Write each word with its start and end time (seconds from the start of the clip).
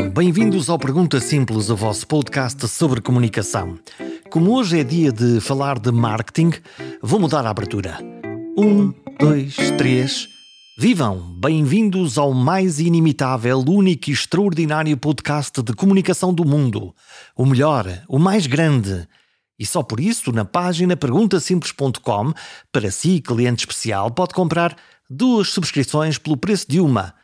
Bem-vindos 0.00 0.70
ao 0.70 0.78
Pergunta 0.78 1.20
Simples, 1.20 1.68
o 1.68 1.76
vosso 1.76 2.06
podcast 2.06 2.66
sobre 2.66 3.00
comunicação. 3.00 3.78
Como 4.30 4.52
hoje 4.52 4.80
é 4.80 4.84
dia 4.84 5.12
de 5.12 5.38
falar 5.38 5.78
de 5.78 5.92
marketing, 5.92 6.52
vou 7.02 7.20
mudar 7.20 7.44
a 7.44 7.50
abertura. 7.50 7.98
Um, 8.56 8.92
dois, 9.18 9.54
três. 9.76 10.28
Vivam! 10.78 11.36
Bem-vindos 11.38 12.16
ao 12.16 12.32
mais 12.32 12.80
inimitável, 12.80 13.58
único 13.58 14.08
e 14.08 14.14
extraordinário 14.14 14.96
podcast 14.96 15.62
de 15.62 15.74
comunicação 15.74 16.32
do 16.32 16.44
mundo. 16.44 16.94
O 17.36 17.44
melhor, 17.44 17.86
o 18.08 18.18
mais 18.18 18.46
grande. 18.46 19.06
E 19.58 19.66
só 19.66 19.82
por 19.82 20.00
isso, 20.00 20.32
na 20.32 20.44
página 20.44 20.96
perguntasimples.com, 20.96 22.32
para 22.72 22.90
si, 22.90 23.20
cliente 23.20 23.60
especial, 23.60 24.10
pode 24.10 24.32
comprar 24.32 24.74
duas 25.08 25.48
subscrições 25.48 26.16
pelo 26.16 26.36
preço 26.38 26.66
de 26.68 26.80
uma. 26.80 27.14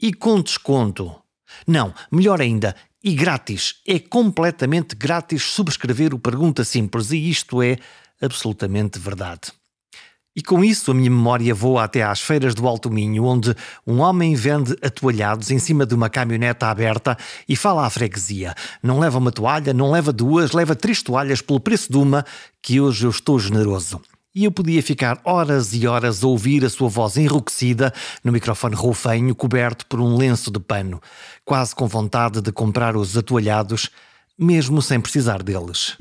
E 0.00 0.12
com 0.12 0.40
desconto. 0.42 1.14
Não, 1.66 1.94
melhor 2.10 2.40
ainda, 2.40 2.74
e 3.02 3.14
grátis. 3.14 3.76
É 3.86 3.98
completamente 3.98 4.94
grátis 4.94 5.42
subscrever 5.42 6.14
o 6.14 6.18
Pergunta 6.18 6.64
Simples 6.64 7.10
e 7.10 7.30
isto 7.30 7.62
é 7.62 7.76
absolutamente 8.20 8.98
verdade. 8.98 9.52
E 10.36 10.42
com 10.42 10.62
isso 10.62 10.92
a 10.92 10.94
minha 10.94 11.10
memória 11.10 11.52
voa 11.52 11.82
até 11.82 12.04
às 12.04 12.20
feiras 12.20 12.54
do 12.54 12.66
Alto 12.68 12.88
Minho, 12.88 13.24
onde 13.24 13.54
um 13.84 13.98
homem 13.98 14.34
vende 14.34 14.76
atoalhados 14.80 15.50
em 15.50 15.58
cima 15.58 15.84
de 15.84 15.94
uma 15.94 16.08
caminhoneta 16.08 16.68
aberta 16.68 17.18
e 17.48 17.56
fala 17.56 17.84
à 17.84 17.90
freguesia. 17.90 18.54
Não 18.80 19.00
leva 19.00 19.18
uma 19.18 19.32
toalha, 19.32 19.74
não 19.74 19.90
leva 19.90 20.12
duas, 20.12 20.52
leva 20.52 20.76
três 20.76 21.02
toalhas 21.02 21.42
pelo 21.42 21.58
preço 21.58 21.90
de 21.90 21.98
uma, 21.98 22.24
que 22.62 22.80
hoje 22.80 23.06
eu 23.06 23.10
estou 23.10 23.40
generoso 23.40 24.00
e 24.34 24.44
eu 24.44 24.52
podia 24.52 24.82
ficar 24.82 25.20
horas 25.24 25.74
e 25.74 25.86
horas 25.86 26.22
a 26.22 26.26
ouvir 26.26 26.64
a 26.64 26.70
sua 26.70 26.88
voz 26.88 27.16
enrouquecida 27.16 27.92
no 28.22 28.32
microfone 28.32 28.74
roufenho 28.74 29.34
coberto 29.34 29.86
por 29.86 30.00
um 30.00 30.16
lenço 30.16 30.50
de 30.50 30.60
pano, 30.60 31.00
quase 31.44 31.74
com 31.74 31.86
vontade 31.86 32.40
de 32.40 32.52
comprar 32.52 32.96
os 32.96 33.16
atoalhados, 33.16 33.90
mesmo 34.38 34.80
sem 34.80 35.00
precisar 35.00 35.42
deles. 35.42 35.96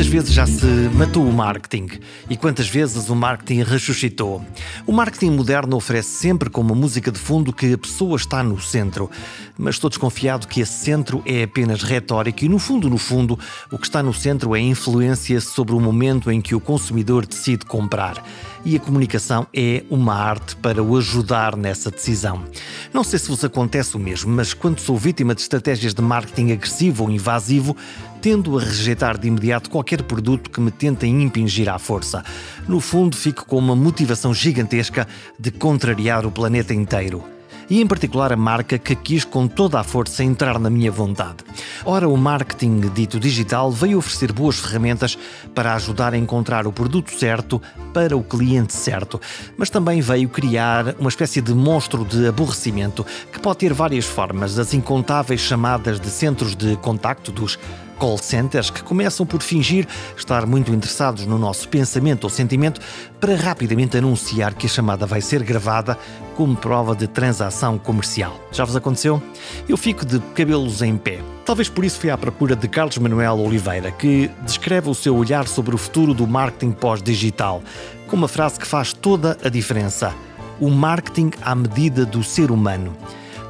Quantas 0.00 0.12
vezes 0.12 0.32
já 0.32 0.46
se 0.46 0.64
matou 0.94 1.28
o 1.28 1.30
marketing? 1.30 2.00
E 2.30 2.34
quantas 2.34 2.66
vezes 2.66 3.10
o 3.10 3.14
marketing 3.14 3.64
ressuscitou? 3.64 4.42
O 4.86 4.92
marketing 4.92 5.32
moderno 5.32 5.76
oferece 5.76 6.08
sempre 6.08 6.48
como 6.48 6.74
música 6.74 7.12
de 7.12 7.18
fundo 7.18 7.52
que 7.52 7.74
a 7.74 7.76
pessoa 7.76 8.16
está 8.16 8.42
no 8.42 8.58
centro. 8.58 9.10
Mas 9.58 9.74
estou 9.74 9.90
desconfiado 9.90 10.48
que 10.48 10.62
esse 10.62 10.72
centro 10.72 11.22
é 11.26 11.42
apenas 11.42 11.82
retórico 11.82 12.46
e, 12.46 12.48
no 12.48 12.58
fundo, 12.58 12.88
no 12.88 12.96
fundo, 12.96 13.38
o 13.70 13.76
que 13.76 13.86
está 13.86 14.02
no 14.02 14.14
centro 14.14 14.56
é 14.56 14.58
a 14.60 14.62
influência 14.62 15.38
sobre 15.38 15.74
o 15.74 15.80
momento 15.80 16.30
em 16.30 16.40
que 16.40 16.54
o 16.54 16.60
consumidor 16.60 17.26
decide 17.26 17.66
comprar 17.66 18.24
e 18.64 18.76
a 18.76 18.80
comunicação 18.80 19.46
é 19.54 19.84
uma 19.90 20.14
arte 20.14 20.56
para 20.56 20.82
o 20.82 20.96
ajudar 20.96 21.56
nessa 21.56 21.90
decisão. 21.90 22.44
Não 22.92 23.02
sei 23.02 23.18
se 23.18 23.28
vos 23.28 23.44
acontece 23.44 23.96
o 23.96 23.98
mesmo, 23.98 24.32
mas 24.34 24.52
quando 24.52 24.80
sou 24.80 24.96
vítima 24.96 25.34
de 25.34 25.40
estratégias 25.40 25.94
de 25.94 26.02
marketing 26.02 26.52
agressivo 26.52 27.04
ou 27.04 27.10
invasivo, 27.10 27.76
tendo 28.20 28.58
a 28.58 28.62
rejeitar 28.62 29.18
de 29.18 29.28
imediato 29.28 29.70
qualquer 29.70 30.02
produto 30.02 30.50
que 30.50 30.60
me 30.60 30.70
tentem 30.70 31.22
impingir 31.22 31.68
à 31.68 31.78
força. 31.78 32.22
No 32.68 32.80
fundo, 32.80 33.16
fico 33.16 33.44
com 33.46 33.56
uma 33.56 33.76
motivação 33.76 34.34
gigantesca 34.34 35.06
de 35.38 35.50
contrariar 35.50 36.26
o 36.26 36.30
planeta 36.30 36.74
inteiro 36.74 37.24
e, 37.70 37.80
em 37.80 37.86
particular, 37.86 38.32
a 38.32 38.36
marca 38.36 38.76
que 38.76 38.96
quis 38.96 39.24
com 39.24 39.46
toda 39.46 39.78
a 39.78 39.84
força 39.84 40.24
entrar 40.24 40.58
na 40.58 40.68
minha 40.68 40.90
vontade. 40.90 41.36
Ora, 41.84 42.08
o 42.08 42.16
marketing 42.16 42.80
dito 42.92 43.20
digital 43.20 43.70
veio 43.70 43.98
oferecer 43.98 44.32
boas 44.32 44.58
ferramentas 44.58 45.16
para 45.54 45.74
ajudar 45.76 46.12
a 46.12 46.18
encontrar 46.18 46.66
o 46.66 46.72
produto 46.72 47.12
certo 47.16 47.62
para 47.94 48.16
o 48.16 48.24
cliente 48.24 48.74
certo, 48.74 49.20
mas 49.56 49.70
também 49.70 50.00
veio 50.00 50.28
criar 50.28 50.96
uma 50.98 51.08
espécie 51.08 51.40
de 51.40 51.54
monstro 51.54 52.04
de 52.04 52.26
aborrecimento 52.26 53.06
que 53.32 53.38
pode 53.38 53.58
ter 53.58 53.72
várias 53.72 54.04
formas, 54.04 54.58
as 54.58 54.74
incontáveis 54.74 55.40
chamadas 55.40 56.00
de 56.00 56.08
centros 56.08 56.56
de 56.56 56.76
contacto 56.76 57.30
dos 57.30 57.56
call 58.00 58.16
centers 58.16 58.70
que 58.70 58.82
começam 58.82 59.26
por 59.26 59.42
fingir 59.42 59.86
estar 60.16 60.46
muito 60.46 60.72
interessados 60.72 61.26
no 61.26 61.38
nosso 61.38 61.68
pensamento 61.68 62.24
ou 62.24 62.30
sentimento 62.30 62.80
para 63.20 63.36
rapidamente 63.36 63.98
anunciar 63.98 64.54
que 64.54 64.66
a 64.66 64.70
chamada 64.70 65.04
vai 65.04 65.20
ser 65.20 65.42
gravada 65.42 65.98
como 66.34 66.56
prova 66.56 66.96
de 66.96 67.06
transação 67.06 67.76
comercial. 67.76 68.40
Já 68.50 68.64
vos 68.64 68.74
aconteceu? 68.74 69.22
Eu 69.68 69.76
fico 69.76 70.06
de 70.06 70.18
cabelos 70.34 70.80
em 70.80 70.96
pé. 70.96 71.20
Talvez 71.44 71.68
por 71.68 71.84
isso 71.84 72.00
fui 72.00 72.08
à 72.10 72.16
procura 72.16 72.56
de 72.56 72.66
Carlos 72.66 72.96
Manuel 72.96 73.38
Oliveira, 73.38 73.90
que 73.90 74.30
descreve 74.46 74.88
o 74.88 74.94
seu 74.94 75.14
olhar 75.14 75.46
sobre 75.46 75.74
o 75.74 75.78
futuro 75.78 76.14
do 76.14 76.26
marketing 76.26 76.72
pós-digital, 76.72 77.62
com 78.06 78.16
uma 78.16 78.28
frase 78.28 78.58
que 78.58 78.66
faz 78.66 78.94
toda 78.94 79.36
a 79.44 79.50
diferença: 79.50 80.14
o 80.58 80.70
marketing 80.70 81.32
à 81.42 81.54
medida 81.54 82.06
do 82.06 82.24
ser 82.24 82.50
humano. 82.50 82.96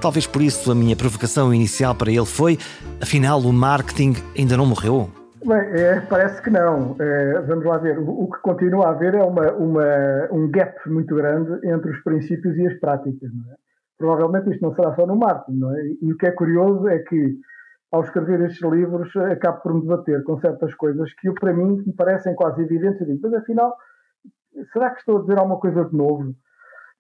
Talvez 0.00 0.26
por 0.26 0.40
isso 0.40 0.72
a 0.72 0.74
minha 0.74 0.96
provocação 0.96 1.52
inicial 1.52 1.94
para 1.94 2.10
ele 2.10 2.24
foi: 2.24 2.56
afinal, 3.02 3.38
o 3.40 3.52
marketing 3.52 4.14
ainda 4.36 4.56
não 4.56 4.64
morreu? 4.64 5.10
Bem, 5.44 5.58
é, 5.58 6.00
parece 6.00 6.40
que 6.42 6.50
não. 6.50 6.96
É, 6.98 7.40
vamos 7.42 7.64
lá 7.64 7.76
ver. 7.78 7.98
O, 7.98 8.24
o, 8.24 8.30
que 8.30 8.40
continua 8.40 8.86
a 8.86 8.90
haver 8.90 9.14
é 9.14 9.22
uma, 9.22 9.52
uma, 9.52 10.28
um 10.32 10.50
gap 10.50 10.76
muito 10.88 11.14
grande 11.14 11.66
entre 11.66 11.90
os 11.90 12.02
princípios 12.02 12.56
e 12.56 12.66
as 12.66 12.78
práticas. 12.80 13.30
É? 13.30 13.54
Provavelmente 13.98 14.50
isto 14.50 14.62
não 14.62 14.74
será 14.74 14.94
só 14.94 15.06
no 15.06 15.16
marketing. 15.16 15.60
É? 15.64 15.96
E 16.02 16.12
o 16.12 16.16
que 16.16 16.26
é 16.26 16.30
curioso 16.30 16.88
é 16.88 16.98
que, 17.00 17.36
ao 17.92 18.02
escrever 18.02 18.40
estes 18.42 18.62
livros, 18.70 19.14
acabo 19.16 19.60
por 19.60 19.74
me 19.74 19.82
debater 19.82 20.22
com 20.24 20.38
certas 20.40 20.74
coisas 20.74 21.12
que, 21.14 21.30
para 21.32 21.52
mim, 21.52 21.82
me 21.86 21.92
parecem 21.92 22.34
quase 22.34 22.62
evidentes. 22.62 23.06
Mas 23.22 23.34
afinal, 23.34 23.74
será 24.72 24.90
que 24.90 25.00
estou 25.00 25.18
a 25.18 25.20
dizer 25.20 25.38
alguma 25.38 25.58
coisa 25.58 25.84
de 25.84 25.94
novo? 25.94 26.34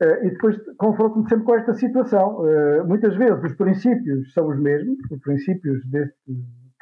Uh, 0.02 0.26
e 0.26 0.30
depois 0.30 0.56
confronto-me 0.78 1.28
sempre 1.28 1.44
com 1.44 1.54
esta 1.54 1.74
situação. 1.74 2.40
Uh, 2.40 2.86
muitas 2.86 3.14
vezes 3.16 3.42
os 3.44 3.54
princípios 3.54 4.32
são 4.32 4.48
os 4.48 4.58
mesmos, 4.58 4.96
os 5.10 5.20
princípios 5.20 5.84
deste, 5.86 6.16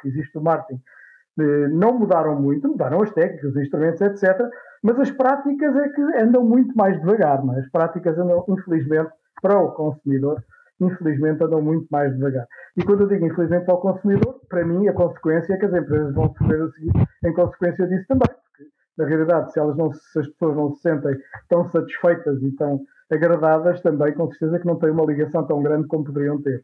que 0.01 0.07
existe 0.07 0.37
o 0.37 0.41
marketing 0.41 0.81
uh, 1.39 1.69
não 1.69 1.97
mudaram 1.97 2.39
muito, 2.39 2.67
mudaram 2.67 3.01
as 3.01 3.11
técnicas, 3.11 3.51
os 3.51 3.57
instrumentos, 3.57 4.01
etc. 4.01 4.39
Mas 4.83 4.99
as 4.99 5.11
práticas 5.11 5.75
é 5.75 5.89
que 5.89 6.01
andam 6.17 6.43
muito 6.43 6.75
mais 6.75 6.99
devagar. 6.99 7.43
Não 7.43 7.55
é? 7.55 7.59
As 7.59 7.69
práticas 7.69 8.17
andam, 8.17 8.45
infelizmente, 8.47 9.11
para 9.41 9.59
o 9.59 9.71
consumidor, 9.71 10.43
infelizmente 10.79 11.43
andam 11.43 11.61
muito 11.61 11.87
mais 11.91 12.13
devagar. 12.15 12.47
E 12.77 12.83
quando 12.83 13.01
eu 13.01 13.07
digo 13.07 13.25
infelizmente 13.25 13.65
para 13.65 13.75
o 13.75 13.81
consumidor, 13.81 14.39
para 14.49 14.65
mim 14.65 14.87
a 14.87 14.93
consequência 14.93 15.53
é 15.53 15.57
que 15.57 15.65
as 15.65 15.73
empresas 15.73 16.13
vão 16.13 16.33
sofrer 16.35 16.61
a 16.61 16.69
seguir 16.71 16.91
em 17.25 17.33
consequência 17.33 17.87
disso 17.87 18.05
também. 18.07 18.27
Porque, 18.27 18.69
na 18.97 19.05
realidade, 19.05 19.51
se, 19.51 19.59
elas 19.59 19.77
não, 19.77 19.91
se 19.91 20.19
as 20.19 20.27
pessoas 20.27 20.55
não 20.55 20.73
se 20.75 20.81
sentem 20.81 21.17
tão 21.49 21.69
satisfeitas 21.69 22.41
e 22.41 22.51
tão 22.55 22.79
agradadas 23.11 23.81
também, 23.81 24.13
com 24.13 24.27
certeza 24.29 24.59
que 24.59 24.65
não 24.65 24.77
têm 24.77 24.91
uma 24.91 25.05
ligação 25.05 25.45
tão 25.45 25.61
grande 25.61 25.87
como 25.87 26.03
poderiam 26.03 26.41
ter. 26.41 26.63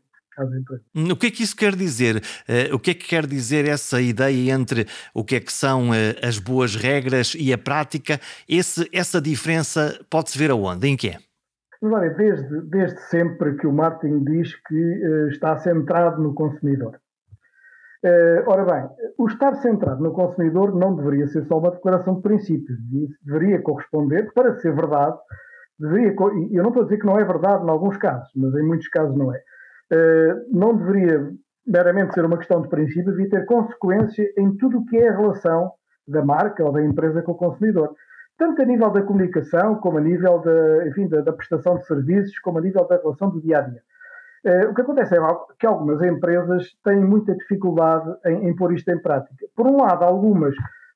Hum, 0.94 1.12
o 1.12 1.16
que 1.16 1.28
é 1.28 1.32
que 1.32 1.44
isso 1.44 1.56
quer 1.56 1.76
dizer? 1.76 2.18
Uh, 2.18 2.76
o 2.76 2.80
que 2.80 2.92
é 2.92 2.94
que 2.94 3.08
quer 3.08 3.26
dizer 3.26 3.66
essa 3.66 4.02
ideia 4.02 4.52
entre 4.52 4.86
o 5.14 5.24
que 5.24 5.36
é 5.36 5.40
que 5.40 5.52
são 5.52 5.92
uh, 5.92 5.94
as 6.22 6.38
boas 6.38 6.76
regras 6.76 7.36
e 7.40 7.54
a 7.54 7.58
prática? 7.58 8.20
Esse, 8.48 8.90
essa 8.94 9.22
diferença 9.22 9.98
pode-se 10.10 10.38
ver 10.38 10.52
aonde? 10.52 10.88
Em 10.88 10.98
que 10.98 11.16
Olha, 11.82 12.10
desde, 12.10 12.62
desde 12.64 13.00
sempre 13.02 13.56
que 13.58 13.68
o 13.68 13.72
marketing 13.72 14.24
diz 14.24 14.56
que 14.68 14.76
uh, 14.76 15.28
está 15.30 15.58
centrado 15.58 16.22
no 16.22 16.34
consumidor. 16.34 17.00
ora 18.48 18.66
bem, 18.66 18.90
o 19.18 19.28
estar 19.28 19.56
centrado 19.56 20.04
no 20.04 20.12
consumidor 20.12 20.76
não 20.76 20.96
deveria 20.96 21.28
ser 21.28 21.46
só 21.46 21.60
uma 21.60 21.72
declaração 21.72 22.16
de 22.16 22.22
princípios. 22.22 22.78
Isso 22.92 23.18
deveria 23.24 23.62
corresponder, 23.62 24.34
para 24.34 24.56
ser 24.60 24.76
verdade, 24.76 25.18
deveria, 25.80 26.16
eu 26.52 26.64
não 26.64 26.70
estou 26.70 26.82
a 26.82 26.86
dizer 26.86 26.98
que 26.98 27.06
não 27.06 27.20
é 27.20 27.24
verdade 27.24 27.66
em 27.66 27.70
alguns 27.70 27.98
casos, 27.98 28.30
mas 28.36 28.54
em 28.56 28.64
muitos 28.64 28.88
casos 28.88 29.16
não 29.16 29.34
é, 29.34 29.38
uh, 29.38 30.58
não 30.58 30.76
deveria 30.76 31.32
meramente 31.66 32.14
ser 32.14 32.24
uma 32.24 32.38
questão 32.38 32.62
de 32.62 32.70
princípio, 32.70 33.12
devia 33.12 33.30
ter 33.30 33.46
consequência 33.46 34.32
em 34.38 34.56
tudo 34.56 34.80
o 34.80 34.86
que 34.86 34.98
é 34.98 35.10
a 35.10 35.18
relação 35.18 35.72
da 36.08 36.24
marca 36.24 36.64
ou 36.64 36.72
da 36.72 36.84
empresa 36.84 37.22
com 37.24 37.32
o 37.32 37.38
consumidor. 37.38 37.96
Tanto 38.38 38.62
a 38.62 38.66
nível 38.66 38.92
da 38.92 39.02
comunicação, 39.02 39.76
como 39.76 39.98
a 39.98 40.02
nível 40.02 40.40
da, 40.40 40.88
enfim, 40.88 41.08
da, 41.08 41.22
da 41.22 41.34
prestação 41.34 41.78
de 41.78 41.86
serviços, 41.86 42.38
como 42.40 42.60
a 42.60 42.62
nível 42.62 42.86
da 42.88 42.98
relação 42.98 43.30
do 43.30 43.42
dia 43.42 43.60
a 43.60 43.62
dia. 43.62 43.82
Uh, 44.46 44.70
o 44.70 44.76
que 44.76 44.82
acontece 44.82 45.16
é 45.16 45.20
que 45.58 45.66
algumas 45.66 46.02
empresas 46.04 46.76
têm 46.84 47.04
muita 47.04 47.34
dificuldade 47.36 48.14
em, 48.26 48.50
em 48.50 48.56
pôr 48.56 48.74
isto 48.74 48.90
em 48.92 49.02
prática. 49.02 49.48
Por 49.56 49.66
um 49.66 49.82
lado, 49.82 50.04
algumas 50.04 50.54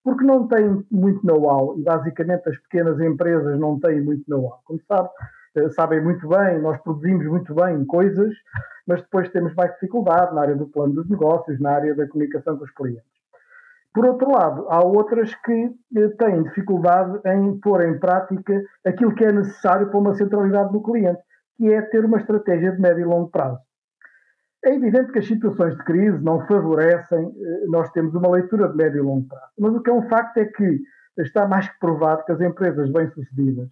porque 0.09 0.25
não 0.25 0.47
têm 0.47 0.83
muito 0.89 1.23
know-how 1.23 1.77
e 1.77 1.83
basicamente 1.83 2.50
as 2.50 2.57
pequenas 2.61 3.00
empresas 3.00 3.59
não 3.59 3.79
têm 3.79 4.01
muito 4.01 4.23
know-how. 4.27 4.59
Como 4.65 4.81
sabe, 4.88 5.07
eh, 5.56 5.69
sabem 5.69 6.01
muito 6.01 6.27
bem, 6.27 6.59
nós 6.59 6.81
produzimos 6.81 7.27
muito 7.27 7.53
bem 7.53 7.85
coisas, 7.85 8.33
mas 8.88 9.03
depois 9.03 9.29
temos 9.29 9.53
mais 9.53 9.71
dificuldade 9.73 10.33
na 10.33 10.41
área 10.41 10.56
do 10.56 10.65
plano 10.65 10.95
dos 10.95 11.07
negócios, 11.07 11.59
na 11.59 11.73
área 11.73 11.94
da 11.94 12.07
comunicação 12.07 12.57
com 12.57 12.63
os 12.63 12.71
clientes. 12.71 13.03
Por 13.94 14.03
outro 14.07 14.31
lado, 14.31 14.65
há 14.69 14.83
outras 14.83 15.31
que 15.45 15.75
eh, 15.95 16.07
têm 16.17 16.41
dificuldade 16.41 17.19
em 17.27 17.59
pôr 17.59 17.83
em 17.85 18.00
prática 18.00 18.63
aquilo 18.83 19.13
que 19.13 19.25
é 19.25 19.31
necessário 19.31 19.89
para 19.91 20.00
uma 20.00 20.15
centralidade 20.15 20.71
do 20.71 20.81
cliente, 20.81 21.21
que 21.55 21.71
é 21.71 21.83
ter 21.83 22.03
uma 22.03 22.17
estratégia 22.17 22.71
de 22.71 22.81
médio 22.81 23.01
e 23.01 23.05
longo 23.05 23.29
prazo. 23.29 23.59
É 24.63 24.75
evidente 24.75 25.11
que 25.11 25.19
as 25.19 25.27
situações 25.27 25.75
de 25.77 25.83
crise 25.83 26.21
não 26.23 26.45
favorecem, 26.45 27.19
eh, 27.19 27.65
nós 27.67 27.89
temos 27.91 28.13
uma 28.13 28.29
leitura 28.29 28.67
de 28.67 28.75
médio 28.75 29.00
e 29.00 29.01
longo 29.01 29.27
prazo. 29.27 29.53
Mas 29.57 29.73
o 29.73 29.81
que 29.81 29.89
é 29.89 29.94
um 29.94 30.07
facto 30.09 30.38
é 30.38 30.45
que 30.45 30.81
está 31.17 31.47
mais 31.47 31.69
que 31.69 31.79
provado 31.79 32.25
que 32.25 32.31
as 32.31 32.41
empresas 32.41 32.91
bem-sucedidas 32.91 33.69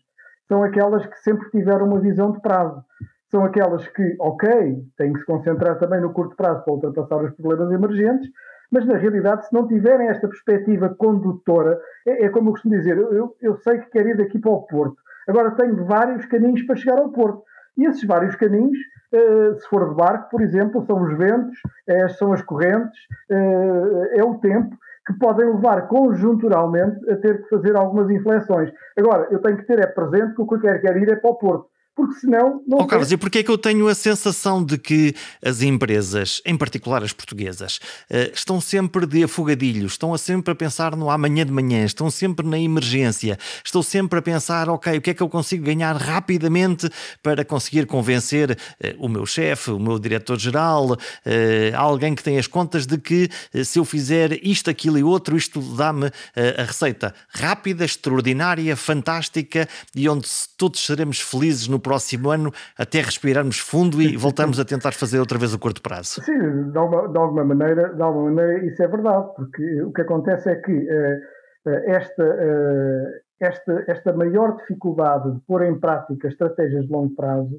são 0.47 0.63
aquelas 0.63 1.05
que 1.05 1.19
sempre 1.19 1.49
tiveram 1.49 1.87
uma 1.87 1.99
visão 1.99 2.31
de 2.31 2.41
prazo. 2.41 2.81
São 3.29 3.43
aquelas 3.43 3.85
que, 3.89 4.15
ok, 4.19 4.49
têm 4.97 5.11
que 5.11 5.19
se 5.19 5.25
concentrar 5.25 5.77
também 5.77 5.99
no 5.99 6.13
curto 6.13 6.35
prazo 6.35 6.63
para 6.63 6.73
ultrapassar 6.73 7.23
os 7.23 7.35
problemas 7.35 7.71
emergentes, 7.71 8.29
mas 8.71 8.85
na 8.85 8.95
realidade, 8.95 9.47
se 9.47 9.53
não 9.53 9.67
tiverem 9.67 10.07
esta 10.07 10.27
perspectiva 10.27 10.95
condutora, 10.97 11.79
é, 12.05 12.25
é 12.25 12.29
como 12.29 12.49
eu 12.49 12.51
costumo 12.53 12.75
dizer, 12.75 12.97
eu, 12.97 13.35
eu 13.41 13.57
sei 13.57 13.79
que 13.79 13.89
quero 13.89 14.09
ir 14.09 14.17
daqui 14.17 14.39
para 14.39 14.51
o 14.51 14.63
Porto, 14.63 14.95
agora 15.27 15.51
tenho 15.51 15.85
vários 15.85 16.25
caminhos 16.25 16.61
para 16.63 16.77
chegar 16.77 16.99
ao 16.99 17.11
Porto. 17.11 17.43
E 17.77 17.85
esses 17.85 18.03
vários 18.05 18.35
caminhos, 18.35 18.77
se 19.11 19.67
for 19.69 19.89
de 19.89 19.95
barco, 19.95 20.29
por 20.29 20.41
exemplo, 20.41 20.85
são 20.85 21.01
os 21.01 21.17
ventos, 21.17 21.57
eh, 21.87 22.07
são 22.09 22.33
as 22.33 22.41
correntes, 22.41 22.99
eh, 23.29 24.19
é 24.19 24.23
o 24.23 24.35
tempo 24.35 24.75
que 25.05 25.13
podem 25.13 25.45
levar 25.45 25.87
conjunturalmente 25.87 27.09
a 27.09 27.15
ter 27.15 27.41
que 27.41 27.49
fazer 27.49 27.77
algumas 27.77 28.09
inflexões. 28.09 28.71
Agora, 28.97 29.27
eu 29.31 29.39
tenho 29.41 29.57
que 29.57 29.65
ter 29.65 29.79
é 29.79 29.87
presente 29.87 30.35
que 30.35 30.41
o 30.41 30.47
que 30.47 30.55
eu 30.55 30.59
quero 30.59 30.99
ir 30.99 31.09
é 31.09 31.15
para 31.15 31.29
o 31.29 31.35
Porto 31.35 31.69
porque 31.97 32.19
senão 32.19 32.61
não. 32.67 32.77
Oh, 32.77 32.85
Carlos, 32.85 33.11
e 33.11 33.17
porquê 33.17 33.39
é 33.39 33.43
que 33.43 33.49
eu 33.49 33.57
tenho 33.57 33.87
a 33.87 33.95
sensação 33.95 34.63
de 34.63 34.77
que 34.77 35.15
as 35.43 35.63
empresas, 35.63 36.43
em 36.45 36.55
particular 36.55 37.03
as 37.03 37.11
portuguesas, 37.11 37.79
eh, 38.07 38.31
estão 38.31 38.61
sempre 38.61 39.07
de 39.07 39.23
afogadilhos, 39.23 39.93
estão 39.93 40.15
sempre 40.15 40.51
a 40.51 40.55
pensar 40.55 40.95
no 40.95 41.09
amanhã 41.09 41.43
de 41.43 41.51
manhã, 41.51 41.83
estão 41.83 42.11
sempre 42.11 42.45
na 42.45 42.59
emergência, 42.59 43.39
estão 43.65 43.81
sempre 43.81 44.19
a 44.19 44.21
pensar, 44.21 44.69
ok, 44.69 44.95
o 44.95 45.01
que 45.01 45.09
é 45.09 45.13
que 45.15 45.23
eu 45.23 45.27
consigo 45.27 45.65
ganhar 45.65 45.95
rapidamente 45.95 46.87
para 47.23 47.43
conseguir 47.43 47.87
convencer 47.87 48.55
eh, 48.79 48.95
o 48.99 49.09
meu 49.09 49.25
chefe, 49.25 49.71
o 49.71 49.79
meu 49.79 49.97
diretor-geral, 49.97 50.95
eh, 51.25 51.71
alguém 51.75 52.13
que 52.13 52.23
tem 52.23 52.37
as 52.37 52.45
contas 52.45 52.85
de 52.85 52.99
que 52.99 53.27
se 53.65 53.79
eu 53.79 53.85
fizer 53.85 54.33
isto, 54.45 54.69
aquilo 54.69 54.99
e 54.99 55.03
outro, 55.03 55.35
isto 55.35 55.59
dá-me 55.75 56.11
a 56.57 56.63
receita 56.63 57.15
rápida, 57.29 57.83
extraordinária, 57.83 58.75
fantástica 58.75 59.67
e 59.95 60.07
onde 60.07 60.27
todos 60.55 60.85
seremos 60.85 61.19
felizes 61.19 61.67
no 61.67 61.79
próximo 61.87 62.29
ano 62.29 62.51
até 62.77 62.99
respirarmos 62.99 63.59
fundo 63.59 64.01
e 64.01 64.17
voltamos 64.17 64.59
a 64.59 64.65
tentar 64.65 64.91
fazer 64.93 65.19
outra 65.19 65.37
vez 65.37 65.53
o 65.53 65.59
curto 65.59 65.81
prazo. 65.81 66.21
Sim, 66.21 66.69
de 66.71 66.77
alguma, 66.77 67.07
de 67.07 67.17
alguma 67.17 67.45
maneira, 67.45 67.93
de 67.93 68.01
alguma 68.01 68.29
maneira 68.29 68.65
isso 68.65 68.83
é 68.83 68.87
verdade, 68.87 69.27
porque 69.35 69.81
o 69.83 69.93
que 69.93 70.01
acontece 70.01 70.49
é 70.49 70.55
que 70.55 70.73
uh, 70.73 71.69
esta, 71.85 72.23
uh, 72.23 73.07
esta, 73.39 73.83
esta 73.87 74.13
maior 74.13 74.57
dificuldade 74.57 75.33
de 75.33 75.39
pôr 75.47 75.63
em 75.63 75.79
prática 75.79 76.27
estratégias 76.27 76.85
de 76.85 76.91
longo 76.91 77.15
prazo 77.15 77.57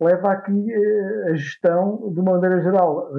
leva 0.00 0.32
a 0.32 0.36
que 0.40 0.52
uh, 0.52 1.32
a 1.32 1.34
gestão, 1.34 2.10
de 2.14 2.20
uma 2.20 2.32
maneira 2.32 2.62
geral, 2.62 3.10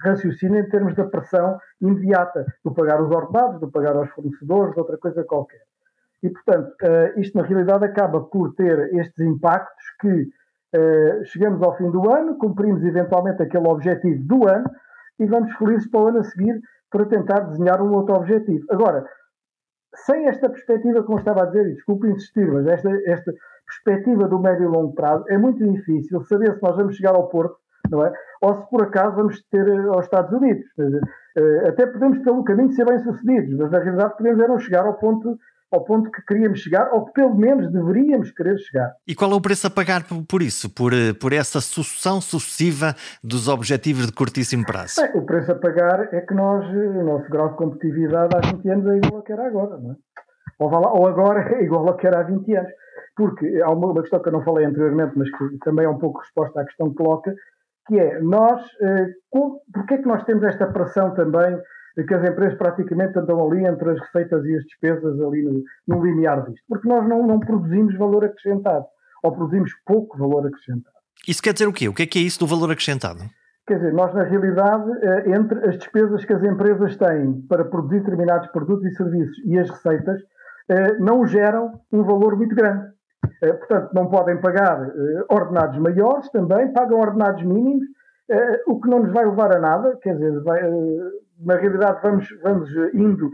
raciocina 0.00 0.60
em 0.60 0.68
termos 0.68 0.94
da 0.94 1.04
pressão 1.04 1.58
imediata, 1.80 2.46
do 2.64 2.72
pagar 2.72 3.02
os 3.02 3.10
ordenados, 3.10 3.60
do 3.60 3.70
pagar 3.70 3.96
aos 3.96 4.10
fornecedores, 4.10 4.74
de 4.74 4.78
outra 4.78 4.96
coisa 4.96 5.24
qualquer. 5.24 5.60
E, 6.24 6.30
portanto, 6.30 6.74
uh, 6.82 7.20
isto 7.20 7.36
na 7.36 7.44
realidade 7.44 7.84
acaba 7.84 8.22
por 8.22 8.54
ter 8.54 8.94
estes 8.94 9.20
impactos 9.20 9.84
que 10.00 10.08
uh, 10.08 11.24
chegamos 11.24 11.62
ao 11.62 11.76
fim 11.76 11.90
do 11.90 12.10
ano, 12.10 12.38
cumprimos 12.38 12.82
eventualmente 12.82 13.42
aquele 13.42 13.68
objetivo 13.68 14.24
do 14.24 14.48
ano 14.48 14.64
e 15.18 15.26
vamos 15.26 15.54
felizes 15.56 15.88
para 15.90 16.00
o 16.00 16.08
ano 16.08 16.20
a 16.20 16.24
seguir 16.24 16.58
para 16.90 17.04
tentar 17.04 17.40
desenhar 17.40 17.82
um 17.82 17.92
outro 17.92 18.14
objetivo. 18.14 18.64
Agora, 18.70 19.04
sem 20.06 20.26
esta 20.26 20.48
perspectiva, 20.48 21.02
como 21.02 21.18
estava 21.18 21.42
a 21.42 21.46
dizer, 21.46 21.66
e 21.66 21.74
desculpe 21.74 22.08
insistir, 22.08 22.50
mas 22.50 22.66
esta, 22.68 22.88
esta 23.04 23.32
perspectiva 23.66 24.26
do 24.26 24.40
médio 24.40 24.64
e 24.64 24.68
longo 24.68 24.94
prazo, 24.94 25.24
é 25.28 25.36
muito 25.36 25.62
difícil 25.62 26.22
saber 26.22 26.54
se 26.54 26.62
nós 26.62 26.74
vamos 26.74 26.96
chegar 26.96 27.14
ao 27.14 27.28
Porto, 27.28 27.56
não 27.90 28.02
é? 28.02 28.10
Ou 28.40 28.54
se 28.54 28.70
por 28.70 28.82
acaso 28.82 29.16
vamos 29.16 29.42
ter 29.50 29.68
eh, 29.68 29.88
aos 29.88 30.06
Estados 30.06 30.32
Unidos. 30.32 30.64
Até 31.68 31.86
podemos, 31.86 32.18
pelo 32.20 32.44
caminho, 32.44 32.70
ser 32.72 32.86
bem-sucedidos, 32.86 33.58
mas 33.58 33.70
na 33.70 33.78
realidade 33.78 34.16
podemos 34.16 34.40
é 34.40 34.48
não 34.48 34.58
chegar 34.58 34.86
ao 34.86 34.94
ponto 34.94 35.38
ao 35.74 35.84
ponto 35.84 36.10
que 36.10 36.22
queríamos 36.22 36.60
chegar, 36.60 36.92
ou 36.92 37.04
que 37.04 37.12
pelo 37.12 37.34
menos 37.34 37.70
deveríamos 37.70 38.30
querer 38.30 38.58
chegar. 38.58 38.94
E 39.06 39.14
qual 39.14 39.32
é 39.32 39.34
o 39.34 39.40
preço 39.40 39.66
a 39.66 39.70
pagar 39.70 40.04
por 40.28 40.42
isso, 40.42 40.72
por, 40.72 40.92
eh, 40.92 41.12
por 41.12 41.32
essa 41.32 41.60
sucessão 41.60 42.20
sucessiva 42.20 42.94
dos 43.22 43.48
objetivos 43.48 44.06
de 44.06 44.12
curtíssimo 44.12 44.64
prazo? 44.64 45.00
Bem, 45.00 45.10
o 45.20 45.26
preço 45.26 45.52
a 45.52 45.54
pagar 45.56 46.14
é 46.14 46.20
que 46.20 46.34
nós, 46.34 46.64
eh, 46.64 46.88
o 46.88 47.04
nosso 47.04 47.28
grau 47.30 47.50
de 47.50 47.56
competitividade 47.56 48.36
há 48.36 48.40
20 48.40 48.68
anos 48.70 48.86
é 48.86 48.96
igual 48.96 49.16
ao 49.16 49.22
que 49.22 49.32
era 49.32 49.46
agora, 49.46 49.76
não 49.78 49.92
é? 49.92 49.96
Ou, 50.58 50.70
lá, 50.70 50.92
ou 50.92 51.06
agora 51.08 51.40
é 51.54 51.64
igual 51.64 51.86
ao 51.88 51.96
que 51.96 52.06
era 52.06 52.20
há 52.20 52.22
20 52.22 52.56
anos. 52.56 52.72
Porque 53.16 53.60
há 53.62 53.70
uma, 53.70 53.92
uma 53.92 54.00
questão 54.00 54.20
que 54.20 54.28
eu 54.28 54.32
não 54.32 54.42
falei 54.42 54.64
anteriormente, 54.64 55.12
mas 55.16 55.30
que 55.30 55.58
também 55.64 55.84
é 55.84 55.88
um 55.88 55.98
pouco 55.98 56.20
resposta 56.20 56.60
à 56.60 56.64
questão 56.64 56.90
que 56.90 56.96
coloca, 56.96 57.34
que 57.86 57.98
é, 57.98 58.20
nós, 58.20 58.60
eh, 58.80 59.06
com, 59.30 59.60
porque 59.72 59.94
é 59.94 59.98
que 59.98 60.08
nós 60.08 60.24
temos 60.24 60.42
esta 60.44 60.66
pressão 60.66 61.14
também 61.14 61.60
que 62.02 62.14
as 62.14 62.28
empresas 62.28 62.58
praticamente 62.58 63.18
andam 63.18 63.46
ali 63.46 63.64
entre 63.64 63.90
as 63.90 64.00
receitas 64.00 64.44
e 64.44 64.56
as 64.56 64.64
despesas 64.64 65.20
ali 65.20 65.42
no, 65.42 65.62
no 65.86 66.04
linear 66.04 66.44
disto. 66.44 66.64
Porque 66.68 66.88
nós 66.88 67.08
não, 67.08 67.26
não 67.26 67.38
produzimos 67.38 67.96
valor 67.96 68.24
acrescentado, 68.24 68.84
ou 69.22 69.32
produzimos 69.32 69.70
pouco 69.86 70.18
valor 70.18 70.46
acrescentado. 70.46 70.94
Isso 71.28 71.42
quer 71.42 71.52
dizer 71.52 71.66
o 71.66 71.72
quê? 71.72 71.88
O 71.88 71.94
que 71.94 72.02
é 72.02 72.06
que 72.06 72.18
é 72.18 72.22
isso 72.22 72.40
do 72.40 72.46
valor 72.46 72.70
acrescentado? 72.70 73.20
Quer 73.66 73.76
dizer, 73.76 73.94
nós 73.94 74.12
na 74.12 74.24
realidade, 74.24 74.90
eh, 75.02 75.30
entre 75.30 75.66
as 75.66 75.78
despesas 75.78 76.24
que 76.24 76.34
as 76.34 76.42
empresas 76.42 76.96
têm 76.96 77.40
para 77.48 77.64
produzir 77.64 78.00
determinados 78.00 78.48
produtos 78.48 78.84
e 78.84 78.94
serviços 78.94 79.38
e 79.46 79.58
as 79.58 79.70
receitas, 79.70 80.20
eh, 80.68 80.98
não 80.98 81.24
geram 81.24 81.80
um 81.90 82.02
valor 82.02 82.36
muito 82.36 82.54
grande. 82.54 82.92
Eh, 83.42 83.52
portanto, 83.54 83.90
não 83.94 84.10
podem 84.10 84.38
pagar 84.38 84.86
ordenados 85.30 85.78
maiores 85.78 86.28
também, 86.30 86.72
pagam 86.72 86.98
ordenados 86.98 87.42
mínimos, 87.42 87.86
o 88.66 88.80
que 88.80 88.88
não 88.88 89.00
nos 89.00 89.12
vai 89.12 89.26
levar 89.26 89.54
a 89.54 89.60
nada, 89.60 89.98
quer 90.02 90.14
dizer, 90.14 90.42
vai, 90.42 90.60
na 91.40 91.56
realidade 91.56 92.00
vamos, 92.02 92.28
vamos 92.42 92.70
indo, 92.92 93.30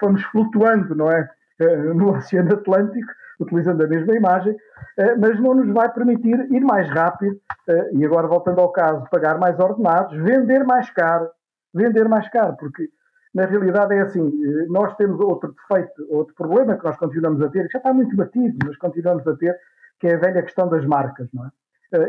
vamos 0.00 0.22
flutuando, 0.24 0.94
não 0.94 1.10
é? 1.10 1.28
Eh, 1.58 1.76
no 1.94 2.12
Oceano 2.16 2.54
Atlântico, 2.54 3.12
utilizando 3.40 3.84
a 3.84 3.88
mesma 3.88 4.14
imagem, 4.14 4.56
eh, 4.98 5.16
mas 5.16 5.40
não 5.40 5.54
nos 5.54 5.72
vai 5.72 5.90
permitir 5.92 6.38
ir 6.50 6.60
mais 6.60 6.88
rápido, 6.88 7.36
eh, 7.68 7.90
e 7.94 8.04
agora 8.04 8.26
voltando 8.26 8.60
ao 8.60 8.72
caso, 8.72 9.04
pagar 9.10 9.38
mais 9.38 9.58
ordenados, 9.58 10.16
vender 10.18 10.64
mais 10.64 10.90
caro, 10.90 11.28
vender 11.74 12.08
mais 12.08 12.28
caro, 12.30 12.56
porque 12.58 12.88
na 13.34 13.46
realidade 13.46 13.94
é 13.94 14.02
assim, 14.02 14.30
nós 14.68 14.94
temos 14.96 15.18
outro 15.20 15.54
defeito, 15.54 16.06
outro 16.10 16.34
problema 16.34 16.76
que 16.76 16.84
nós 16.84 16.98
continuamos 16.98 17.40
a 17.40 17.48
ter, 17.48 17.66
que 17.66 17.72
já 17.72 17.78
está 17.78 17.92
muito 17.92 18.14
batido, 18.14 18.58
mas 18.66 18.76
continuamos 18.76 19.26
a 19.26 19.34
ter, 19.36 19.56
que 19.98 20.06
é 20.06 20.14
a 20.14 20.18
velha 20.18 20.42
questão 20.42 20.68
das 20.68 20.84
marcas, 20.84 21.28
não 21.32 21.46
é? 21.46 21.50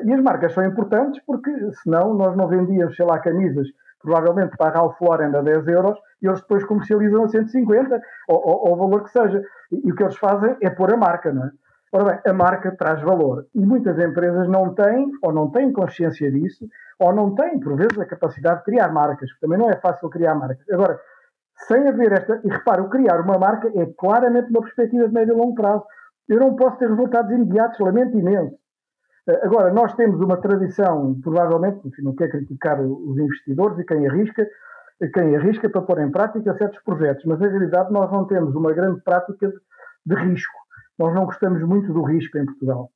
E 0.06 0.14
as 0.14 0.22
marcas 0.22 0.54
são 0.54 0.66
importantes 0.66 1.22
porque 1.26 1.52
senão 1.84 2.14
nós 2.14 2.36
não 2.36 2.48
vendíamos, 2.48 2.96
sei 2.96 3.06
lá, 3.06 3.20
camisas 3.20 3.68
provavelmente 4.04 4.56
para 4.58 4.70
a 4.70 4.74
Ralph 4.80 5.02
Lauren 5.02 5.36
a 5.36 5.42
10 5.42 5.68
euros 5.68 5.98
e 6.22 6.28
eles 6.28 6.42
depois 6.42 6.64
comercializam 6.66 7.24
a 7.24 7.28
150 7.30 8.02
ou, 8.28 8.38
ou, 8.38 8.68
ou 8.68 8.74
o 8.74 8.76
valor 8.76 9.04
que 9.04 9.10
seja. 9.10 9.42
E, 9.72 9.88
e, 9.88 9.92
o 9.92 9.96
que 9.96 10.04
eles 10.04 10.18
fazem 10.18 10.56
é 10.62 10.70
pôr 10.70 10.94
a 10.94 10.98
marca, 10.98 11.34
não 11.34 11.46
é? 11.46 11.52
Ora 11.92 12.06
bem, 12.06 12.20
a 12.26 12.34
marca 12.34 12.76
traz 12.76 13.02
valor 13.02 13.46
e 13.54 13.60
muitas 13.66 13.98
empresas 14.00 14.48
não 14.48 14.74
têm 14.74 15.12
ou 15.22 15.32
não 15.32 15.50
têm 15.52 15.72
consciência 15.72 16.32
disso 16.32 16.68
ou 17.00 17.14
não 17.14 17.36
têm, 17.36 17.60
por 17.60 17.76
vezes, 17.76 18.00
a 18.00 18.06
capacidade 18.06 18.60
de 18.60 18.66
criar 18.66 18.92
marcas, 18.92 19.30
também 19.40 19.58
não 19.58 19.70
é 19.70 19.76
fácil 19.76 20.10
criar 20.10 20.36
marcas. 20.36 20.66
Agora, 20.72 21.00
sem 21.68 21.88
haver 21.88 22.12
esta. 22.14 22.42
E 22.44 22.50
repare, 22.50 22.82
o 22.82 22.90
criar 22.90 23.22
uma 23.22 23.38
marca 23.38 23.72
é 23.76 23.86
claramente 23.98 24.50
uma 24.50 24.62
perspectiva 24.62 25.08
de 25.08 25.14
médio 25.14 25.34
e 25.34 25.38
longo 25.38 25.56
prazo. 25.56 25.84
Eu 26.28 26.40
não 26.40 26.56
posso 26.56 26.78
ter 26.78 26.90
resultados 26.90 27.32
imediatos, 27.32 27.80
lamento 27.80 28.18
imenso. 28.18 28.56
Eh, 29.28 29.46
agora, 29.46 29.74
nós 29.74 29.94
temos 29.96 30.20
uma 30.20 30.38
tradição, 30.38 31.20
provavelmente, 31.22 31.88
enfim, 31.88 32.02
não 32.02 32.16
quer 32.16 32.30
criticar 32.30 32.82
os 32.82 33.18
investidores 33.18 33.78
e 33.80 33.86
quem 33.86 34.08
arrisca, 34.08 34.48
quem 35.14 35.36
arrisca 35.36 35.70
para 35.70 35.82
pôr 35.82 36.00
em 36.00 36.12
prática 36.12 36.58
certos 36.58 36.82
projetos, 36.84 37.24
mas 37.26 37.40
na 37.40 37.48
realidade 37.48 37.92
nós 37.92 38.12
não 38.12 38.26
temos 38.26 38.56
uma 38.56 38.72
grande 38.74 39.02
prática 39.02 39.48
de, 39.48 39.56
de 40.06 40.16
risco. 40.16 40.54
Nós 40.98 41.14
não 41.14 41.26
gostamos 41.26 41.62
muito 41.64 41.92
do 41.92 42.04
risco 42.04 42.38
em 42.38 42.46
Portugal. 42.46 42.90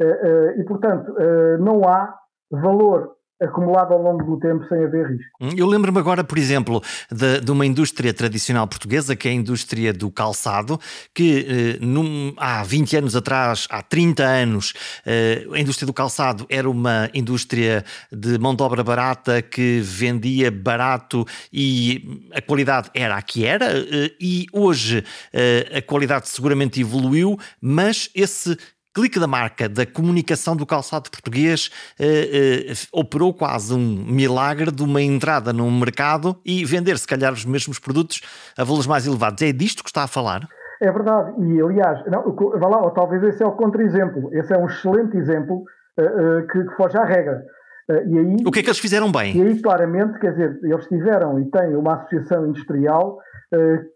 Eh, 0.00 0.04
eh, 0.04 0.60
e, 0.60 0.64
portanto, 0.64 1.14
não 1.60 1.82
há 1.88 2.14
valor 2.50 3.16
acumulado 3.44 3.92
ao 3.92 4.02
longo 4.02 4.24
do 4.24 4.38
tempo 4.38 4.66
sem 4.68 4.84
haver 4.84 5.06
risco. 5.06 5.30
Hum, 5.40 5.50
eu 5.56 5.66
lembro-me 5.66 5.98
agora, 5.98 6.22
por 6.24 6.38
exemplo, 6.38 6.82
de, 7.10 7.40
de, 7.40 7.50
uma 7.50 7.66
indústria 7.66 8.12
tradicional 8.12 8.66
portuguesa, 8.66 9.16
que 9.16 9.28
é 9.28 9.30
a 9.30 9.34
indústria 9.34 9.92
do 9.92 10.10
calçado, 10.10 10.78
que 11.14 11.78
eh, 11.80 11.84
num, 11.84 12.34
há 12.36 12.62
20 12.62 12.96
anos 12.96 13.16
atrás, 13.16 13.66
há 13.70 13.82
30 13.82 14.22
anos, 14.22 14.72
eh, 15.04 15.46
a 15.52 15.58
indústria 15.58 15.86
do 15.86 15.92
calçado 15.92 16.46
era 16.48 16.68
uma 16.68 17.10
indústria 17.12 17.84
de 18.10 18.38
mão 18.38 18.54
de 18.54 18.62
obra 18.62 18.82
barata 18.82 19.42
que 19.42 19.80
vendia 19.80 20.50
barato 20.50 21.24
e 21.52 22.28
a 22.32 22.40
qualidade 22.40 22.90
era 22.94 23.16
a 23.16 23.22
que 23.22 23.44
era, 23.44 23.66
eh, 23.66 24.12
e 24.20 24.46
hoje 24.52 25.04
eh, 25.32 25.78
a 25.78 25.82
qualidade 25.82 26.28
seguramente 26.28 26.80
evoluiu, 26.80 27.38
mas 27.60 28.10
esse 28.14 28.56
clique 28.94 29.18
da 29.18 29.26
marca, 29.26 29.68
da 29.68 29.86
comunicação 29.86 30.54
do 30.54 30.66
calçado 30.66 31.10
português, 31.10 31.70
eh, 31.98 32.66
eh, 32.68 32.72
operou 32.92 33.32
quase 33.32 33.74
um 33.74 33.78
milagre 33.78 34.70
de 34.70 34.82
uma 34.82 35.00
entrada 35.00 35.52
num 35.52 35.70
mercado 35.70 36.36
e 36.44 36.64
vender, 36.64 36.98
se 36.98 37.06
calhar, 37.06 37.32
os 37.32 37.44
mesmos 37.44 37.78
produtos 37.78 38.20
a 38.56 38.64
valores 38.64 38.86
mais 38.86 39.06
elevados. 39.06 39.42
É 39.42 39.52
disto 39.52 39.82
que 39.82 39.90
está 39.90 40.04
a 40.04 40.06
falar? 40.06 40.46
É 40.80 40.90
verdade. 40.90 41.32
E, 41.40 41.60
aliás, 41.60 42.04
não, 42.06 42.34
vá 42.58 42.68
lá, 42.68 42.82
ou 42.82 42.90
talvez 42.90 43.22
esse 43.22 43.42
é 43.42 43.46
o 43.46 43.52
contra-exemplo. 43.52 44.28
Esse 44.32 44.52
é 44.52 44.58
um 44.58 44.66
excelente 44.66 45.16
exemplo 45.16 45.62
uh, 45.98 46.02
uh, 46.02 46.46
que, 46.48 46.64
que 46.64 46.74
foge 46.76 46.98
à 46.98 47.04
regra. 47.04 47.40
Uh, 47.88 48.08
e 48.08 48.18
aí, 48.18 48.36
o 48.44 48.50
que 48.50 48.58
é 48.58 48.62
que 48.62 48.68
eles 48.68 48.80
fizeram 48.80 49.10
bem? 49.10 49.36
E 49.36 49.42
aí, 49.42 49.62
claramente, 49.62 50.18
quer 50.18 50.32
dizer, 50.32 50.58
eles 50.62 50.86
tiveram 50.86 51.38
e 51.38 51.48
têm 51.50 51.76
uma 51.76 51.94
associação 51.94 52.46
industrial 52.48 53.18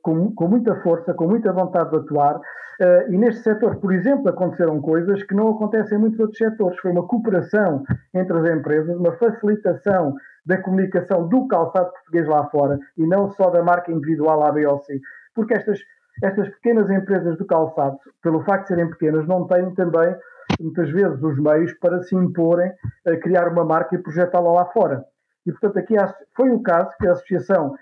com, 0.02 0.34
com 0.34 0.48
muita 0.48 0.74
força, 0.82 1.14
com 1.14 1.26
muita 1.26 1.52
vontade 1.52 1.90
de 1.90 1.96
atuar, 1.96 2.40
Uh, 2.78 3.10
e 3.10 3.16
neste 3.16 3.42
setor, 3.42 3.76
por 3.76 3.90
exemplo, 3.90 4.28
aconteceram 4.28 4.82
coisas 4.82 5.22
que 5.22 5.34
não 5.34 5.48
acontecem 5.48 5.96
em 5.96 6.00
muitos 6.00 6.20
outros 6.20 6.36
setores. 6.36 6.78
Foi 6.78 6.90
uma 6.90 7.06
cooperação 7.06 7.82
entre 8.12 8.38
as 8.38 8.54
empresas, 8.54 8.94
uma 8.98 9.12
facilitação 9.12 10.14
da 10.44 10.58
comunicação 10.58 11.26
do 11.26 11.48
calçado 11.48 11.90
português 11.90 12.28
lá 12.28 12.46
fora 12.50 12.78
e 12.98 13.06
não 13.06 13.30
só 13.30 13.48
da 13.48 13.62
marca 13.62 13.90
individual 13.90 14.44
A, 14.44 14.52
B 14.52 14.66
ou 14.66 14.78
C. 14.80 15.00
Porque 15.34 15.54
estas, 15.54 15.80
estas 16.22 16.50
pequenas 16.50 16.90
empresas 16.90 17.38
do 17.38 17.46
calçado, 17.46 17.98
pelo 18.22 18.44
facto 18.44 18.64
de 18.64 18.68
serem 18.68 18.90
pequenas, 18.90 19.26
não 19.26 19.46
têm 19.46 19.74
também, 19.74 20.14
muitas 20.60 20.90
vezes, 20.90 21.22
os 21.22 21.38
meios 21.38 21.72
para 21.80 22.02
se 22.02 22.14
imporem 22.14 22.70
a 23.06 23.16
criar 23.16 23.48
uma 23.48 23.64
marca 23.64 23.94
e 23.94 24.02
projetá-la 24.02 24.52
lá 24.52 24.66
fora. 24.66 25.02
E, 25.46 25.52
portanto, 25.52 25.78
aqui 25.78 25.94
foi 26.36 26.50
o 26.50 26.60
caso 26.60 26.90
que 26.98 27.06
a 27.06 27.12
Associação, 27.12 27.74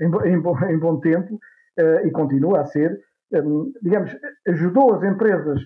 em, 0.00 0.10
em, 0.28 0.72
em, 0.72 0.78
bom 0.78 1.00
tempo, 1.00 1.34
uh, 1.34 2.06
e 2.06 2.10
continua 2.10 2.60
a 2.60 2.66
ser, 2.66 2.98
um, 3.32 3.72
digamos, 3.82 4.16
ajudou 4.48 4.94
as 4.94 5.02
empresas, 5.02 5.60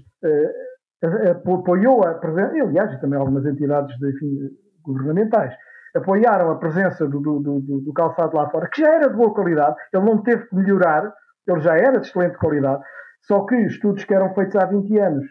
apoiou 1.30 2.04
a 2.04 2.14
presença, 2.14 2.54
aliás, 2.62 3.00
também 3.00 3.18
algumas 3.18 3.44
entidades 3.44 3.96
de, 3.98 4.10
enfim, 4.10 4.50
governamentais, 4.82 5.54
apoiaram 5.94 6.50
a 6.50 6.56
presença 6.56 7.06
do, 7.06 7.20
do, 7.20 7.40
do, 7.40 7.80
do, 7.80 7.92
calçado 7.92 8.36
lá 8.36 8.48
fora, 8.50 8.68
que 8.68 8.80
já 8.80 8.94
era 8.94 9.08
de 9.08 9.16
boa 9.16 9.32
qualidade, 9.32 9.76
ele 9.92 10.04
não 10.04 10.22
teve 10.22 10.46
que 10.46 10.54
melhorar, 10.54 11.12
ele 11.46 11.60
já 11.60 11.76
era 11.76 12.00
de 12.00 12.06
excelente 12.06 12.36
qualidade, 12.38 12.82
só 13.22 13.44
que 13.46 13.54
estudos 13.54 14.04
que 14.04 14.14
eram 14.14 14.34
feitos 14.34 14.56
há 14.56 14.66
20 14.66 14.98
anos, 14.98 15.24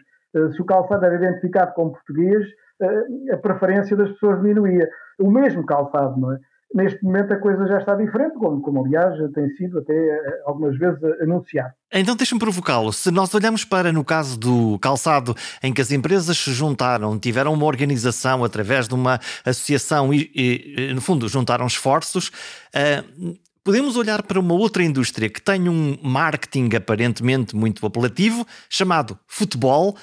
se 0.52 0.60
o 0.60 0.64
calçado 0.64 1.04
era 1.04 1.16
identificado 1.16 1.72
como 1.74 1.92
português, 1.92 2.44
a 3.32 3.36
preferência 3.36 3.96
das 3.96 4.10
pessoas 4.10 4.40
diminuía. 4.40 4.88
O 5.20 5.30
mesmo 5.30 5.64
calçado, 5.64 6.18
não 6.20 6.32
é? 6.32 6.38
Neste 6.74 7.02
momento 7.04 7.32
a 7.32 7.38
coisa 7.38 7.66
já 7.68 7.78
está 7.78 7.94
diferente, 7.94 8.34
como, 8.34 8.60
como 8.60 8.84
aliás 8.84 9.14
tem 9.32 9.48
sido 9.56 9.78
até 9.78 9.94
eh, 9.94 10.42
algumas 10.44 10.76
vezes 10.76 10.98
anunciado. 11.22 11.72
Então 11.92 12.16
deixa-me 12.16 12.40
provocá-lo. 12.40 12.92
Se 12.92 13.12
nós 13.12 13.32
olhamos 13.32 13.64
para, 13.64 13.92
no 13.92 14.04
caso 14.04 14.36
do 14.38 14.76
calçado, 14.80 15.36
em 15.62 15.72
que 15.72 15.80
as 15.80 15.92
empresas 15.92 16.36
se 16.36 16.52
juntaram, 16.52 17.16
tiveram 17.16 17.54
uma 17.54 17.64
organização 17.64 18.42
através 18.42 18.88
de 18.88 18.94
uma 18.94 19.20
associação 19.44 20.12
e, 20.12 20.30
e 20.34 20.92
no 20.92 21.00
fundo, 21.00 21.28
juntaram 21.28 21.64
esforços, 21.66 22.28
uh, 22.28 23.38
podemos 23.62 23.96
olhar 23.96 24.22
para 24.24 24.40
uma 24.40 24.54
outra 24.54 24.82
indústria 24.82 25.30
que 25.30 25.40
tem 25.40 25.68
um 25.68 25.96
marketing 26.02 26.74
aparentemente 26.76 27.54
muito 27.54 27.86
apelativo, 27.86 28.46
chamado 28.68 29.18
futebol, 29.26 29.96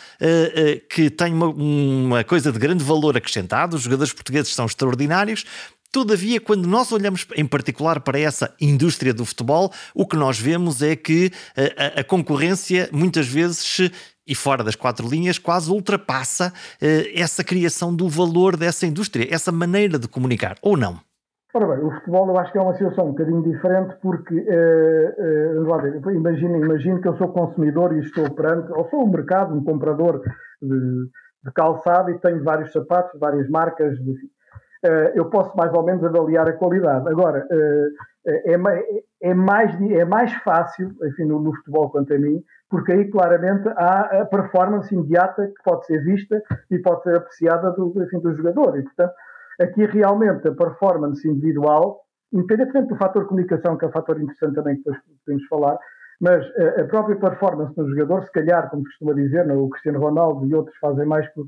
que 0.90 1.12
tem 1.12 1.32
uma, 1.32 2.24
coisa 2.24 2.52
de 2.52 2.58
grande 2.58 2.84
valor 2.84 3.16
acrescentado. 3.16 3.76
Os 3.76 3.84
jogadores 3.84 4.12
portugueses 4.12 4.56
são 4.56 4.66
extraordinários, 4.66 5.46
Todavia, 5.92 6.40
quando 6.40 6.68
nós 6.68 6.92
olhamos 6.92 7.28
em 7.36 7.46
particular 7.46 8.00
para 8.00 8.18
essa 8.18 8.54
indústria 8.62 9.14
do 9.14 9.26
futebol, 9.26 9.72
o 9.94 10.08
que 10.08 10.16
nós 10.16 10.40
vemos 10.40 10.82
é 10.82 10.96
que 10.96 11.32
a, 11.78 12.00
a 12.00 12.04
concorrência 12.04 12.88
muitas 12.94 13.28
vezes 13.28 13.92
e 14.26 14.36
fora 14.36 14.64
das 14.64 14.76
quatro 14.76 15.08
linhas, 15.08 15.38
quase 15.38 15.70
ultrapassa 15.70 16.54
uh, 16.54 17.20
essa 17.20 17.44
criação 17.44 17.94
do 17.94 18.08
valor 18.08 18.56
dessa 18.56 18.86
indústria, 18.86 19.28
essa 19.30 19.52
maneira 19.52 20.00
de 20.00 20.08
comunicar, 20.08 20.56
ou 20.62 20.78
não? 20.78 21.00
Ora 21.54 21.68
bem, 21.68 21.86
o 21.86 21.92
futebol 21.92 22.30
eu 22.30 22.38
acho 22.38 22.52
que 22.52 22.58
é 22.58 22.62
uma 22.62 22.74
situação 22.74 23.08
um 23.08 23.10
bocadinho 23.10 23.44
diferente 23.44 23.94
porque, 24.02 24.36
uh, 24.36 25.62
uh, 25.62 26.12
imagino, 26.12 26.64
imagino 26.64 27.02
que 27.02 27.08
eu 27.10 27.18
sou 27.18 27.28
consumidor 27.28 27.94
e 27.94 28.00
estou 28.00 28.30
perante, 28.32 28.72
ou 28.72 28.90
sou 28.90 29.06
um 29.06 29.12
mercado, 29.12 29.54
um 29.54 29.64
comprador 29.64 30.22
de, 30.62 30.80
de 31.44 31.52
calçado 31.54 32.10
e 32.12 32.20
tenho 32.20 32.42
vários 32.42 32.72
sapatos, 32.72 33.20
várias 33.20 33.50
marcas, 33.50 33.98
de, 34.00 34.14
eu 35.16 35.30
posso 35.30 35.56
mais 35.56 35.72
ou 35.74 35.84
menos 35.84 36.04
avaliar 36.04 36.48
a 36.48 36.54
qualidade. 36.54 37.08
Agora, 37.08 37.46
uh, 37.46 37.90
é, 38.26 38.54
é, 39.24 39.34
mais, 39.34 39.80
é 39.82 40.06
mais 40.06 40.34
fácil, 40.44 40.92
enfim, 41.04 41.26
no, 41.26 41.40
no, 41.40 41.56
futebol 41.56 41.90
quanto 41.90 42.14
a 42.14 42.18
mim, 42.18 42.44
porque 42.70 42.92
aí 42.92 43.10
claramente 43.10 43.68
há 43.70 44.22
a 44.22 44.26
performance 44.26 44.94
imediata 44.94 45.48
que 45.48 45.64
pode 45.64 45.86
ser 45.86 46.04
vista 46.04 46.42
e 46.70 46.80
pode 46.80 47.04
ser 47.04 47.16
apreciada 47.16 47.72
do, 47.72 47.94
enfim, 48.02 48.20
do 48.20 48.36
jogador. 48.36 48.78
E, 48.78 48.84
portanto, 48.84 49.14
aqui 49.60 49.86
realmente 49.86 50.48
a 50.48 50.54
performance 50.54 51.28
individual, 51.28 52.02
independentemente 52.32 52.90
do 52.90 52.96
fator 52.96 53.26
comunicação, 53.28 53.78
que 53.78 53.86
é 53.86 53.88
um 53.88 53.92
fator 53.92 54.20
interessante 54.22 54.56
também 54.56 54.76
que 54.76 54.84
depois 54.84 55.04
podemos 55.26 55.48
falar, 55.48 55.78
mas 56.20 56.46
a 56.80 56.84
própria 56.84 57.16
performance 57.16 57.74
do 57.76 57.90
jogador, 57.90 58.24
se 58.24 58.32
calhar, 58.32 58.70
como 58.70 58.84
costuma 58.84 59.14
dizer, 59.14 59.52
o 59.52 59.70
Cristiano 59.70 60.00
Ronaldo 60.00 60.46
e 60.46 60.54
outros 60.54 60.78
fazem 60.78 61.06
mais 61.06 61.28
por, 61.34 61.48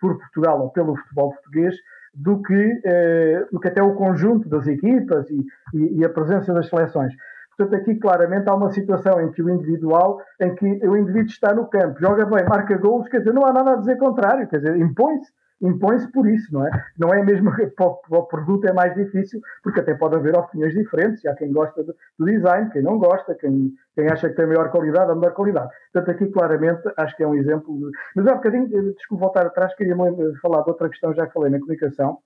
por 0.00 0.18
Portugal 0.18 0.62
ou 0.62 0.70
pelo 0.70 0.96
futebol 0.96 1.34
português, 1.34 1.74
do 2.14 2.42
que, 2.42 2.80
eh, 2.84 3.46
do 3.52 3.60
que 3.60 3.68
até 3.68 3.82
o 3.82 3.94
conjunto 3.94 4.48
das 4.48 4.66
equipas 4.66 5.28
e, 5.30 5.44
e, 5.74 5.98
e, 5.98 6.04
a 6.04 6.08
presença 6.08 6.52
das 6.52 6.68
seleções. 6.68 7.12
Portanto, 7.56 7.80
aqui 7.80 7.96
claramente 7.96 8.48
há 8.48 8.54
uma 8.54 8.70
situação 8.70 9.20
em 9.20 9.32
que 9.32 9.42
o 9.42 9.50
individual, 9.50 10.20
em 10.40 10.54
que 10.54 10.64
o 10.86 10.96
indivíduo 10.96 11.28
está 11.28 11.52
no 11.54 11.66
campo, 11.66 12.00
joga 12.00 12.24
bem, 12.24 12.44
marca 12.44 12.76
gols, 12.76 13.08
quer 13.08 13.18
dizer, 13.18 13.34
não 13.34 13.44
há 13.44 13.52
nada 13.52 13.72
a 13.72 13.76
dizer 13.76 13.96
contrário, 13.96 14.46
quer 14.46 14.58
dizer, 14.58 14.76
impõe-se 14.76 15.32
impõe-se 15.60 16.10
por 16.12 16.28
isso, 16.28 16.52
não 16.52 16.66
é? 16.66 16.70
Não 16.98 17.12
é 17.12 17.22
mesmo 17.24 17.54
que 17.54 17.66
para 17.68 17.86
o 17.86 18.22
produto 18.24 18.66
é 18.66 18.72
mais 18.72 18.94
difícil, 18.94 19.40
porque 19.62 19.80
até 19.80 19.94
pode 19.94 20.16
haver 20.16 20.36
opiniões 20.36 20.74
diferentes. 20.74 21.24
Há 21.26 21.34
quem 21.34 21.52
gosta 21.52 21.82
do 21.82 21.94
design, 22.24 22.70
quem 22.70 22.82
não 22.82 22.98
gosta, 22.98 23.34
quem, 23.34 23.72
quem 23.94 24.08
acha 24.08 24.28
que 24.28 24.36
tem 24.36 24.46
maior 24.46 24.70
qualidade, 24.70 25.10
a 25.10 25.14
melhor 25.14 25.32
qualidade. 25.34 25.70
Portanto, 25.92 26.14
aqui 26.14 26.30
claramente 26.30 26.82
acho 26.96 27.16
que 27.16 27.22
é 27.22 27.26
um 27.26 27.34
exemplo. 27.34 27.78
De... 27.78 27.90
Mas 28.16 28.26
há 28.26 28.32
um 28.32 28.36
bocadinho, 28.36 28.68
desculpe 28.94 29.22
voltar 29.22 29.46
atrás, 29.46 29.74
queria 29.74 29.96
falar 30.40 30.62
de 30.62 30.70
outra 30.70 30.88
questão, 30.88 31.14
já 31.14 31.26
falei 31.28 31.50
na 31.50 31.58
comunicação. 31.58 32.18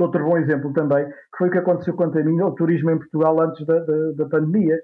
Outro 0.00 0.24
bom 0.24 0.36
exemplo 0.36 0.72
também, 0.72 1.06
que 1.06 1.38
foi 1.38 1.48
o 1.48 1.50
que 1.50 1.58
aconteceu 1.58 1.94
quanto 1.94 2.18
a 2.18 2.24
mim, 2.24 2.40
o 2.40 2.50
turismo 2.52 2.90
em 2.90 2.98
Portugal 2.98 3.40
antes 3.40 3.64
da, 3.64 3.78
da, 3.78 4.12
da 4.16 4.26
pandemia. 4.26 4.76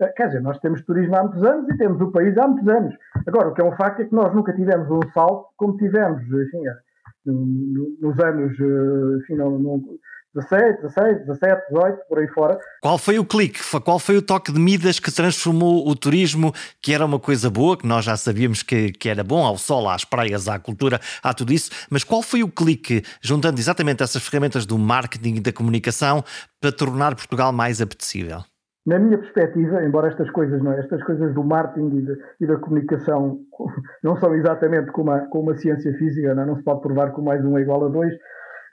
Eh, 0.00 0.08
quer 0.16 0.26
dizer, 0.26 0.40
nós 0.40 0.58
temos 0.58 0.82
turismo 0.82 1.16
há 1.16 1.22
muitos 1.22 1.44
anos 1.44 1.70
e 1.70 1.76
temos 1.76 2.00
o 2.00 2.10
país 2.10 2.36
há 2.36 2.48
muitos 2.48 2.66
anos. 2.68 2.94
Agora, 3.26 3.48
o 3.48 3.54
que 3.54 3.62
é 3.62 3.64
um 3.64 3.76
facto 3.76 4.00
é 4.00 4.04
que 4.06 4.14
nós 4.14 4.34
nunca 4.34 4.52
tivemos 4.52 4.90
um 4.90 5.00
salto 5.12 5.46
como 5.56 5.76
tivemos, 5.76 6.22
enfim, 6.22 6.62
nos 7.26 8.18
anos, 8.20 8.52
eh, 8.60 9.18
enfim, 9.22 9.34
não, 9.36 9.58
não, 9.58 9.82
16, 10.34 10.82
16, 10.82 11.26
17, 11.26 11.62
18, 11.70 11.98
por 12.08 12.18
aí 12.18 12.28
fora. 12.28 12.58
Qual 12.82 12.98
foi 12.98 13.18
o 13.20 13.24
clique? 13.24 13.60
Qual 13.84 14.00
foi 14.00 14.16
o 14.16 14.22
toque 14.22 14.52
de 14.52 14.58
Midas 14.58 14.98
que 14.98 15.12
transformou 15.12 15.88
o 15.88 15.94
turismo, 15.94 16.52
que 16.82 16.92
era 16.92 17.04
uma 17.04 17.20
coisa 17.20 17.48
boa, 17.48 17.76
que 17.76 17.86
nós 17.86 18.04
já 18.04 18.16
sabíamos 18.16 18.62
que, 18.62 18.90
que 18.90 19.08
era 19.08 19.22
bom, 19.22 19.44
ao 19.44 19.56
sol, 19.56 19.88
às 19.88 20.04
praias, 20.04 20.48
à 20.48 20.58
cultura, 20.58 21.00
a 21.22 21.32
tudo 21.32 21.52
isso, 21.52 21.70
mas 21.88 22.02
qual 22.02 22.20
foi 22.20 22.42
o 22.42 22.48
clique, 22.48 23.02
juntando 23.22 23.60
exatamente 23.60 24.02
essas 24.02 24.26
ferramentas 24.26 24.66
do 24.66 24.76
marketing 24.76 25.36
e 25.36 25.40
da 25.40 25.52
comunicação, 25.52 26.24
para 26.60 26.72
tornar 26.72 27.14
Portugal 27.14 27.52
mais 27.52 27.80
apetecível? 27.80 28.42
Na 28.86 28.98
minha 28.98 29.16
perspectiva, 29.16 29.82
embora 29.82 30.08
estas 30.08 30.30
coisas, 30.30 30.62
não 30.62 30.72
é? 30.72 30.80
estas 30.80 31.02
coisas 31.04 31.32
do 31.34 31.42
marketing 31.42 31.96
e, 31.96 32.02
de, 32.02 32.18
e 32.40 32.46
da 32.46 32.56
comunicação 32.56 33.38
não 34.02 34.16
são 34.16 34.34
exatamente 34.34 34.92
como 34.92 35.10
a, 35.10 35.20
como 35.20 35.50
a 35.50 35.56
ciência 35.56 35.92
física, 35.94 36.34
não, 36.34 36.42
é? 36.42 36.46
não, 36.46 36.56
se 36.56 36.62
pode 36.62 36.82
provar 36.82 37.14
que 37.14 37.22
mais 37.22 37.44
um 37.44 37.56
é 37.56 37.62
igual 37.62 37.86
a 37.86 37.88
dois, 37.88 38.12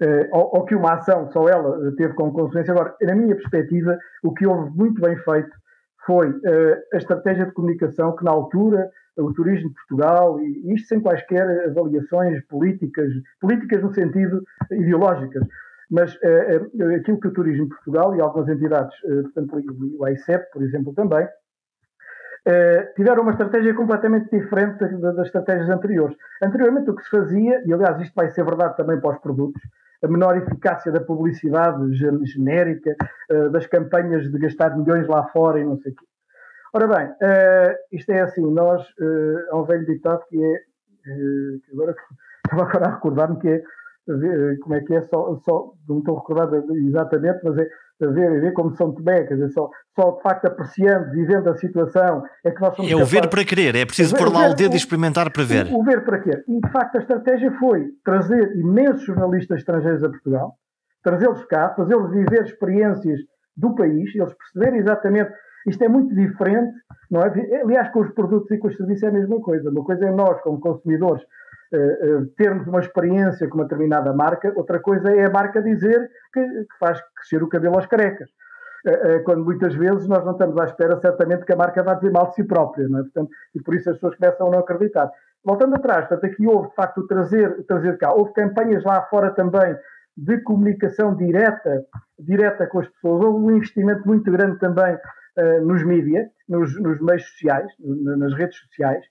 eh, 0.01 0.27
ou, 0.31 0.57
ou, 0.57 0.65
que 0.65 0.75
uma 0.75 0.93
ação 0.93 1.31
só 1.31 1.47
ela 1.47 1.95
teve 1.95 2.13
como 2.15 2.33
consequência. 2.33 2.73
Agora, 2.73 2.95
na 3.01 3.15
minha 3.15 3.35
perspectiva, 3.35 3.97
o 4.23 4.33
que 4.33 4.45
houve 4.45 4.75
muito 4.75 4.99
bem 4.99 5.15
feito 5.17 5.51
foi 6.05 6.33
eh, 6.43 6.83
a 6.93 6.97
estratégia 6.97 7.45
de 7.45 7.53
comunicação 7.53 8.15
que, 8.15 8.25
na 8.25 8.31
altura, 8.31 8.89
o 9.17 9.31
turismo 9.33 9.69
de 9.69 9.75
Portugal, 9.75 10.39
e 10.41 10.73
isto 10.73 10.87
sem 10.87 10.99
quaisquer 10.99 11.69
avaliações 11.69 12.43
políticas, 12.47 13.11
políticas 13.39 13.83
no 13.83 13.93
sentido 13.93 14.41
ideológicas, 14.71 15.45
mas 15.91 16.15
uh, 16.15 16.95
aquilo 16.95 17.19
que 17.19 17.27
o 17.27 17.33
Turismo 17.33 17.67
Portugal 17.67 18.15
e 18.15 18.21
algumas 18.21 18.47
entidades, 18.47 18.97
uh, 19.03 19.23
portanto, 19.23 19.61
o 19.99 20.05
AICEP, 20.05 20.49
por 20.53 20.63
exemplo, 20.63 20.93
também, 20.93 21.25
uh, 21.25 22.93
tiveram 22.95 23.23
uma 23.23 23.31
estratégia 23.31 23.73
completamente 23.73 24.29
diferente 24.31 24.79
das, 24.79 25.15
das 25.15 25.27
estratégias 25.27 25.69
anteriores. 25.69 26.15
Anteriormente, 26.41 26.89
o 26.89 26.95
que 26.95 27.03
se 27.03 27.09
fazia, 27.09 27.61
e 27.65 27.73
aliás, 27.73 27.99
isto 27.99 28.13
vai 28.15 28.29
ser 28.29 28.45
verdade 28.45 28.77
também 28.77 29.01
para 29.01 29.11
os 29.11 29.19
produtos, 29.19 29.61
a 30.01 30.07
menor 30.07 30.37
eficácia 30.37 30.91
da 30.91 30.99
publicidade 30.99 31.93
genérica, 32.25 32.95
das 33.51 33.67
campanhas 33.67 34.31
de 34.31 34.39
gastar 34.39 34.75
milhões 34.75 35.07
lá 35.07 35.27
fora 35.27 35.59
e 35.59 35.63
não 35.63 35.77
sei 35.77 35.91
o 35.91 35.95
quê. 35.95 36.05
Ora 36.73 36.87
bem, 36.87 37.11
isto 37.91 38.11
é 38.11 38.21
assim, 38.21 38.41
nós, 38.51 38.83
há 39.51 39.55
um 39.55 39.63
velho 39.63 39.85
ditado 39.85 40.25
que 40.27 40.43
é, 40.43 40.57
que 41.03 41.71
agora 41.71 41.93
estava 42.43 42.63
agora 42.67 42.85
a 42.87 42.95
recordar-me 42.95 43.39
que 43.41 43.47
é 43.47 43.63
ver, 44.17 44.59
como 44.59 44.75
é 44.75 44.81
que 44.81 44.93
é, 44.93 45.01
só, 45.01 45.35
só 45.45 45.73
não 45.87 45.99
estou 45.99 46.15
recordado 46.15 46.55
exatamente, 46.75 47.39
mas 47.43 47.57
é 47.57 47.67
ver, 47.99 48.41
ver 48.41 48.53
como 48.53 48.75
São 48.75 48.93
Tomé, 48.93 49.23
quer 49.23 49.35
dizer, 49.35 49.49
só, 49.49 49.69
só 49.95 50.11
de 50.11 50.21
facto 50.21 50.45
apreciando, 50.45 51.11
vivendo 51.11 51.49
a 51.49 51.55
situação, 51.55 52.23
é 52.43 52.51
que 52.51 52.61
nós 52.61 52.75
somos 52.75 52.91
É 52.91 52.95
o 52.95 53.05
ver 53.05 53.29
para 53.29 53.45
querer, 53.45 53.75
é 53.75 53.85
preciso 53.85 54.15
pôr 54.15 54.31
lá 54.31 54.49
o 54.49 54.55
dedo 54.55 54.73
e 54.73 54.77
experimentar 54.77 55.31
para 55.31 55.43
ver. 55.43 55.67
O, 55.67 55.79
o 55.79 55.83
ver 55.83 56.03
para 56.03 56.19
querer. 56.19 56.43
E 56.47 56.59
de 56.59 56.71
facto 56.71 56.95
a 56.95 56.99
estratégia 56.99 57.51
foi 57.59 57.87
trazer 58.03 58.55
imensos 58.55 59.03
jornalistas 59.03 59.59
estrangeiros 59.59 60.03
a 60.03 60.09
Portugal, 60.09 60.55
trazê-los 61.03 61.43
cá, 61.45 61.73
fazê-los 61.75 62.11
viver 62.11 62.43
experiências 62.43 63.19
do 63.55 63.75
país, 63.75 64.15
eles 64.15 64.33
perceberem 64.33 64.79
exatamente 64.79 65.31
isto 65.67 65.83
é 65.83 65.87
muito 65.87 66.13
diferente, 66.15 66.73
não 67.09 67.21
é? 67.21 67.61
Aliás, 67.61 67.89
com 67.91 67.99
os 67.99 68.11
produtos 68.11 68.49
e 68.51 68.57
com 68.57 68.67
os 68.67 68.75
serviços 68.75 69.03
é 69.03 69.07
a 69.07 69.11
mesma 69.11 69.39
coisa. 69.41 69.69
Uma 69.69 69.83
coisa 69.83 70.05
é 70.05 70.11
nós, 70.11 70.41
como 70.41 70.59
consumidores, 70.59 71.23
termos 72.35 72.67
uma 72.67 72.79
experiência 72.79 73.47
com 73.47 73.55
uma 73.55 73.63
determinada 73.63 74.13
marca, 74.13 74.51
outra 74.55 74.79
coisa 74.79 75.09
é 75.09 75.25
a 75.25 75.29
marca 75.29 75.61
dizer 75.61 76.09
que, 76.33 76.41
que 76.41 76.77
faz 76.79 77.01
crescer 77.15 77.41
o 77.41 77.47
cabelo 77.47 77.75
aos 77.75 77.85
carecas. 77.85 78.29
Uh, 78.85 79.23
quando 79.23 79.45
muitas 79.45 79.75
vezes 79.75 80.07
nós 80.07 80.25
não 80.25 80.31
estamos 80.31 80.57
à 80.57 80.65
espera, 80.65 80.99
certamente, 80.99 81.45
que 81.45 81.53
a 81.53 81.55
marca 81.55 81.83
vá 81.83 81.93
dizer 81.93 82.11
mal 82.11 82.29
de 82.29 82.33
si 82.35 82.43
própria, 82.43 82.83
é? 82.83 82.87
Portanto, 82.87 83.29
e 83.53 83.61
por 83.61 83.75
isso 83.75 83.89
as 83.91 83.95
pessoas 83.95 84.15
começam 84.15 84.47
a 84.47 84.51
não 84.51 84.59
acreditar. 84.59 85.11
Voltando 85.43 85.75
atrás, 85.75 86.07
portanto, 86.07 86.31
aqui 86.31 86.47
houve, 86.47 86.69
de 86.69 86.75
facto, 86.75 86.99
o 86.99 87.07
trazer, 87.07 87.63
trazer 87.67 87.97
cá. 87.97 88.11
Houve 88.11 88.33
campanhas 88.33 88.83
lá 88.83 89.03
fora 89.03 89.31
também 89.31 89.75
de 90.17 90.39
comunicação 90.41 91.15
direta, 91.15 91.83
direta 92.19 92.67
com 92.67 92.79
as 92.79 92.87
pessoas. 92.87 93.23
Houve 93.23 93.45
um 93.45 93.57
investimento 93.57 94.07
muito 94.07 94.31
grande 94.31 94.59
também 94.59 94.95
uh, 94.95 95.65
nos 95.65 95.83
mídias, 95.83 96.27
nos, 96.49 96.79
nos, 96.79 96.99
meios 97.01 97.23
sociais, 97.29 97.71
nas 97.79 98.33
redes 98.33 98.57
sociais. 98.57 99.03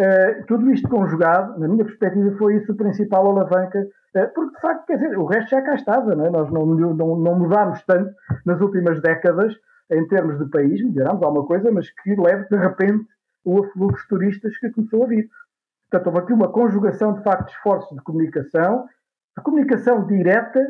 Uh, 0.00 0.46
tudo 0.46 0.70
isto 0.70 0.88
conjugado, 0.88 1.60
na 1.60 1.68
minha 1.68 1.84
perspectiva, 1.84 2.34
foi 2.38 2.56
isso 2.56 2.72
a 2.72 2.74
principal 2.74 3.26
alavanca, 3.26 3.80
uh, 3.80 4.34
porque 4.34 4.54
de 4.54 4.60
facto, 4.62 4.86
quer 4.86 4.94
dizer, 4.94 5.18
o 5.18 5.26
resto 5.26 5.50
já 5.50 5.60
cá 5.60 5.74
estava, 5.74 6.14
não 6.14 6.24
é? 6.24 6.30
nós 6.30 6.50
não, 6.50 6.64
não, 6.64 7.16
não 7.16 7.38
mudámos 7.38 7.82
tanto 7.84 8.10
nas 8.46 8.58
últimas 8.62 9.02
décadas 9.02 9.54
em 9.90 10.08
termos 10.08 10.38
de 10.38 10.48
país, 10.48 10.82
melhorámos 10.82 11.22
alguma 11.22 11.46
coisa, 11.46 11.70
mas 11.70 11.90
que 11.90 12.16
leve 12.16 12.48
de 12.48 12.56
repente 12.56 13.04
o 13.44 13.62
afluxo 13.62 14.02
de 14.02 14.08
turistas 14.08 14.56
que 14.56 14.70
começou 14.70 15.04
a 15.04 15.08
vir. 15.08 15.28
Portanto, 15.90 16.06
houve 16.06 16.20
aqui 16.20 16.32
uma 16.32 16.50
conjugação 16.50 17.12
de 17.12 17.22
facto 17.22 17.46
de 17.46 17.52
esforços 17.52 17.94
de 17.94 18.02
comunicação, 18.02 18.86
de 19.36 19.44
comunicação 19.44 20.06
direta 20.06 20.66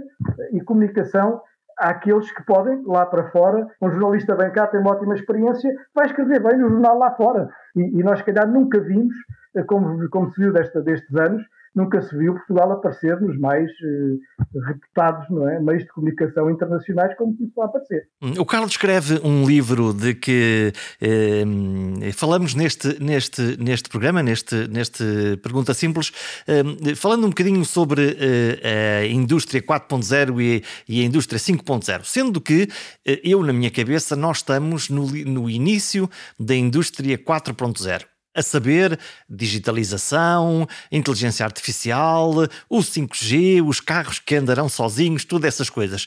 e 0.53 0.61
comunicação 0.61 1.41
àqueles 1.81 2.31
que 2.31 2.43
podem, 2.45 2.83
lá 2.87 3.07
para 3.07 3.31
fora, 3.31 3.67
um 3.81 3.91
jornalista 3.91 4.37
bem 4.37 4.51
cá 4.53 4.67
tem 4.67 4.81
uma 4.81 4.93
ótima 4.93 5.15
experiência, 5.15 5.75
vai 5.95 6.07
escrever 6.07 6.43
bem 6.43 6.59
no 6.59 6.69
jornal 6.69 6.99
lá 6.99 7.11
fora. 7.13 7.49
E, 7.75 7.99
e 7.99 8.03
nós, 8.03 8.19
se 8.19 8.25
calhar, 8.25 8.47
nunca 8.47 8.79
vimos, 8.81 9.15
eh, 9.57 9.63
como, 9.65 10.09
como 10.11 10.31
se 10.31 10.41
viu 10.41 10.53
desta, 10.53 10.83
destes 10.83 11.15
anos, 11.17 11.43
nunca 11.75 12.03
se 12.03 12.17
viu 12.17 12.35
Portugal 12.35 12.73
aparecer 12.73 13.21
nos 13.21 13.39
mais 13.39 13.71
uh, 13.71 14.61
reputados 14.67 15.29
não 15.31 15.49
é? 15.49 15.61
meios 15.61 15.83
de 15.83 15.89
comunicação 15.89 16.51
internacionais 16.51 17.17
como 17.17 17.37
começou 17.37 17.63
a 17.63 17.67
aparecer. 17.67 18.09
O 18.39 18.45
Carlos 18.45 18.73
escreve 18.73 19.21
um 19.25 19.47
livro 19.47 19.93
de 19.93 20.15
que 20.15 20.73
eh, 21.01 22.13
falamos 22.13 22.55
neste, 22.55 23.03
neste, 23.03 23.57
neste 23.59 23.89
programa, 23.89 24.23
neste, 24.23 24.69
neste 24.69 25.05
Pergunta 25.43 25.75
Simples, 25.75 26.13
eh, 26.47 26.95
falando 26.95 27.25
um 27.25 27.31
bocadinho 27.31 27.65
sobre 27.65 28.17
eh, 28.19 29.01
a 29.03 29.07
indústria 29.07 29.63
4.0 29.63 30.41
e, 30.41 30.65
e, 30.89 31.03
a 31.03 31.05
indústria 31.05 31.39
5.0, 31.39 32.05
sendo 32.05 32.41
que 32.41 32.69
eh, 33.07 33.21
eu, 33.25 33.43
na 33.43 33.53
minha 33.53 33.71
cabeça, 33.71 34.17
nós 34.17 34.39
estamos 34.39 34.89
no, 34.89 35.07
no 35.07 35.49
início 35.49 36.09
da 36.39 36.55
indústria 36.55 37.17
4.0 37.17 38.10
a 38.35 38.43
saber, 38.43 38.99
digitalização, 39.29 40.67
inteligência 40.91 41.45
artificial, 41.45 42.31
o 42.69 42.79
5G, 42.79 43.67
os 43.67 43.81
carros 43.81 44.19
que 44.19 44.37
andarão 44.37 44.69
sozinhos, 44.69 45.25
todas 45.25 45.49
essas 45.49 45.71
coisas. 45.71 46.07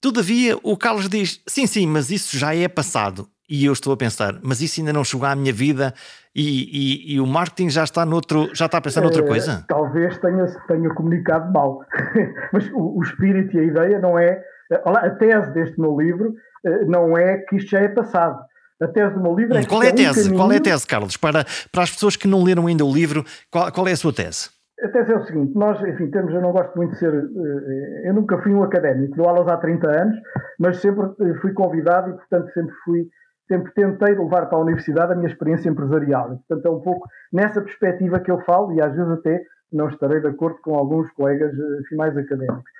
Todavia, 0.00 0.56
o 0.62 0.76
Carlos 0.76 1.08
diz: 1.08 1.42
sim, 1.46 1.66
sim, 1.66 1.86
mas 1.86 2.10
isso 2.10 2.38
já 2.38 2.54
é 2.54 2.68
passado. 2.68 3.28
E 3.48 3.64
eu 3.64 3.72
estou 3.72 3.92
a 3.92 3.96
pensar, 3.96 4.40
mas 4.42 4.60
isso 4.60 4.80
ainda 4.80 4.92
não 4.92 5.04
chegou 5.04 5.24
à 5.24 5.36
minha 5.36 5.52
vida 5.52 5.94
e, 6.34 7.12
e, 7.12 7.14
e 7.14 7.20
o 7.20 7.26
marketing 7.26 7.70
já 7.70 7.84
está 7.84 8.04
noutro, 8.04 8.50
já 8.52 8.66
está 8.66 8.78
a 8.78 8.80
pensar 8.80 9.00
noutra 9.02 9.22
coisa? 9.24 9.52
É, 9.52 9.64
talvez 9.68 10.18
tenha, 10.18 10.44
tenha 10.66 10.92
comunicado 10.92 11.52
mal. 11.52 11.80
mas 12.52 12.68
o, 12.72 12.98
o, 12.98 13.02
espírito 13.04 13.56
e 13.56 13.60
a 13.60 13.62
ideia 13.62 13.98
não 14.00 14.18
é. 14.18 14.42
A 14.84 15.10
tese 15.10 15.52
deste 15.52 15.80
meu 15.80 15.96
livro 15.96 16.34
eh, 16.64 16.84
não 16.86 17.16
é 17.16 17.38
que 17.38 17.54
isto 17.54 17.70
já 17.70 17.78
é 17.78 17.88
passado 17.88 18.36
a 18.80 18.88
tese 18.88 19.14
do 19.14 19.22
meu 19.22 19.34
livro 19.34 19.56
é 19.56 19.64
Qual 19.64 19.82
é 19.82 19.88
a 19.88 19.94
tese? 19.94 20.20
Um 20.20 20.22
caminho... 20.22 20.36
Qual 20.36 20.52
é 20.52 20.56
a 20.56 20.60
tese, 20.60 20.86
Carlos? 20.86 21.16
Para, 21.16 21.44
para 21.72 21.82
as 21.82 21.90
pessoas 21.90 22.16
que 22.16 22.28
não 22.28 22.42
leram 22.42 22.66
ainda 22.66 22.84
o 22.84 22.92
livro, 22.92 23.24
qual, 23.50 23.70
qual 23.72 23.88
é 23.88 23.92
a 23.92 23.96
sua 23.96 24.12
tese? 24.12 24.50
A 24.82 24.88
tese 24.88 25.10
é 25.10 25.16
o 25.16 25.24
seguinte: 25.24 25.54
nós, 25.54 25.80
enfim, 25.82 26.10
temos, 26.10 26.32
eu 26.34 26.40
não 26.42 26.52
gosto 26.52 26.74
muito 26.76 26.90
de 26.92 26.98
ser. 26.98 27.14
Eh, 27.14 28.08
eu 28.08 28.14
nunca 28.14 28.36
fui 28.42 28.52
um 28.52 28.62
académico, 28.62 29.16
dou 29.16 29.26
aulas 29.26 29.48
há 29.48 29.56
30 29.56 29.88
anos, 29.88 30.16
mas 30.58 30.80
sempre 30.80 31.06
eh, 31.20 31.34
fui 31.40 31.52
convidado 31.54 32.10
e, 32.10 32.12
portanto, 32.12 32.52
sempre 32.52 32.74
fui. 32.84 33.08
Sempre 33.48 33.72
tentei 33.74 34.12
levar 34.12 34.46
para 34.46 34.58
a 34.58 34.60
universidade 34.60 35.12
a 35.12 35.14
minha 35.14 35.28
experiência 35.28 35.70
empresarial. 35.70 36.34
E, 36.34 36.36
portanto, 36.36 36.66
é 36.66 36.70
um 36.70 36.80
pouco 36.80 37.08
nessa 37.32 37.62
perspectiva 37.62 38.18
que 38.18 38.30
eu 38.30 38.40
falo 38.40 38.72
e 38.72 38.82
às 38.82 38.92
vezes 38.92 39.08
até 39.12 39.40
não 39.72 39.88
estarei 39.88 40.20
de 40.20 40.26
acordo 40.26 40.58
com 40.60 40.74
alguns 40.74 41.10
colegas 41.12 41.52
eh, 41.52 41.80
enfim, 41.80 41.96
mais 41.96 42.16
académicos. 42.16 42.70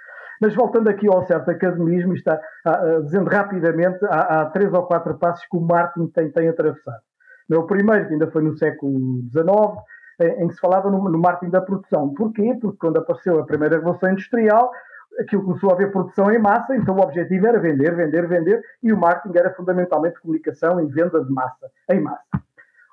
Mas 0.41 0.55
voltando 0.55 0.89
aqui 0.89 1.07
ao 1.09 1.27
certo 1.27 1.51
academismo, 1.51 2.15
está 2.15 2.41
uh, 2.67 3.03
dizendo 3.03 3.29
rapidamente, 3.31 3.99
há, 4.05 4.43
há, 4.43 4.47
três 4.47 4.73
ou 4.73 4.83
quatro 4.85 5.17
passos 5.19 5.47
que 5.47 5.57
o 5.57 5.61
marketing 5.61 6.09
tem, 6.09 6.31
tem 6.31 6.49
atravessado. 6.49 7.01
O 7.51 7.63
primeiro, 7.63 8.07
que 8.07 8.13
ainda 8.15 8.31
foi 8.31 8.43
no 8.43 8.57
século 8.57 9.21
XIX, 9.31 9.79
em, 10.21 10.49
que 10.49 10.55
se 10.55 10.61
falava 10.61 10.91
no, 10.91 11.09
no 11.09 11.19
marketing 11.19 11.51
da 11.51 11.61
produção. 11.61 12.13
Porquê? 12.15 12.57
Porque 12.61 12.79
quando 12.79 12.99
apareceu 12.99 13.39
a 13.39 13.47
primeira 13.47 13.77
revolução 13.77 14.11
industrial, 14.11 14.71
aquilo 15.21 15.45
começou 15.45 15.71
a 15.71 15.75
haver 15.75 15.91
produção 15.91 16.31
em 16.31 16.39
massa, 16.39 16.77
então 16.77 16.97
o 16.97 17.01
objetivo 17.01 17.47
era 17.47 17.59
vender, 17.59 17.95
vender, 17.95 18.27
vender, 18.27 18.63
e 18.83 18.93
o 18.93 18.99
marketing 18.99 19.39
era 19.39 19.55
fundamentalmente 19.55 20.21
comunicação 20.21 20.81
e 20.81 20.87
venda 20.87 21.23
de 21.25 21.33
massa, 21.33 21.71
em 21.91 22.01
massa. 22.01 22.23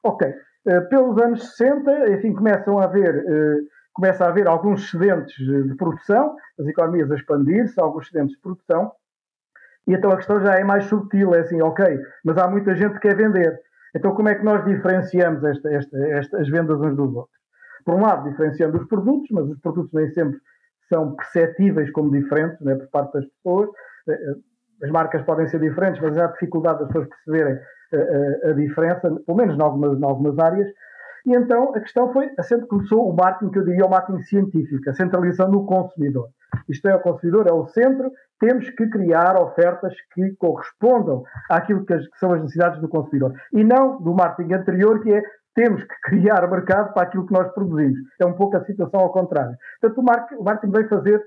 Ok. 0.04 0.28
Uh, 0.66 0.88
pelos 0.90 1.18
anos 1.22 1.56
60, 1.56 2.12
enfim, 2.12 2.34
começam 2.34 2.80
a 2.80 2.86
haver 2.86 3.16
uh, 3.16 3.68
começa 3.94 4.26
a 4.26 4.30
haver 4.30 4.48
alguns 4.48 4.84
excedentes 4.84 5.36
de 5.36 5.76
produção, 5.76 6.36
as 6.60 6.68
economias 6.68 7.12
a 7.12 7.16
expandir-se, 7.16 7.80
alguns 7.80 8.06
excedentes 8.06 8.36
de 8.36 8.42
produção, 8.42 8.92
e 9.88 9.94
então 9.94 10.12
a 10.12 10.18
questão 10.18 10.40
já 10.40 10.56
é 10.56 10.64
mais 10.64 10.86
subtil, 10.86 11.34
é 11.36 11.42
assim, 11.42 11.62
ok, 11.62 12.00
mas 12.24 12.38
há 12.38 12.48
muita 12.48 12.76
gente 12.76 12.94
que 12.94 13.02
quer 13.02 13.16
vender. 13.16 13.60
Então 13.96 14.16
como 14.16 14.30
é 14.30 14.36
que 14.36 14.44
nós 14.44 14.64
diferenciamos 14.66 15.44
esta, 15.44 15.72
esta, 15.72 15.98
esta, 16.08 16.42
as 16.42 16.50
vendas 16.50 16.80
uns 16.80 16.96
dos 16.96 17.16
outros? 17.16 17.38
Por 17.86 17.96
um 17.96 18.02
lado, 18.02 18.30
diferenciando 18.30 18.78
os 18.78 18.88
produtos, 18.88 19.30
mas 19.32 19.48
os 19.50 19.60
produtos 19.60 19.92
nem 19.94 20.10
sempre 20.12 20.40
são 20.88 21.16
perceptíveis 21.16 21.92
como 21.92 22.12
diferentes 22.12 22.60
né, 22.62 22.76
por 22.76 22.88
parte 22.88 23.14
das 23.14 23.26
pessoas. 23.26 23.70
Eh, 24.08 24.14
eh, 24.14 24.36
as 24.84 24.90
marcas 24.92 25.22
podem 25.24 25.48
ser 25.48 25.60
diferentes, 25.60 26.02
mas 26.02 26.18
há 26.18 26.28
dificuldade 26.28 26.80
das 26.80 26.88
pessoas 26.88 27.08
perceberem 27.10 27.54
a, 27.54 27.96
eh, 27.96 28.42
a, 28.46 28.50
a 28.50 28.54
diferença, 28.54 29.12
pelo 29.26 29.38
menos 29.38 29.58
em 29.58 29.62
algumas, 29.62 30.00
em 30.00 30.04
algumas 30.04 30.40
áreas. 30.40 30.68
E 31.26 31.36
então 31.36 31.74
a 31.74 31.80
questão 31.80 32.12
foi, 32.12 32.30
sempre 32.42 32.68
começou 32.68 33.10
o 33.10 33.16
marketing, 33.16 33.52
que 33.52 33.60
eu 33.60 33.66
diria 33.66 33.86
o 33.86 33.90
marketing 33.90 34.22
científico, 34.24 34.90
a 34.90 34.94
centralização 34.94 35.50
no 35.50 35.66
consumidor. 35.66 36.30
Isto 36.68 36.88
é, 36.88 36.96
o 36.96 37.00
consumidor 37.00 37.48
é 37.48 37.54
o 37.54 37.66
centro, 37.68 38.12
temos 38.40 38.70
que 38.70 38.88
criar 38.90 39.42
ofertas 39.42 39.94
que 40.14 40.36
correspondam 40.36 41.24
àquilo 41.50 41.86
que, 41.86 41.98
são 42.20 42.34
as 42.34 42.42
necessidades 42.42 42.80
do 42.82 42.90
consumidor. 42.90 43.34
E 43.54 43.64
não 43.64 44.02
do 44.02 44.14
marketing 44.14 44.54
anterior, 44.54 45.02
que 45.02 45.14
é 45.14 45.24
temos 45.56 45.84
que 45.84 45.96
criar 46.04 46.50
mercado 46.50 46.94
para 46.94 47.04
aquilo 47.04 47.26
que 47.26 47.34
nós 47.34 47.52
produzimos. 47.54 48.00
É 48.20 48.26
um 48.26 48.34
pouco 48.34 48.58
a 48.58 48.66
situação 48.66 49.00
ao 49.00 49.12
contrário. 49.12 49.56
Portanto, 49.80 50.02
o 50.38 50.44
marketing, 50.44 50.72
veio 50.72 50.90
fazer 50.90 51.24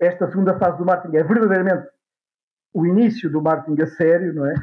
esta 0.00 0.28
segunda 0.28 0.58
fase 0.58 0.78
do 0.78 0.84
marketing, 0.84 1.16
é 1.16 1.22
verdadeiramente 1.22 1.88
o 2.74 2.86
início 2.86 3.30
do 3.30 3.42
marketing 3.42 3.82
a 3.82 3.86
sério, 3.86 4.34
não 4.34 4.46
é? 4.46 4.54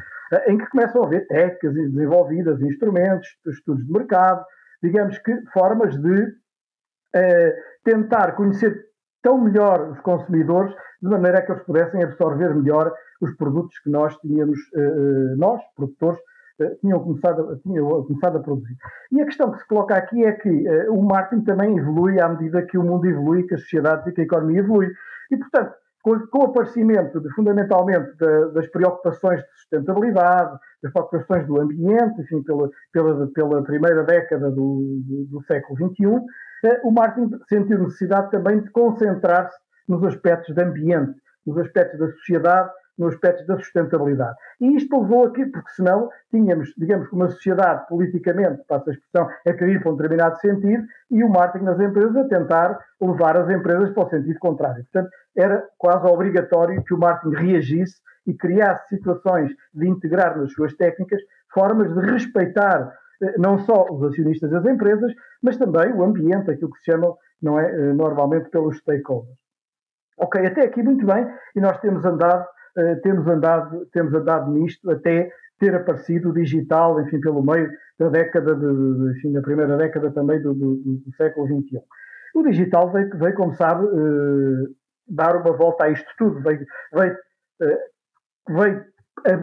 Em 0.46 0.58
que 0.58 0.66
começam 0.68 1.02
a 1.02 1.06
haver 1.06 1.26
técnicas 1.26 1.74
desenvolvidas, 1.74 2.60
instrumentos, 2.60 3.28
estudos 3.46 3.84
de 3.84 3.92
mercado, 3.92 4.44
digamos 4.82 5.18
que 5.18 5.36
formas 5.52 5.96
de 6.00 6.22
uh, 6.22 7.52
tentar 7.84 8.32
conhecer 8.32 8.86
tão 9.22 9.38
melhor 9.38 9.90
os 9.90 10.00
consumidores, 10.00 10.74
de 11.02 11.08
maneira 11.08 11.42
que 11.42 11.52
eles 11.52 11.62
pudessem 11.64 12.02
absorver 12.02 12.54
melhor 12.54 12.92
os 13.20 13.34
produtos 13.36 13.78
que 13.80 13.90
nós 13.90 14.16
tínhamos, 14.18 14.58
uh, 14.74 15.36
nós, 15.36 15.60
produtores, 15.76 16.18
uh, 16.60 16.76
tinham 16.80 17.00
começado, 17.00 17.60
tinham 17.62 18.04
começado 18.04 18.38
a 18.38 18.40
produzir. 18.40 18.76
E 19.12 19.20
a 19.20 19.26
questão 19.26 19.50
que 19.50 19.58
se 19.58 19.66
coloca 19.66 19.94
aqui 19.94 20.24
é 20.24 20.32
que 20.32 20.48
o 20.88 21.02
marketing 21.02 21.44
também 21.44 21.76
evolui 21.76 22.20
à 22.20 22.28
medida 22.28 22.62
que 22.62 22.78
o 22.78 22.82
mundo 22.82 23.06
evolui, 23.06 23.46
que 23.46 23.54
as 23.54 23.62
sociedades 23.62 24.06
e 24.06 24.12
que 24.12 24.22
a 24.22 24.24
economia 24.24 24.60
evolui. 24.60 24.90
E, 25.30 25.36
portanto, 25.36 25.74
com, 26.02 26.38
o 26.38 26.44
aparecimento, 26.44 27.20
de, 27.20 27.30
fundamentalmente, 27.34 28.16
das 28.54 28.66
preocupações 28.68 29.40
de 29.40 29.48
sustentabilidade, 29.52 30.58
das 30.82 30.92
preocupações 30.92 31.46
do 31.46 31.60
ambiente, 31.60 32.20
enfim, 32.20 32.42
pela, 32.42 32.70
pela, 32.92 33.26
pela 33.28 33.62
primeira 33.62 34.02
década 34.04 34.50
do, 34.50 35.00
do, 35.04 35.24
do 35.30 35.42
século 35.44 35.90
XXI, 35.90 36.24
eh, 36.64 36.80
o 36.84 36.90
marketing 36.90 37.30
sentiu 37.48 37.78
necessidade 37.78 38.30
também 38.30 38.60
de 38.60 38.70
concentrar-se 38.70 39.56
nos 39.88 40.02
aspectos 40.04 40.54
de 40.54 40.62
ambiente, 40.62 41.14
nos 41.46 41.58
aspectos 41.58 41.98
da 41.98 42.10
sociedade, 42.12 42.70
nos 43.00 43.14
aspectos 43.14 43.46
da 43.46 43.56
sustentabilidade. 43.56 44.36
E 44.60 44.76
isto 44.76 45.00
levou 45.00 45.24
aqui, 45.24 45.46
porque 45.46 45.70
senão 45.70 46.10
tínhamos, 46.30 46.72
digamos, 46.76 47.10
uma 47.10 47.28
sociedade 47.30 47.86
politicamente, 47.88 48.62
passa 48.68 48.90
a 48.90 48.92
expressão, 48.92 49.28
a 49.46 49.54
cair 49.54 49.82
para 49.82 49.92
um 49.92 49.96
determinado 49.96 50.38
sentido 50.38 50.84
e 51.10 51.24
o 51.24 51.28
marketing 51.28 51.64
nas 51.64 51.80
empresas 51.80 52.16
a 52.16 52.28
tentar 52.28 52.78
levar 53.00 53.36
as 53.38 53.48
empresas 53.48 53.90
para 53.90 54.04
o 54.04 54.10
sentido 54.10 54.38
contrário. 54.38 54.84
Portanto, 54.84 55.10
era 55.36 55.64
quase 55.78 56.06
obrigatório 56.06 56.84
que 56.84 56.94
o 56.94 56.98
marketing 56.98 57.34
reagisse 57.34 57.96
e 58.26 58.34
criasse 58.34 58.88
situações 58.88 59.50
de 59.74 59.88
integrar 59.88 60.38
nas 60.38 60.52
suas 60.52 60.74
técnicas 60.74 61.20
formas 61.52 61.92
de 61.92 62.00
respeitar 62.00 62.92
eh, 63.22 63.34
não 63.38 63.58
só 63.60 63.86
os 63.90 64.02
acionistas 64.04 64.50
das 64.50 64.64
empresas, 64.66 65.12
mas 65.42 65.56
também 65.56 65.92
o 65.92 66.04
ambiente, 66.04 66.50
aquilo 66.50 66.70
que 66.70 66.78
se 66.80 66.92
chama 66.92 67.14
não 67.40 67.58
é, 67.58 67.70
eh, 67.70 67.92
normalmente 67.92 68.50
pelos 68.50 68.76
stakeholders. 68.78 69.38
Ok, 70.18 70.46
até 70.46 70.64
aqui 70.64 70.82
muito 70.82 71.06
bem, 71.06 71.26
e 71.56 71.60
nós 71.60 71.78
temos 71.80 72.04
andado, 72.04 72.46
temos 73.02 73.26
andado, 73.26 73.86
temos 73.92 74.14
andado 74.14 74.50
nisto 74.50 74.90
até 74.90 75.30
ter 75.58 75.74
aparecido 75.74 76.30
o 76.30 76.32
digital, 76.32 77.00
enfim, 77.00 77.20
pelo 77.20 77.42
meio 77.42 77.70
da 77.98 78.08
década, 78.08 78.54
de, 78.54 79.10
enfim, 79.12 79.32
da 79.32 79.42
primeira 79.42 79.76
década 79.76 80.10
também 80.10 80.40
do, 80.40 80.54
do, 80.54 80.76
do 80.76 81.14
século 81.16 81.46
XXI. 81.46 81.82
O 82.34 82.42
digital 82.42 82.90
veio, 82.90 83.10
veio 83.18 83.34
como 83.34 83.52
sabe, 83.54 83.86
eh, 83.86 84.70
dar 85.06 85.36
uma 85.36 85.52
volta 85.52 85.84
a 85.84 85.90
isto 85.90 86.08
tudo, 86.16 86.40
veio, 86.40 86.64
veio, 86.92 87.16
eh, 87.60 87.78
veio 88.48 88.84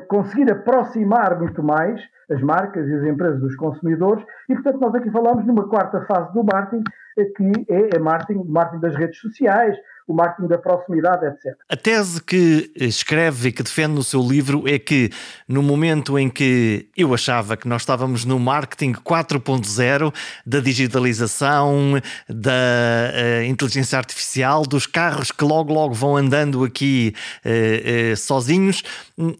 conseguir 0.07 0.51
aproximar 0.51 1.37
muito 1.39 1.61
mais 1.61 2.01
as 2.31 2.41
marcas 2.41 2.87
e 2.87 2.93
as 2.95 3.03
empresas 3.03 3.39
dos 3.39 3.55
consumidores 3.55 4.25
e, 4.49 4.55
portanto, 4.55 4.79
nós 4.79 4.95
aqui 4.95 5.11
falamos 5.11 5.45
numa 5.45 5.69
quarta 5.69 6.01
fase 6.05 6.33
do 6.33 6.43
marketing, 6.43 6.83
eh, 6.83 6.93
que 7.25 7.51
é 7.69 7.97
a 7.97 7.99
marketing, 7.99 8.43
marketing 8.45 8.81
das 8.81 8.95
redes 8.95 9.19
sociais, 9.19 9.75
o 10.07 10.13
marketing 10.13 10.47
da 10.47 10.57
proximidade, 10.57 11.25
etc. 11.25 11.57
A 11.69 11.75
tese 11.75 12.23
que 12.23 12.71
escreve 12.75 13.49
e 13.49 13.51
que 13.51 13.61
defende 13.61 13.93
no 13.95 14.03
seu 14.03 14.21
livro 14.21 14.63
é 14.65 14.79
que 14.79 15.09
no 15.47 15.61
momento 15.61 16.17
em 16.17 16.29
que 16.29 16.87
eu 16.95 17.13
achava 17.13 17.57
que 17.57 17.67
nós 17.67 17.81
estávamos 17.81 18.23
no 18.23 18.39
marketing 18.39 18.93
4.0 18.93 20.13
da 20.45 20.61
digitalização, 20.61 22.01
da 22.29 22.51
uh, 22.51 23.43
inteligência 23.43 23.97
artificial, 23.97 24.63
dos 24.63 24.87
carros 24.87 25.31
que 25.31 25.43
logo 25.43 25.73
logo 25.73 25.93
vão 25.93 26.15
andando 26.15 26.63
aqui 26.63 27.13
uh, 27.45 28.13
uh, 28.13 28.17
sozinhos, 28.17 28.83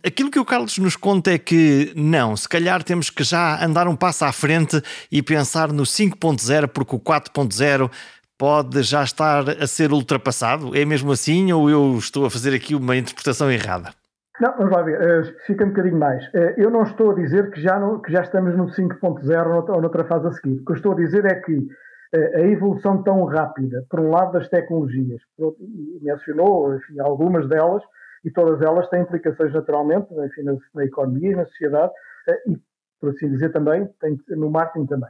aquilo 0.06 0.30
que 0.30 0.40
o 0.40 0.44
Carlos 0.44 0.78
nos 0.80 0.98
conta 0.98 1.32
é 1.32 1.38
que 1.38 1.94
não, 1.96 2.36
se 2.36 2.50
calhar 2.50 2.84
temos 2.84 3.10
que 3.10 3.24
já 3.24 3.64
andar 3.64 3.88
um 3.88 3.96
passo 3.96 4.26
à 4.26 4.34
frente 4.34 4.82
e 5.10 5.22
pensar 5.22 5.72
no 5.72 5.84
5.0 5.84 6.68
porque 6.68 6.96
o 6.96 7.00
4.0 7.00 7.67
pode 8.38 8.84
já 8.84 9.04
estar 9.04 9.50
a 9.50 9.68
ser 9.68 9.92
ultrapassado? 9.92 10.76
É 10.76 10.86
mesmo 10.86 11.12
assim 11.12 11.52
ou 11.52 11.70
eu 11.70 11.98
estou 11.98 12.26
a 12.26 12.30
fazer 12.30 12.56
aqui 12.56 12.76
uma 12.76 12.96
interpretação 12.96 13.52
errada? 13.52 13.90
Não, 14.40 14.56
vamos 14.56 14.72
lá 14.72 14.84
ver, 14.84 15.00
uh, 15.00 15.36
fica 15.48 15.66
um 15.66 15.70
bocadinho 15.70 15.98
mais. 15.98 16.24
Uh, 16.28 16.54
eu 16.58 16.70
não 16.70 16.84
estou 16.84 17.12
a 17.12 17.16
dizer 17.16 17.50
que 17.50 17.60
já, 17.60 17.80
não, 17.80 18.00
que 18.00 18.12
já 18.12 18.22
estamos 18.22 18.56
no 18.56 18.68
5.0 18.68 19.70
ou 19.70 19.82
noutra 19.82 20.06
fase 20.06 20.28
a 20.28 20.32
seguir. 20.32 20.60
O 20.62 20.66
que 20.66 20.72
eu 20.74 20.76
estou 20.76 20.92
a 20.92 20.96
dizer 20.96 21.26
é 21.26 21.36
que 21.36 21.58
uh, 21.58 22.36
a 22.36 22.42
evolução 22.42 23.02
tão 23.02 23.26
rápida, 23.26 23.84
por 23.90 24.00
um 24.00 24.12
lado 24.12 24.34
das 24.34 24.48
tecnologias, 24.48 25.22
mencionou 26.02 26.76
enfim, 26.76 27.00
algumas 27.00 27.50
delas, 27.50 27.82
e 28.24 28.30
todas 28.30 28.62
elas 28.62 28.88
têm 28.90 29.02
implicações 29.02 29.54
naturalmente 29.54 30.08
enfim, 30.14 30.44
na, 30.44 30.56
na 30.76 30.86
economia 30.86 31.32
e 31.32 31.36
na 31.36 31.46
sociedade, 31.46 31.92
e 32.48 32.58
por 33.00 33.10
assim 33.10 33.30
dizer 33.30 33.52
também, 33.52 33.88
tem, 34.00 34.20
no 34.30 34.50
marketing 34.52 34.86
também. 34.86 35.10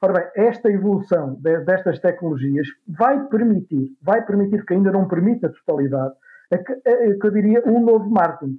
Ora 0.00 0.12
bem, 0.12 0.46
esta 0.46 0.70
evolução 0.70 1.34
de, 1.40 1.60
destas 1.60 1.98
tecnologias 1.98 2.68
vai 2.86 3.24
permitir, 3.26 3.90
vai 4.02 4.24
permitir 4.24 4.64
que 4.64 4.74
ainda 4.74 4.92
não 4.92 5.08
permite 5.08 5.46
a 5.46 5.48
totalidade, 5.50 6.14
a 6.52 6.58
que, 6.58 6.74
que 6.74 7.26
eu 7.26 7.30
diria 7.30 7.62
um 7.66 7.84
novo 7.84 8.08
marketing. 8.08 8.58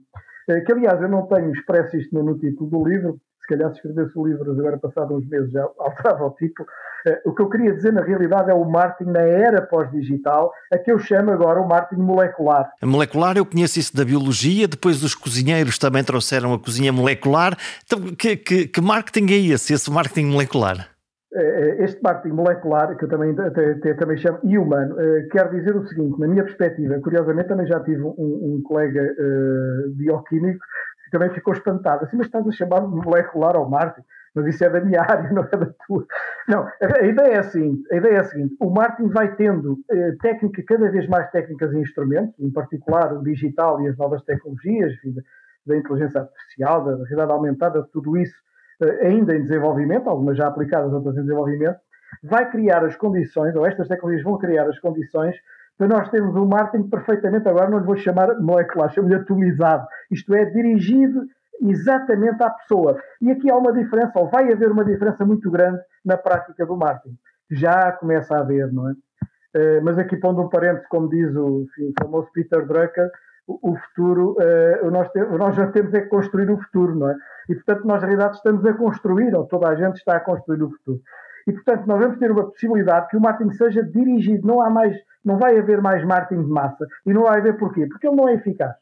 Eh, 0.49 0.61
que 0.61 0.73
aliás 0.73 0.99
eu 1.01 1.07
não 1.07 1.27
tenho 1.27 1.51
expresso 1.51 1.95
isto 1.95 2.13
no, 2.13 2.23
no 2.23 2.37
título 2.37 2.69
do 2.69 2.87
livro, 2.87 3.19
se 3.39 3.47
calhar 3.47 3.69
se 3.69 3.77
escrevesse 3.77 4.11
o 4.17 4.27
livro 4.27 4.51
agora 4.51 4.77
passado 4.77 5.15
uns 5.15 5.27
meses 5.27 5.51
já 5.51 5.63
alterava 5.79 6.25
o 6.25 6.31
título. 6.31 6.67
Uh, 7.07 7.29
o 7.29 7.33
que 7.33 7.41
eu 7.41 7.49
queria 7.49 7.73
dizer 7.73 7.93
na 7.93 8.01
realidade 8.01 8.49
é 8.49 8.53
o 8.53 8.65
marketing 8.65 9.11
na 9.11 9.21
era 9.21 9.61
pós-digital, 9.61 10.51
a 10.73 10.77
que 10.77 10.91
eu 10.91 10.99
chamo 10.99 11.31
agora 11.31 11.61
o 11.61 11.67
marketing 11.67 12.01
molecular. 12.01 12.69
A 12.81 12.85
molecular, 12.85 13.37
eu 13.37 13.45
conheço 13.45 13.79
isso 13.79 13.95
da 13.95 14.03
biologia, 14.03 14.67
depois 14.67 15.03
os 15.03 15.15
cozinheiros 15.15 15.77
também 15.77 16.03
trouxeram 16.03 16.53
a 16.53 16.59
cozinha 16.59 16.91
molecular. 16.91 17.55
Então, 17.85 18.01
que, 18.15 18.35
que, 18.35 18.67
que 18.67 18.81
marketing 18.81 19.33
é 19.33 19.53
esse, 19.53 19.73
esse 19.73 19.89
marketing 19.89 20.25
molecular? 20.25 20.98
Eh, 21.31 21.41
eh, 21.41 21.83
este 21.83 22.01
marketing 22.01 22.33
molecular, 22.35 22.97
que 22.97 23.05
eu 23.05 23.09
também, 23.09 23.35
até, 23.39 23.71
até, 23.73 23.93
também 23.93 24.17
chamo, 24.17 24.39
e 24.43 24.57
humano, 24.57 24.95
uh, 24.95 25.29
quer 25.29 25.47
dizer 25.51 25.75
o 25.75 25.85
seguinte, 25.85 26.19
na 26.19 26.27
minha 26.27 26.43
perspectiva, 26.43 26.99
curiosamente 27.01 27.49
também 27.49 27.67
já 27.67 27.79
tive 27.81 28.01
um, 28.01 28.15
um 28.17 28.61
colega 28.63 29.03
uh, 29.03 29.91
bioquímico 29.91 30.59
que 31.05 31.11
também 31.11 31.29
ficou 31.29 31.53
espantado, 31.53 32.03
assim, 32.03 32.17
mas 32.17 32.25
estás 32.25 32.47
a 32.47 32.51
chamar 32.51 32.81
molecular 32.81 33.55
ao 33.55 33.69
marketing, 33.69 34.07
mas 34.33 34.47
isso 34.47 34.63
é 34.63 34.69
da 34.71 34.81
minha 34.81 35.01
área, 35.07 35.31
não 35.31 35.43
é 35.43 35.55
da 35.55 35.71
tua. 35.85 36.03
Não, 36.47 36.67
a, 36.81 37.05
ideia 37.05 37.33
é 37.33 37.37
a 37.37 37.43
seguinte, 37.43 37.83
a 37.91 37.97
ideia 37.97 38.13
é 38.13 38.19
a 38.21 38.23
seguinte, 38.23 38.55
o 38.59 38.71
marketing 38.71 39.09
vai 39.09 39.35
tendo 39.35 39.73
uh, 39.73 40.17
técnica, 40.23 40.63
cada 40.67 40.89
vez 40.89 41.07
mais 41.07 41.29
técnicas 41.29 41.71
e 41.73 41.77
instrumentos, 41.77 42.33
em 42.39 42.51
particular 42.51 43.13
o 43.13 43.23
digital 43.23 43.79
e 43.81 43.87
as 43.87 43.95
novas 43.97 44.23
tecnologias, 44.23 44.93
da, 45.63 45.77
inteligência 45.77 46.21
artificial, 46.21 46.83
da 46.83 46.95
realidade 47.05 47.31
aumentada, 47.31 47.87
tudo 47.93 48.17
isso 48.17 48.33
eh, 48.33 48.48
ainda 49.01 49.35
em 49.35 49.41
desenvolvimento, 49.41 50.09
algumas 50.09 50.37
já 50.37 50.47
aplicadas, 50.47 50.93
outras 50.93 51.17
em 51.17 51.21
desenvolvimento, 51.21 51.79
vai 52.23 52.49
criar 52.49 52.83
as 52.83 52.95
condições, 52.95 53.55
ou 53.55 53.65
estas 53.65 53.87
tecnologias 53.87 54.23
vão 54.23 54.37
criar 54.37 54.67
as 54.67 54.79
condições 54.79 55.35
para 55.77 55.87
nós 55.87 56.09
termos 56.09 56.35
um 56.35 56.45
marketing 56.45 56.89
perfeitamente, 56.89 57.47
agora 57.47 57.69
não 57.69 57.79
lhe 57.79 57.85
vou 57.85 57.95
chamar 57.95 58.37
molecular, 58.41 58.89
chamo-lhe 58.89 59.15
atomizado, 59.15 59.87
isto 60.11 60.35
é, 60.35 60.43
dirigido 60.43 61.25
exatamente 61.61 62.43
à 62.43 62.49
pessoa. 62.49 62.99
E 63.21 63.31
aqui 63.31 63.49
há 63.49 63.55
uma 63.55 63.71
diferença, 63.71 64.19
ou 64.19 64.29
vai 64.29 64.51
haver 64.51 64.71
uma 64.71 64.83
diferença 64.83 65.25
muito 65.25 65.49
grande 65.49 65.79
na 66.03 66.17
prática 66.17 66.65
do 66.65 66.75
marketing. 66.75 67.17
Já 67.49 67.93
começa 67.93 68.35
a 68.35 68.41
haver, 68.41 68.71
não 68.73 68.89
é? 68.89 68.91
Uh, 68.91 69.83
mas 69.83 69.97
aqui 69.97 70.17
pondo 70.17 70.41
um 70.41 70.49
parênteses, 70.49 70.87
como 70.89 71.09
diz 71.09 71.33
o, 71.35 71.65
famoso 71.99 72.29
Peter 72.33 72.65
Drucker, 72.67 73.09
o, 73.47 73.75
futuro, 73.75 74.35
uh, 74.37 74.91
nós, 74.91 75.09
nós 75.15 75.55
já 75.55 75.67
temos 75.71 75.93
é 75.93 76.01
que 76.01 76.07
construir 76.07 76.51
o 76.51 76.57
futuro, 76.57 76.93
não 76.93 77.09
é? 77.09 77.15
E, 77.49 77.55
portanto, 77.55 77.85
nós, 77.85 78.01
na 78.01 78.07
realidade, 78.07 78.37
estamos 78.37 78.65
a 78.65 78.73
construir, 78.73 79.35
ou 79.35 79.45
toda 79.45 79.67
a 79.67 79.75
gente 79.75 79.95
está 79.95 80.15
a 80.15 80.19
construir 80.19 80.61
o 80.63 80.69
futuro. 80.69 81.01
E, 81.47 81.51
portanto, 81.51 81.87
nós 81.87 81.99
vamos 81.99 82.17
ter 82.19 82.31
uma 82.31 82.45
possibilidade 82.45 83.07
que 83.09 83.17
o 83.17 83.21
marketing 83.21 83.51
seja 83.51 83.83
dirigido, 83.83 84.47
não 84.47 84.61
há 84.61 84.69
mais, 84.69 84.95
não 85.25 85.37
vai 85.37 85.57
haver 85.57 85.81
mais 85.81 86.05
marketing 86.05 86.43
de 86.43 86.49
massa. 86.49 86.85
E 87.05 87.11
não 87.11 87.23
vai 87.23 87.39
haver 87.39 87.57
porquê? 87.57 87.87
Porque 87.87 88.07
ele 88.07 88.15
não 88.15 88.29
é 88.29 88.35
eficaz. 88.35 88.75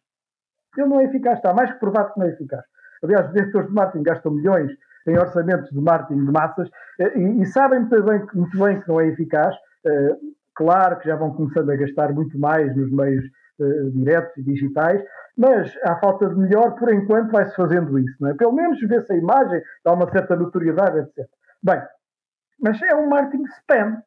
Ele 0.77 0.87
não 0.87 0.99
é 0.99 1.05
eficaz, 1.05 1.37
está 1.37 1.53
mais 1.53 1.71
que 1.71 1.79
provado 1.79 2.13
que 2.13 2.19
não 2.19 2.27
é 2.27 2.29
eficaz. 2.29 2.63
Aliás, 3.01 3.27
os 3.27 3.33
diretores 3.33 3.67
de 3.69 3.73
marketing 3.73 4.03
gastam 4.03 4.31
milhões 4.33 4.71
em 5.07 5.17
orçamentos 5.17 5.69
de 5.69 5.79
marketing 5.79 6.25
de 6.25 6.31
massas 6.31 6.69
eh, 6.99 7.17
e, 7.17 7.41
e 7.41 7.45
sabem 7.45 7.79
muito 7.79 8.03
bem, 8.03 8.21
muito 8.33 8.59
bem 8.59 8.81
que 8.81 8.87
não 8.89 8.99
é 8.99 9.07
eficaz. 9.07 9.55
Uh, 9.85 10.17
claro 10.53 10.99
que 10.99 11.07
já 11.07 11.15
vão 11.15 11.33
começando 11.33 11.69
a 11.69 11.75
gastar 11.75 12.11
muito 12.13 12.37
mais 12.37 12.75
nos 12.75 12.91
meios 12.91 13.23
uh, 13.59 13.91
diretos 13.91 14.35
e 14.37 14.43
digitais, 14.43 15.01
mas 15.37 15.71
à 15.83 15.95
falta 15.97 16.27
de 16.27 16.35
melhor, 16.35 16.75
por 16.75 16.91
enquanto 16.91 17.31
vai-se 17.31 17.55
fazendo 17.55 17.99
isso, 17.99 18.15
não 18.19 18.29
é? 18.29 18.33
Pelo 18.33 18.53
menos 18.53 18.79
vê-se 18.81 19.13
a 19.13 19.17
imagem, 19.17 19.61
dá 19.85 19.93
uma 19.93 20.09
certa 20.09 20.35
notoriedade, 20.35 20.99
etc. 20.99 21.29
Bem, 21.61 21.81
mas 22.59 22.81
é 22.81 22.95
um 22.95 23.07
marketing 23.07 23.43
spam. 23.43 24.01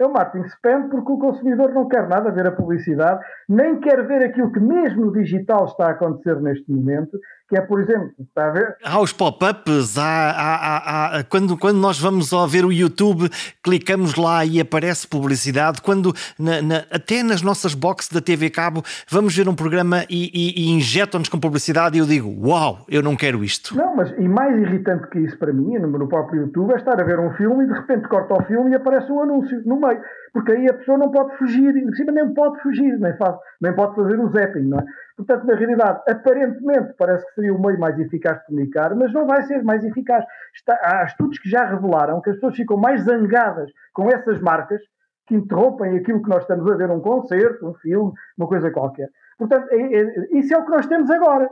É 0.00 0.06
um 0.06 0.12
marketing 0.12 0.46
spam 0.46 0.88
porque 0.88 1.12
o 1.12 1.18
consumidor 1.18 1.72
não 1.72 1.86
quer 1.86 2.08
nada 2.08 2.32
ver 2.32 2.46
a 2.48 2.52
publicidade, 2.52 3.24
nem 3.48 3.78
quer 3.78 4.04
ver 4.06 4.22
aquilo 4.22 4.50
que 4.50 4.58
mesmo 4.58 5.06
no 5.06 5.12
digital 5.12 5.66
está 5.66 5.86
a 5.86 5.90
acontecer 5.90 6.40
neste 6.40 6.70
momento, 6.72 7.16
que 7.52 7.58
é, 7.58 7.60
por 7.60 7.82
exemplo, 7.82 8.12
está 8.18 8.46
a 8.46 8.50
ver? 8.50 8.76
Há 8.82 8.98
os 8.98 9.12
pop-ups, 9.12 9.98
há, 9.98 10.30
há, 10.30 11.18
há, 11.18 11.24
quando, 11.24 11.54
quando 11.58 11.76
nós 11.76 12.00
vamos 12.00 12.30
ver 12.48 12.64
o 12.64 12.72
YouTube, 12.72 13.28
clicamos 13.62 14.14
lá 14.14 14.42
e 14.42 14.58
aparece 14.58 15.06
publicidade. 15.06 15.82
Quando 15.82 16.14
na, 16.38 16.62
na, 16.62 16.76
até 16.90 17.22
nas 17.22 17.42
nossas 17.42 17.74
boxes 17.74 18.10
da 18.10 18.22
TV 18.22 18.48
Cabo 18.48 18.82
vamos 19.06 19.36
ver 19.36 19.50
um 19.50 19.54
programa 19.54 20.06
e, 20.08 20.30
e, 20.32 20.62
e 20.62 20.70
injetam-nos 20.70 21.28
com 21.28 21.38
publicidade 21.38 21.98
e 21.98 22.00
eu 22.00 22.06
digo, 22.06 22.34
uau, 22.48 22.86
eu 22.88 23.02
não 23.02 23.14
quero 23.14 23.44
isto. 23.44 23.76
Não, 23.76 23.94
mas 23.96 24.10
e 24.12 24.26
mais 24.26 24.58
irritante 24.58 25.06
que 25.10 25.18
isso 25.18 25.36
para 25.38 25.52
mim, 25.52 25.76
no 25.76 26.08
próprio 26.08 26.44
YouTube, 26.44 26.72
é 26.72 26.76
estar 26.76 26.98
a 26.98 27.04
ver 27.04 27.20
um 27.20 27.34
filme 27.34 27.64
e 27.64 27.66
de 27.66 27.74
repente 27.74 28.08
corta 28.08 28.32
o 28.32 28.42
filme 28.44 28.70
e 28.70 28.74
aparece 28.76 29.12
um 29.12 29.20
anúncio 29.20 29.60
no 29.66 29.78
meio 29.78 30.00
porque 30.32 30.52
aí 30.52 30.68
a 30.68 30.74
pessoa 30.74 30.96
não 30.96 31.10
pode 31.10 31.36
fugir, 31.36 31.76
e 31.76 31.94
cima 31.94 32.12
nem 32.12 32.32
pode 32.32 32.60
fugir, 32.62 32.98
nem, 32.98 33.14
faz, 33.16 33.36
nem 33.60 33.74
pode 33.74 33.94
fazer 33.94 34.18
o 34.18 34.28
zapping, 34.28 34.68
não 34.68 34.78
é? 34.78 34.84
Portanto, 35.16 35.44
na 35.46 35.54
realidade, 35.54 36.00
aparentemente 36.08 36.94
parece 36.98 37.26
que 37.26 37.34
seria 37.34 37.54
o 37.54 37.60
meio 37.60 37.78
mais 37.78 37.98
eficaz 37.98 38.38
de 38.38 38.46
comunicar, 38.46 38.94
mas 38.94 39.12
não 39.12 39.26
vai 39.26 39.42
ser 39.42 39.62
mais 39.62 39.84
eficaz. 39.84 40.24
Está, 40.54 40.78
há 40.82 41.04
estudos 41.04 41.38
que 41.38 41.50
já 41.50 41.64
revelaram 41.64 42.20
que 42.20 42.30
as 42.30 42.36
pessoas 42.36 42.56
ficam 42.56 42.76
mais 42.76 43.02
zangadas 43.02 43.70
com 43.92 44.08
essas 44.08 44.40
marcas 44.40 44.80
que 45.26 45.34
interrompem 45.34 45.96
aquilo 45.96 46.22
que 46.22 46.28
nós 46.28 46.42
estamos 46.42 46.68
a 46.70 46.76
ver, 46.76 46.90
um 46.90 47.00
concerto, 47.00 47.68
um 47.68 47.74
filme, 47.74 48.12
uma 48.36 48.48
coisa 48.48 48.70
qualquer. 48.70 49.08
Portanto, 49.38 49.68
é, 49.70 49.76
é, 49.76 50.38
isso 50.38 50.54
é 50.54 50.58
o 50.58 50.64
que 50.64 50.70
nós 50.70 50.86
temos 50.86 51.10
agora. 51.10 51.48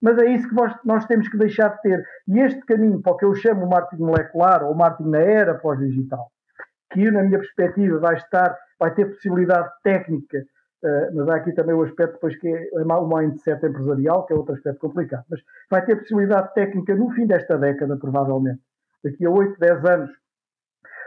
Mas 0.00 0.18
é 0.18 0.26
isso 0.26 0.48
que 0.48 0.54
nós, 0.54 0.74
nós 0.84 1.06
temos 1.06 1.28
que 1.28 1.38
deixar 1.38 1.68
de 1.68 1.80
ter. 1.82 2.04
E 2.28 2.38
este 2.40 2.60
caminho 2.66 3.00
para 3.00 3.12
o 3.12 3.16
que 3.16 3.24
eu 3.24 3.34
chamo 3.34 3.66
marketing 3.66 4.04
molecular 4.04 4.64
ou 4.64 4.74
marketing 4.74 5.10
na 5.10 5.18
era 5.18 5.54
pós-digital, 5.54 6.30
que 6.92 7.10
na 7.10 7.22
minha 7.22 7.38
perspectiva 7.38 7.98
vai 7.98 8.16
estar, 8.16 8.56
vai 8.78 8.94
ter 8.94 9.06
possibilidade 9.06 9.68
técnica, 9.82 10.38
uh, 10.38 11.16
mas 11.16 11.28
há 11.28 11.36
aqui 11.36 11.52
também 11.52 11.74
o 11.74 11.82
aspecto 11.82 12.14
depois 12.14 12.36
que 12.38 12.48
é 12.48 12.70
o 12.74 13.08
mindset 13.08 13.64
empresarial, 13.66 14.26
que 14.26 14.32
é 14.32 14.36
outro 14.36 14.54
aspecto 14.54 14.80
complicado, 14.80 15.24
mas 15.30 15.40
vai 15.70 15.84
ter 15.84 15.96
possibilidade 15.96 16.52
técnica 16.54 16.94
no 16.94 17.10
fim 17.10 17.26
desta 17.26 17.58
década, 17.58 17.96
provavelmente, 17.96 18.60
daqui 19.02 19.24
a 19.26 19.30
8, 19.30 19.58
10 19.58 19.84
anos. 19.84 20.10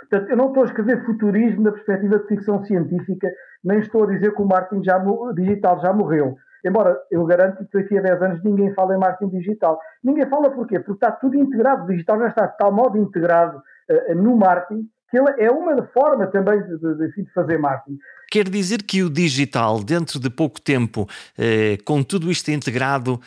Portanto, 0.10 0.30
eu 0.30 0.38
não 0.38 0.48
estou 0.48 0.64
a 0.64 0.66
escrever 0.66 1.06
futurismo 1.06 1.64
na 1.64 1.72
perspectiva 1.72 2.20
de 2.20 2.28
ficção 2.28 2.64
científica, 2.64 3.32
nem 3.64 3.80
estou 3.80 4.04
a 4.04 4.08
dizer 4.08 4.34
que 4.34 4.42
o 4.42 4.46
marketing 4.46 4.84
já, 4.84 4.98
digital 5.36 5.80
já 5.82 5.94
morreu. 5.94 6.36
Embora 6.66 6.98
eu 7.10 7.26
garanto 7.26 7.66
que 7.66 7.82
daqui 7.82 7.98
a 7.98 8.02
10 8.02 8.22
anos 8.22 8.44
ninguém 8.44 8.74
fala 8.74 8.96
em 8.96 9.00
marketing 9.00 9.38
digital. 9.38 9.80
Ninguém 10.04 10.28
fala 10.28 10.52
porquê? 10.52 10.80
Porque 10.80 10.94
está 10.94 11.12
tudo 11.12 11.38
integrado. 11.38 11.84
O 11.84 11.88
digital 11.88 12.20
já 12.20 12.28
está 12.28 12.48
de 12.48 12.58
tal 12.58 12.72
modo 12.72 12.98
integrado 12.98 13.58
uh, 13.58 14.16
no 14.16 14.36
marketing 14.36 14.90
que 15.10 15.18
ele 15.18 15.34
é 15.38 15.52
uma 15.52 15.82
forma 15.88 16.28
também 16.28 16.62
de, 16.62 16.78
de, 16.78 17.24
de, 17.24 17.34
fazer 17.34 17.58
marketing. 17.58 17.98
Quer 18.32 18.48
dizer 18.48 18.84
que 18.84 19.04
o 19.04 19.10
digital, 19.10 19.84
dentro 19.84 20.20
de 20.20 20.30
pouco 20.30 20.62
tempo, 20.62 21.08
eh, 21.38 21.78
com 21.84 22.04
tudo 22.04 22.30
isto 22.30 22.52
integrado, 22.52 23.20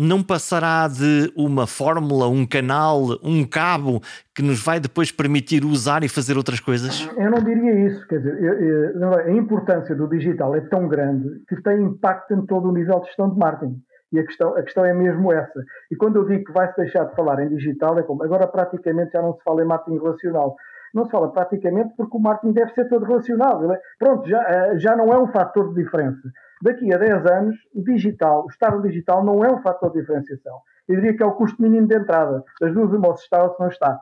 não 0.00 0.22
passará 0.22 0.86
de 0.86 1.32
uma 1.36 1.66
fórmula, 1.66 2.28
um 2.28 2.46
canal, 2.46 3.18
um 3.20 3.44
cabo 3.44 4.00
que 4.32 4.42
nos 4.42 4.62
vai 4.62 4.78
depois 4.78 5.10
permitir 5.10 5.64
usar 5.64 6.04
e 6.04 6.08
fazer 6.08 6.36
outras 6.36 6.60
coisas? 6.60 7.08
Eu 7.16 7.30
não 7.30 7.42
diria 7.42 7.86
isso. 7.86 8.06
Quer 8.06 8.18
dizer, 8.18 8.40
eu, 8.40 9.00
eu, 9.00 9.14
a 9.14 9.32
importância 9.32 9.96
do 9.96 10.08
digital 10.08 10.54
é 10.54 10.60
tão 10.60 10.86
grande 10.86 11.42
que 11.48 11.60
tem 11.62 11.82
impacto 11.82 12.32
em 12.32 12.46
todo 12.46 12.68
o 12.68 12.72
nível 12.72 13.00
de 13.00 13.06
gestão 13.06 13.28
de 13.28 13.36
marketing. 13.36 13.82
E 14.12 14.20
a 14.20 14.24
questão, 14.24 14.56
a 14.56 14.62
questão 14.62 14.84
é 14.84 14.94
mesmo 14.94 15.32
essa. 15.32 15.64
E 15.90 15.96
quando 15.96 16.16
eu 16.16 16.24
digo 16.24 16.44
que 16.44 16.52
vai-se 16.52 16.76
deixar 16.76 17.04
de 17.04 17.16
falar 17.16 17.42
em 17.42 17.48
digital, 17.48 17.98
é 17.98 18.02
como 18.02 18.22
agora 18.22 18.46
praticamente 18.46 19.12
já 19.12 19.20
não 19.20 19.34
se 19.34 19.42
fala 19.42 19.62
em 19.62 19.66
marketing 19.66 19.98
relacional. 19.98 20.56
Não 20.94 21.04
se 21.04 21.10
fala 21.10 21.30
praticamente 21.32 21.94
porque 21.96 22.16
o 22.16 22.20
marketing 22.20 22.52
deve 22.52 22.72
ser 22.72 22.88
todo 22.88 23.04
relacional. 23.04 23.72
É, 23.72 23.80
pronto, 23.98 24.28
já, 24.28 24.42
eh, 24.42 24.78
já 24.78 24.96
não 24.96 25.12
é 25.12 25.18
um 25.18 25.28
fator 25.28 25.68
de 25.72 25.82
diferença. 25.82 26.20
Daqui 26.62 26.92
a 26.92 26.98
10 26.98 27.26
anos, 27.26 27.56
o 27.74 27.82
digital, 27.82 28.44
o 28.44 28.48
estado 28.48 28.82
digital 28.82 29.24
não 29.24 29.44
é 29.44 29.52
um 29.52 29.62
fator 29.62 29.92
de 29.92 30.00
diferenciação. 30.00 30.58
Eu 30.88 30.96
diria 30.96 31.16
que 31.16 31.22
é 31.22 31.26
o 31.26 31.32
custo 31.32 31.60
mínimo 31.62 31.86
de 31.86 31.96
entrada. 31.96 32.42
Das 32.60 32.72
duas, 32.72 32.92
uma, 32.92 33.16
se 33.16 33.24
está 33.24 33.42
ou 33.42 33.54
se 33.54 33.60
não 33.60 33.68
está. 33.68 34.00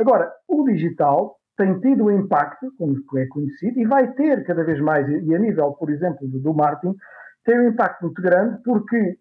Agora, 0.00 0.32
o 0.48 0.64
digital 0.64 1.36
tem 1.56 1.78
tido 1.80 2.04
um 2.04 2.10
impacto, 2.10 2.72
como 2.78 2.96
é 3.16 3.26
conhecido, 3.26 3.78
e 3.78 3.84
vai 3.84 4.10
ter 4.12 4.44
cada 4.44 4.64
vez 4.64 4.80
mais, 4.80 5.06
e 5.08 5.34
a 5.34 5.38
nível, 5.38 5.72
por 5.72 5.90
exemplo, 5.90 6.26
do 6.26 6.54
marketing, 6.54 6.96
tem 7.44 7.60
um 7.60 7.68
impacto 7.68 8.02
muito 8.02 8.22
grande 8.22 8.58
porque 8.64 9.18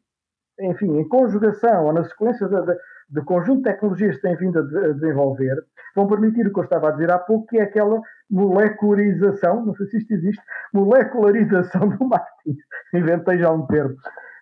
enfim, 0.60 0.98
em 0.98 1.08
conjugação 1.08 1.86
ou 1.86 1.94
na 1.94 2.04
sequência 2.04 2.48
de, 2.48 2.78
de 3.12 3.22
conjunto 3.22 3.58
de 3.58 3.64
tecnologias 3.64 4.16
que 4.16 4.22
têm 4.22 4.36
vindo 4.38 4.60
a, 4.60 4.62
de, 4.62 4.78
a, 4.78 4.94
desenvolver, 4.94 5.56
vão 5.96 6.08
permitir 6.08 6.48
o 6.48 6.54
que 6.54 6.60
eu 6.60 6.64
estava 6.64 6.90
a 6.90 6.92
dizer 6.92 7.12
há 7.12 7.20
pouco, 7.20 7.48
que 7.48 7.58
é 7.58 7.64
aquela 7.64 8.02
molecularização, 8.30 9.66
não 9.66 9.76
sei 9.76 9.88
se 9.88 9.98
isto 9.98 10.14
existe, 10.14 10.42
molecularização 10.74 11.90
do 11.98 12.06
marketing. 12.06 12.58
Inventei 12.94 13.38
já 13.40 13.52
um 13.52 13.66
termo. 13.68 13.96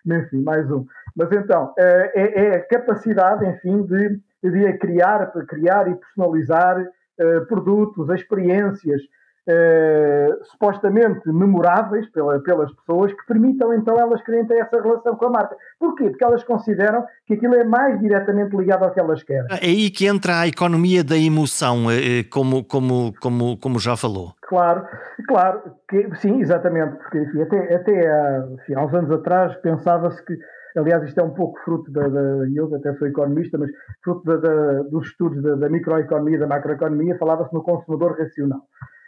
Enfim, 0.06 0.42
mais 0.42 0.70
um. 0.70 0.86
Mas 1.16 1.30
então, 1.32 1.74
é, 1.78 2.12
é, 2.14 2.44
é 2.44 2.56
a 2.56 2.66
capacidade, 2.66 3.44
enfim, 3.44 3.82
de, 3.82 4.20
de 4.42 4.72
criar, 4.78 5.30
criar 5.46 5.88
e 5.88 5.94
personalizar 5.94 6.80
uh, 6.80 7.46
produtos, 7.46 8.08
experiências, 8.10 9.02
eh, 9.48 10.28
supostamente 10.44 11.26
memoráveis 11.26 12.08
pela, 12.10 12.40
pelas 12.40 12.72
pessoas 12.74 13.12
que 13.12 13.26
permitam 13.26 13.72
então 13.72 13.98
elas 13.98 14.22
ter 14.22 14.46
essa 14.52 14.80
relação 14.80 15.16
com 15.16 15.26
a 15.26 15.30
marca. 15.30 15.56
Porquê? 15.78 16.10
Porque 16.10 16.24
elas 16.24 16.44
consideram 16.44 17.04
que 17.26 17.34
aquilo 17.34 17.54
é 17.54 17.64
mais 17.64 17.98
diretamente 18.00 18.56
ligado 18.56 18.84
ao 18.84 18.92
que 18.92 19.00
elas 19.00 19.22
querem. 19.22 19.46
É 19.50 19.66
aí 19.66 19.90
que 19.90 20.06
entra 20.06 20.40
a 20.40 20.48
economia 20.48 21.02
da 21.02 21.16
emoção, 21.16 21.90
eh, 21.90 22.20
eh, 22.20 22.24
como, 22.24 22.64
como, 22.64 23.12
como, 23.20 23.56
como 23.58 23.78
já 23.78 23.96
falou. 23.96 24.34
Claro, 24.42 24.86
claro, 25.26 25.62
que, 25.88 26.08
sim, 26.16 26.40
exatamente, 26.40 26.96
porque 26.96 27.18
enfim, 27.18 27.42
até, 27.42 27.74
até 27.74 28.10
há, 28.10 28.46
enfim, 28.52 28.74
há 28.74 28.84
uns 28.84 28.94
anos 28.94 29.10
atrás 29.10 29.56
pensava-se 29.56 30.24
que 30.24 30.36
aliás, 30.76 31.02
isto 31.04 31.18
é 31.20 31.24
um 31.24 31.30
pouco 31.30 31.58
fruto 31.64 31.90
da, 31.90 32.06
da 32.06 32.20
eu 32.54 32.72
até 32.74 32.94
sou 32.94 33.08
economista, 33.08 33.58
mas 33.58 33.70
fruto 34.02 34.24
da, 34.24 34.36
da, 34.36 34.82
dos 34.84 35.08
estudos 35.08 35.42
da, 35.42 35.54
da 35.56 35.68
microeconomia, 35.68 36.38
da 36.38 36.46
macroeconomia, 36.46 37.18
falava-se 37.18 37.52
no 37.52 37.62
consumidor 37.62 38.18
racional. 38.18 38.60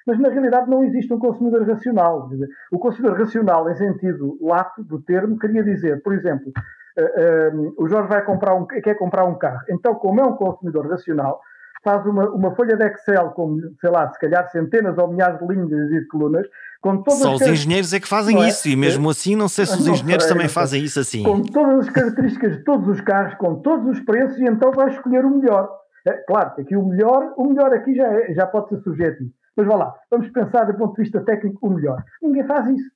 Mas 0.06 0.18
na 0.18 0.28
realidade 0.28 0.68
não 0.68 0.82
existe 0.84 1.12
um 1.12 1.18
consumidor 1.18 1.66
racional. 1.66 2.28
O 2.70 2.78
consumidor 2.78 3.18
racional, 3.18 3.68
em 3.70 3.76
sentido 3.76 4.38
lato 4.40 4.82
do 4.82 5.00
termo, 5.00 5.38
queria 5.38 5.62
dizer, 5.62 6.02
por 6.02 6.12
exemplo, 6.14 6.52
eh, 6.96 7.50
um, 7.54 7.66
eh, 7.66 7.72
o 7.78 7.88
Jorge 7.88 8.08
vai 8.08 8.24
comprar 8.24 8.54
um, 8.54 8.66
quer 8.66 8.94
comprar 8.94 9.24
um 9.24 9.36
carro. 9.36 9.60
Então, 9.68 9.94
como 9.94 10.20
é 10.20 10.24
um 10.24 10.34
consumidor 10.34 10.88
racional, 10.88 11.40
faz 11.82 12.04
uma, 12.06 12.28
uma 12.30 12.54
folha 12.54 12.76
de 12.76 12.84
Excel 12.84 13.30
com, 13.30 13.58
sei 13.80 13.90
lá, 13.90 14.10
se 14.10 14.18
calhar 14.18 14.48
centenas 14.50 14.96
ou 14.98 15.08
milhares 15.08 15.38
de 15.38 15.46
linhas 15.46 15.90
e 15.90 16.00
de 16.00 16.06
colunas, 16.06 16.46
com 16.80 17.02
todas 17.02 17.20
Só 17.20 17.34
os 17.34 17.42
engenheiros 17.42 17.92
é 17.92 18.00
que 18.00 18.08
fazem 18.08 18.42
é? 18.42 18.48
isso, 18.48 18.68
e 18.68 18.76
mesmo 18.76 19.08
assim 19.08 19.36
não 19.36 19.48
sei 19.48 19.66
se 19.66 19.74
os 19.74 19.86
engenheiros 19.86 20.26
também 20.26 20.48
fazem 20.48 20.82
isso 20.82 20.98
assim. 20.98 21.22
Com 21.22 21.42
todas 21.42 21.86
as 21.86 21.90
características 21.90 22.58
de 22.58 22.64
todos 22.64 22.88
os 22.88 23.00
carros, 23.00 23.34
com 23.34 23.56
todos 23.56 23.86
os 23.86 24.00
preços, 24.00 24.38
e 24.38 24.44
então 24.44 24.72
vai 24.72 24.88
escolher 24.90 25.24
o 25.24 25.30
melhor. 25.30 25.68
É, 26.06 26.12
claro 26.26 26.54
que 26.54 26.62
aqui 26.62 26.76
o 26.76 26.84
melhor, 26.84 27.32
o 27.36 27.46
melhor 27.46 27.72
aqui 27.72 27.94
já, 27.94 28.06
é, 28.06 28.34
já 28.34 28.46
pode 28.46 28.68
ser 28.70 28.80
subjetivo. 28.82 29.30
Mas 29.56 29.66
vá 29.66 29.76
lá, 29.76 29.94
vamos 30.10 30.28
pensar 30.30 30.64
do 30.64 30.74
ponto 30.74 30.94
de 30.96 31.02
vista 31.02 31.20
técnico 31.24 31.66
o 31.66 31.70
melhor. 31.70 32.02
Ninguém 32.22 32.46
faz 32.46 32.66
isso. 32.68 32.90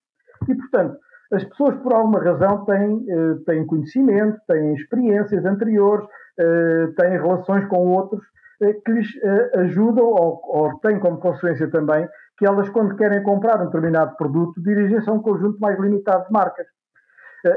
E, 0.48 0.54
portanto, 0.54 0.98
as 1.32 1.44
pessoas, 1.44 1.76
por 1.78 1.92
alguma 1.92 2.22
razão, 2.22 2.64
têm, 2.64 3.04
eh, 3.08 3.34
têm 3.46 3.66
conhecimento, 3.66 4.38
têm 4.46 4.74
experiências 4.74 5.44
anteriores, 5.44 6.06
eh, 6.38 6.86
têm 6.96 7.10
relações 7.12 7.66
com 7.66 7.78
outros 7.88 8.22
eh, 8.62 8.72
que 8.84 8.92
lhes 8.92 9.08
ajudam 9.54 10.04
ou, 10.04 10.40
ou 10.44 10.78
têm 10.78 10.98
como 11.00 11.18
consequência 11.18 11.68
também 11.68 12.08
que 12.38 12.46
elas, 12.46 12.68
quando 12.68 12.96
querem 12.96 13.22
comprar 13.22 13.60
um 13.60 13.66
determinado 13.66 14.14
produto, 14.16 14.62
dirigem-se 14.62 15.08
a 15.08 15.12
um 15.12 15.22
conjunto 15.22 15.58
mais 15.58 15.78
limitado 15.78 16.26
de 16.26 16.32
marcas. 16.32 16.66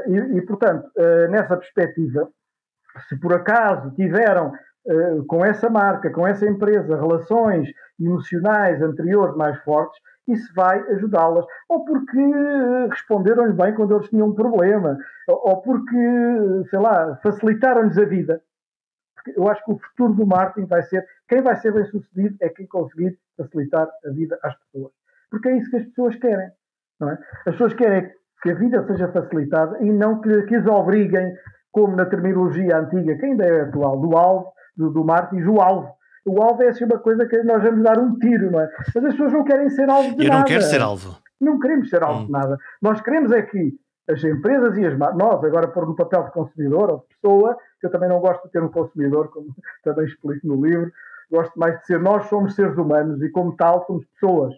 E, 0.06 0.16
e, 0.38 0.42
portanto, 0.42 0.90
nessa 1.28 1.54
perspectiva, 1.54 2.30
se 3.06 3.18
por 3.20 3.34
acaso 3.34 3.90
tiveram 3.90 4.52
com 5.26 5.44
essa 5.44 5.68
marca, 5.68 6.10
com 6.10 6.26
essa 6.26 6.46
empresa, 6.46 6.96
relações 6.96 7.68
emocionais 7.98 8.80
anteriores 8.82 9.36
mais 9.36 9.58
fortes, 9.62 10.00
isso 10.26 10.52
vai 10.54 10.80
ajudá-las. 10.92 11.44
Ou 11.68 11.84
porque 11.84 12.18
responderam-lhe 12.88 13.52
bem 13.52 13.74
quando 13.74 13.96
eles 13.96 14.08
tinham 14.08 14.28
um 14.28 14.34
problema, 14.34 14.96
ou 15.28 15.60
porque, 15.62 15.96
sei 16.70 16.78
lá, 16.78 17.16
facilitaram-lhes 17.22 17.98
a 17.98 18.04
vida. 18.04 18.42
Porque 19.14 19.38
eu 19.38 19.48
acho 19.48 19.64
que 19.64 19.72
o 19.72 19.78
futuro 19.78 20.14
do 20.14 20.26
marketing 20.26 20.66
vai 20.66 20.82
ser, 20.82 21.04
quem 21.28 21.42
vai 21.42 21.56
ser 21.56 21.72
bem 21.72 21.84
sucedido 21.84 22.36
é 22.40 22.48
quem 22.48 22.66
conseguir 22.66 23.18
facilitar 23.36 23.88
a 24.06 24.10
vida 24.10 24.38
às 24.42 24.54
pessoas. 24.56 24.92
Porque 25.30 25.48
é 25.48 25.56
isso 25.58 25.70
que 25.70 25.76
as 25.76 25.84
pessoas 25.86 26.16
querem. 26.16 26.50
É? 27.02 27.18
As 27.46 27.52
pessoas 27.52 27.74
querem 27.74 28.10
que 28.42 28.50
a 28.50 28.54
vida 28.54 28.84
seja 28.86 29.08
facilitada 29.08 29.78
e 29.80 29.90
não 29.90 30.20
que, 30.20 30.42
que 30.42 30.56
as 30.56 30.66
obriguem, 30.66 31.34
como 31.70 31.94
na 31.94 32.06
terminologia 32.06 32.78
antiga, 32.78 33.16
que 33.16 33.26
ainda 33.26 33.44
é 33.44 33.60
atual, 33.62 34.00
do 34.00 34.16
alvo, 34.16 34.52
do, 34.80 34.90
do 34.90 35.04
marketing, 35.04 35.42
o 35.44 35.60
alvo 35.60 36.00
o 36.24 36.42
alvo 36.42 36.62
é 36.62 36.68
assim 36.68 36.84
uma 36.84 36.98
coisa 36.98 37.26
que 37.26 37.42
nós 37.42 37.62
vamos 37.62 37.82
dar 37.82 37.98
um 37.98 38.18
tiro, 38.18 38.50
não 38.50 38.60
é? 38.60 38.70
Mas 38.94 39.04
as 39.04 39.12
pessoas 39.12 39.32
não 39.32 39.44
querem 39.44 39.70
ser 39.70 39.88
alvo 39.88 40.16
de 40.16 40.24
Eu 40.24 40.28
nada. 40.28 40.34
Eu 40.34 40.38
não 40.38 40.44
quero 40.44 40.62
ser 40.62 40.80
alvo. 40.80 41.18
Não 41.40 41.58
queremos 41.58 41.88
ser 41.88 42.02
alvo 42.02 42.20
hum. 42.20 42.26
de 42.26 42.32
nada. 42.32 42.58
Nós 42.82 43.00
queremos 43.00 43.32
é 43.32 43.42
que 43.42 43.74
as 44.08 44.22
empresas 44.24 44.76
e 44.76 44.84
as 44.84 44.98
nós, 44.98 45.42
agora 45.44 45.68
pôr 45.68 45.86
no 45.86 45.94
papel 45.94 46.24
de 46.24 46.32
consumidor 46.32 46.90
ou 46.90 46.98
de 46.98 47.06
pessoa, 47.14 47.56
que 47.80 47.86
eu 47.86 47.90
também 47.90 48.08
não 48.08 48.20
gosto 48.20 48.44
de 48.44 48.50
ter 48.50 48.62
um 48.62 48.68
consumidor, 48.68 49.28
como 49.28 49.46
também 49.82 50.04
explico 50.04 50.46
no 50.46 50.64
livro, 50.64 50.92
gosto 51.30 51.58
mais 51.58 51.78
de 51.78 51.86
ser 51.86 52.00
nós 52.00 52.26
somos 52.26 52.54
seres 52.54 52.76
humanos 52.76 53.22
e 53.22 53.30
como 53.30 53.56
tal 53.56 53.86
somos 53.86 54.04
pessoas 54.06 54.52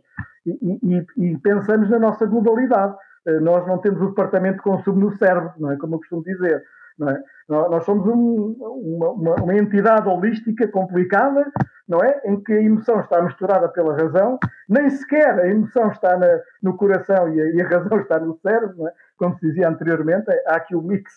e, 0.46 0.78
e, 0.82 1.06
e 1.18 1.38
pensamos 1.38 1.88
na 1.90 1.98
nossa 1.98 2.26
globalidade. 2.26 2.96
Eh, 3.26 3.40
nós 3.40 3.66
não 3.66 3.78
temos 3.78 4.00
o 4.00 4.08
departamento 4.08 4.56
de 4.56 4.62
consumo 4.62 4.98
no 4.98 5.16
cérebro, 5.16 5.52
não 5.58 5.70
é 5.70 5.76
como 5.76 5.94
eu 5.94 5.98
costumo 5.98 6.24
dizer. 6.24 6.62
É? 7.00 7.22
Nós 7.48 7.84
somos 7.84 8.06
um, 8.06 8.56
uma, 8.60 9.34
uma, 9.42 9.54
entidade 9.56 10.08
holística 10.08 10.68
complicada, 10.68 11.50
não 11.88 11.98
é? 12.00 12.20
Em 12.24 12.42
que 12.42 12.52
a 12.52 12.62
emoção 12.62 13.00
está 13.00 13.20
misturada 13.22 13.68
pela 13.68 13.96
razão, 13.96 14.38
nem 14.68 14.88
sequer 14.90 15.38
a 15.38 15.48
emoção 15.48 15.90
está 15.90 16.16
na, 16.16 16.40
no 16.62 16.76
coração 16.76 17.28
e 17.32 17.40
a, 17.40 17.50
e 17.54 17.62
a, 17.62 17.68
razão 17.68 17.98
está 18.00 18.20
no 18.20 18.38
cérebro, 18.40 18.86
é? 18.86 18.92
Como 19.16 19.34
se 19.38 19.46
dizia 19.46 19.68
anteriormente, 19.68 20.30
há 20.46 20.56
aqui 20.56 20.76
um 20.76 20.82
mix 20.82 21.12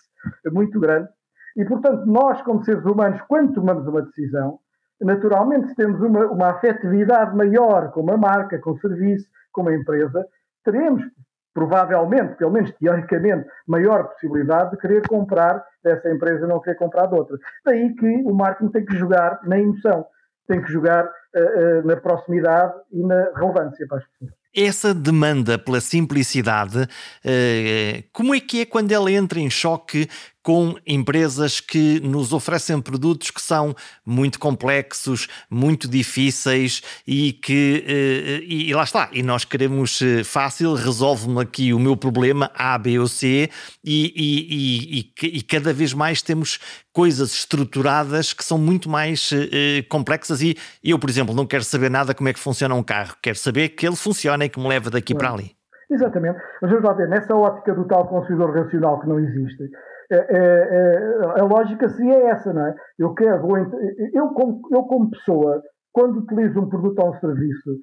muito 0.51 0.79
grande. 0.79 1.09
E, 1.55 1.63
portanto, 1.65 2.05
nós, 2.05 2.41
como 2.41 2.63
seres 2.63 2.85
humanos, 2.85 3.21
quando 3.27 3.53
tomamos 3.53 3.87
uma 3.87 4.01
decisão, 4.01 4.59
naturalmente, 5.01 5.69
se 5.69 5.75
temos 5.75 6.01
uma, 6.01 6.25
uma 6.27 6.49
afetividade 6.51 7.35
maior 7.35 7.91
com 7.91 8.01
uma 8.01 8.17
marca, 8.17 8.59
com 8.59 8.71
o 8.71 8.79
serviço, 8.79 9.27
com 9.51 9.61
uma 9.61 9.73
empresa, 9.73 10.25
teremos 10.63 11.03
provavelmente, 11.55 12.35
pelo 12.35 12.51
menos 12.51 12.69
teoricamente, 12.73 13.47
maior 13.65 14.09
possibilidade 14.09 14.71
de 14.71 14.77
querer 14.77 15.07
comprar 15.07 15.63
dessa 15.81 16.11
empresa 16.11 16.45
e 16.45 16.49
não 16.49 16.59
querer 16.59 16.75
comprar 16.75 17.07
de 17.07 17.15
outra. 17.15 17.37
Daí 17.65 17.95
que 17.95 18.23
o 18.25 18.33
marketing 18.33 18.71
tem 18.71 18.85
que 18.85 18.97
jogar 18.97 19.39
na 19.45 19.57
emoção, 19.57 20.05
tem 20.49 20.61
que 20.61 20.69
jogar 20.69 21.05
uh, 21.05 21.79
uh, 21.79 21.87
na 21.87 21.95
proximidade 21.95 22.73
e 22.91 23.01
na 23.01 23.31
relevância 23.33 23.87
para 23.87 23.99
as 23.99 24.05
pessoas 24.05 24.35
essa 24.57 24.93
demanda 24.93 25.59
pela 25.59 25.81
simplicidade, 25.81 26.87
eh, 27.25 28.05
como 28.13 28.33
é 28.33 28.39
que 28.39 28.61
é 28.61 28.65
quando 28.65 28.89
ela 28.89 29.11
entra 29.11 29.37
em 29.37 29.49
choque 29.49 30.07
com 30.45 30.75
empresas 30.85 31.59
que 31.59 31.99
nos 32.01 32.31
oferecem 32.31 32.79
produtos 32.79 33.31
que 33.31 33.41
são 33.41 33.75
muito 34.05 34.39
complexos, 34.39 35.27
muito 35.49 35.87
difíceis 35.87 36.83
e 37.07 37.33
que 37.33 37.83
eh, 37.87 38.45
e, 38.45 38.71
lá 38.71 38.83
está, 38.83 39.09
e 39.11 39.23
nós 39.23 39.43
queremos 39.43 39.99
eh, 40.03 40.23
fácil, 40.23 40.75
resolve-me 40.75 41.41
aqui 41.41 41.73
o 41.73 41.79
meu 41.79 41.97
problema 41.97 42.51
A, 42.53 42.77
B 42.77 42.99
ou 42.99 43.07
C 43.07 43.49
e, 43.83 44.13
e, 44.15 44.99
e, 44.99 45.29
e, 45.39 45.41
cada 45.41 45.73
vez 45.73 45.95
mais 45.95 46.21
temos 46.21 46.59
coisas 46.93 47.33
estruturadas 47.33 48.31
que 48.31 48.45
são 48.45 48.59
muito 48.59 48.87
mais 48.87 49.31
complexas. 49.89 50.43
E 50.43 50.55
eu, 50.83 50.99
por 50.99 51.09
exemplo, 51.09 51.33
não 51.33 51.47
quero 51.47 51.63
saber 51.63 51.89
nada 51.89 52.13
como 52.13 52.29
é 52.29 52.33
que 52.33 52.39
funciona 52.39 52.75
um 52.75 52.83
carro, 52.83 53.15
quero 53.19 53.37
saber 53.37 53.69
que 53.69 53.87
ele 53.87 53.95
funciona 53.95 54.43
é 54.43 54.49
que 54.49 54.59
me 54.59 54.67
leva 54.67 54.91
daqui 54.91 55.15
para 55.15 55.31
ali. 55.31 55.55
Exatamente. 55.89 56.39
Mas 56.61 56.71
vamos 56.71 56.85
lá 56.85 56.93
ver, 56.93 57.07
nessa 57.07 57.35
ótica 57.35 57.73
do 57.73 57.85
tal 57.85 58.07
consumidor 58.07 58.55
racional 58.55 58.99
que 58.99 59.07
não 59.07 59.19
existe, 59.19 59.63
é, 59.63 59.67
é, 59.67 59.69
é, 59.69 59.94
a 61.37 61.43
lógica 61.43 61.89
seria 61.89 62.29
essa, 62.29 62.53
não 62.53 62.65
é? 62.67 62.75
Eu 62.97 63.13
quero, 63.13 63.47
eu 64.13 64.27
como, 64.29 64.61
eu 64.71 64.83
como 64.83 65.09
pessoa, 65.11 65.61
quando 65.91 66.19
utilizo 66.19 66.59
um 66.59 66.69
produto 66.69 66.99
ou 66.99 67.09
um 67.09 67.19
serviço, 67.19 67.79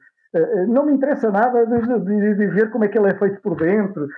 Não 0.69 0.87
me 0.87 0.93
interessa 0.93 1.31
nada 1.31 1.67
de, 1.67 2.47
ver 2.47 2.71
como 2.71 2.85
é 2.85 2.89
que 2.89 2.99
ele 2.99 3.11
é 3.11 3.15
feito 3.19 3.41
por 3.43 3.55
dentro, 3.57 4.09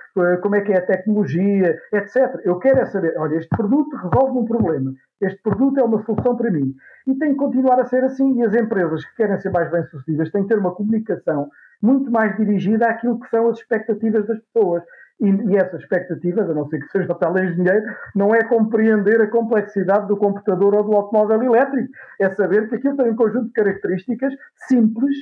como 0.41 0.55
é 0.55 0.61
que 0.61 0.71
é 0.71 0.77
a 0.77 0.85
tecnologia, 0.85 1.77
etc. 1.91 2.39
Eu 2.45 2.57
quero 2.57 2.79
é 2.79 2.85
saber, 2.85 3.13
olha, 3.17 3.35
este 3.35 3.49
produto 3.49 3.93
resolve 3.97 4.37
um 4.39 4.45
problema, 4.45 4.93
este 5.21 5.41
produto 5.41 5.77
é 5.77 5.83
uma 5.83 6.01
solução 6.05 6.37
para 6.37 6.51
mim. 6.51 6.73
E 7.07 7.15
tem 7.15 7.31
que 7.31 7.37
continuar 7.37 7.79
a 7.79 7.85
ser 7.85 8.03
assim. 8.03 8.39
E 8.39 8.43
as 8.43 8.53
empresas 8.53 9.03
que 9.05 9.15
querem 9.17 9.37
ser 9.39 9.51
mais 9.51 9.69
bem-sucedidas 9.69 10.31
têm 10.31 10.43
que 10.43 10.49
ter 10.49 10.57
uma 10.57 10.73
comunicação 10.73 11.49
muito 11.81 12.09
mais 12.09 12.35
dirigida 12.37 12.87
àquilo 12.87 13.19
que 13.19 13.29
são 13.29 13.49
as 13.49 13.57
expectativas 13.59 14.25
das 14.25 14.39
pessoas. 14.39 14.83
E, 15.19 15.29
e 15.29 15.55
essas 15.55 15.81
expectativas, 15.81 16.49
a 16.49 16.53
não 16.53 16.67
ser 16.67 16.79
que 16.79 16.89
seja 16.89 17.11
o 17.11 17.15
teleengenheiro, 17.15 17.85
não 18.13 18.35
é 18.35 18.43
compreender 18.43 19.21
a 19.21 19.27
complexidade 19.29 20.07
do 20.07 20.17
computador 20.17 20.75
ou 20.75 20.83
do 20.83 20.93
automóvel 20.93 21.41
elétrico. 21.41 21.89
É 22.19 22.29
saber 22.31 22.67
que 22.67 22.75
aquilo 22.75 22.97
tem 22.97 23.11
um 23.11 23.15
conjunto 23.15 23.47
de 23.47 23.53
características 23.53 24.33
simples 24.67 25.15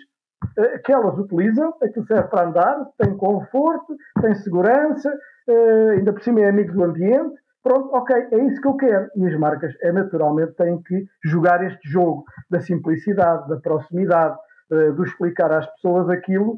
eh, 0.57 0.79
que 0.79 0.91
elas 0.91 1.17
utilizam, 1.17 1.73
aquilo 1.81 2.05
serve 2.05 2.27
para 2.27 2.47
andar, 2.47 2.85
tem 2.97 3.15
conforto, 3.15 3.95
tem 4.21 4.35
segurança, 4.35 5.13
eh, 5.47 5.89
ainda 5.97 6.11
por 6.11 6.21
cima 6.21 6.41
é 6.41 6.49
amigo 6.49 6.73
do 6.73 6.83
ambiente. 6.83 7.35
Pronto, 7.61 7.95
ok, 7.95 8.27
é 8.31 8.37
isso 8.45 8.59
que 8.61 8.67
eu 8.67 8.75
quero. 8.75 9.09
E 9.15 9.25
as 9.25 9.39
marcas, 9.39 9.73
é, 9.81 9.91
naturalmente, 9.91 10.53
têm 10.53 10.81
que 10.81 11.05
jogar 11.23 11.63
este 11.63 11.89
jogo 11.89 12.25
da 12.49 12.59
simplicidade, 12.59 13.47
da 13.47 13.57
proximidade, 13.57 14.37
eh, 14.71 14.91
do 14.91 15.03
explicar 15.03 15.51
às 15.51 15.65
pessoas 15.75 16.09
aquilo, 16.09 16.57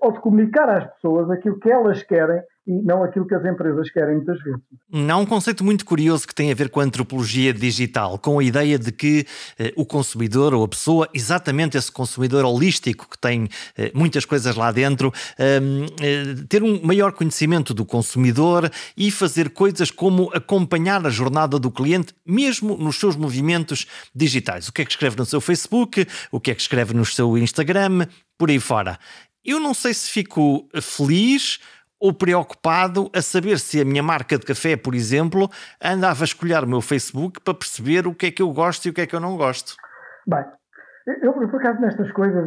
ou 0.00 0.12
de 0.12 0.20
comunicar 0.20 0.68
às 0.68 0.86
pessoas 0.94 1.30
aquilo 1.30 1.58
que 1.58 1.70
elas 1.70 2.02
querem 2.02 2.42
e 2.66 2.72
não 2.82 3.04
aquilo 3.04 3.26
que 3.26 3.34
as 3.34 3.44
empresas 3.44 3.90
querem 3.90 4.16
muitas 4.16 4.42
vezes. 4.42 4.60
Há 5.10 5.16
um 5.16 5.26
conceito 5.26 5.62
muito 5.62 5.84
curioso 5.84 6.26
que 6.26 6.34
tem 6.34 6.50
a 6.50 6.54
ver 6.54 6.70
com 6.70 6.80
a 6.80 6.84
antropologia 6.84 7.52
digital, 7.52 8.18
com 8.18 8.38
a 8.38 8.44
ideia 8.44 8.78
de 8.78 8.90
que 8.90 9.26
eh, 9.58 9.72
o 9.76 9.84
consumidor 9.84 10.54
ou 10.54 10.64
a 10.64 10.68
pessoa, 10.68 11.08
exatamente 11.12 11.76
esse 11.76 11.92
consumidor 11.92 12.44
holístico 12.44 13.06
que 13.10 13.18
tem 13.18 13.48
eh, 13.76 13.92
muitas 13.94 14.24
coisas 14.24 14.56
lá 14.56 14.72
dentro, 14.72 15.12
ehm, 15.38 15.86
eh, 16.00 16.44
ter 16.48 16.62
um 16.62 16.80
maior 16.82 17.12
conhecimento 17.12 17.74
do 17.74 17.84
consumidor 17.84 18.70
e 18.96 19.10
fazer 19.10 19.50
coisas 19.50 19.90
como 19.90 20.30
acompanhar 20.32 21.06
a 21.06 21.10
jornada 21.10 21.58
do 21.58 21.70
cliente, 21.70 22.14
mesmo 22.24 22.76
nos 22.78 22.96
seus 22.96 23.14
movimentos 23.14 23.86
digitais. 24.14 24.68
O 24.68 24.72
que 24.72 24.82
é 24.82 24.84
que 24.86 24.92
escreve 24.92 25.16
no 25.18 25.26
seu 25.26 25.40
Facebook, 25.40 26.06
o 26.32 26.40
que 26.40 26.50
é 26.50 26.54
que 26.54 26.62
escreve 26.62 26.94
no 26.94 27.04
seu 27.04 27.36
Instagram, 27.36 28.06
por 28.38 28.48
aí 28.48 28.58
fora. 28.58 28.98
Eu 29.44 29.60
não 29.60 29.74
sei 29.74 29.92
se 29.92 30.10
fico 30.10 30.66
feliz 30.80 31.58
ou 32.04 32.12
preocupado 32.12 33.10
a 33.16 33.22
saber 33.22 33.58
se 33.58 33.80
a 33.80 33.84
minha 33.84 34.02
marca 34.02 34.36
de 34.36 34.44
café, 34.44 34.76
por 34.76 34.94
exemplo, 34.94 35.48
andava 35.82 36.22
a 36.22 36.24
escolher 36.26 36.62
o 36.62 36.68
meu 36.68 36.82
Facebook 36.82 37.40
para 37.40 37.54
perceber 37.54 38.06
o 38.06 38.14
que 38.14 38.26
é 38.26 38.30
que 38.30 38.42
eu 38.42 38.52
gosto 38.52 38.84
e 38.84 38.90
o 38.90 38.92
que 38.92 39.00
é 39.00 39.06
que 39.06 39.16
eu 39.16 39.20
não 39.20 39.38
gosto. 39.38 39.74
Bem, 40.26 40.44
eu, 41.22 41.32
por 41.32 41.56
acaso, 41.56 41.80
nestas 41.80 42.12
coisas, 42.12 42.46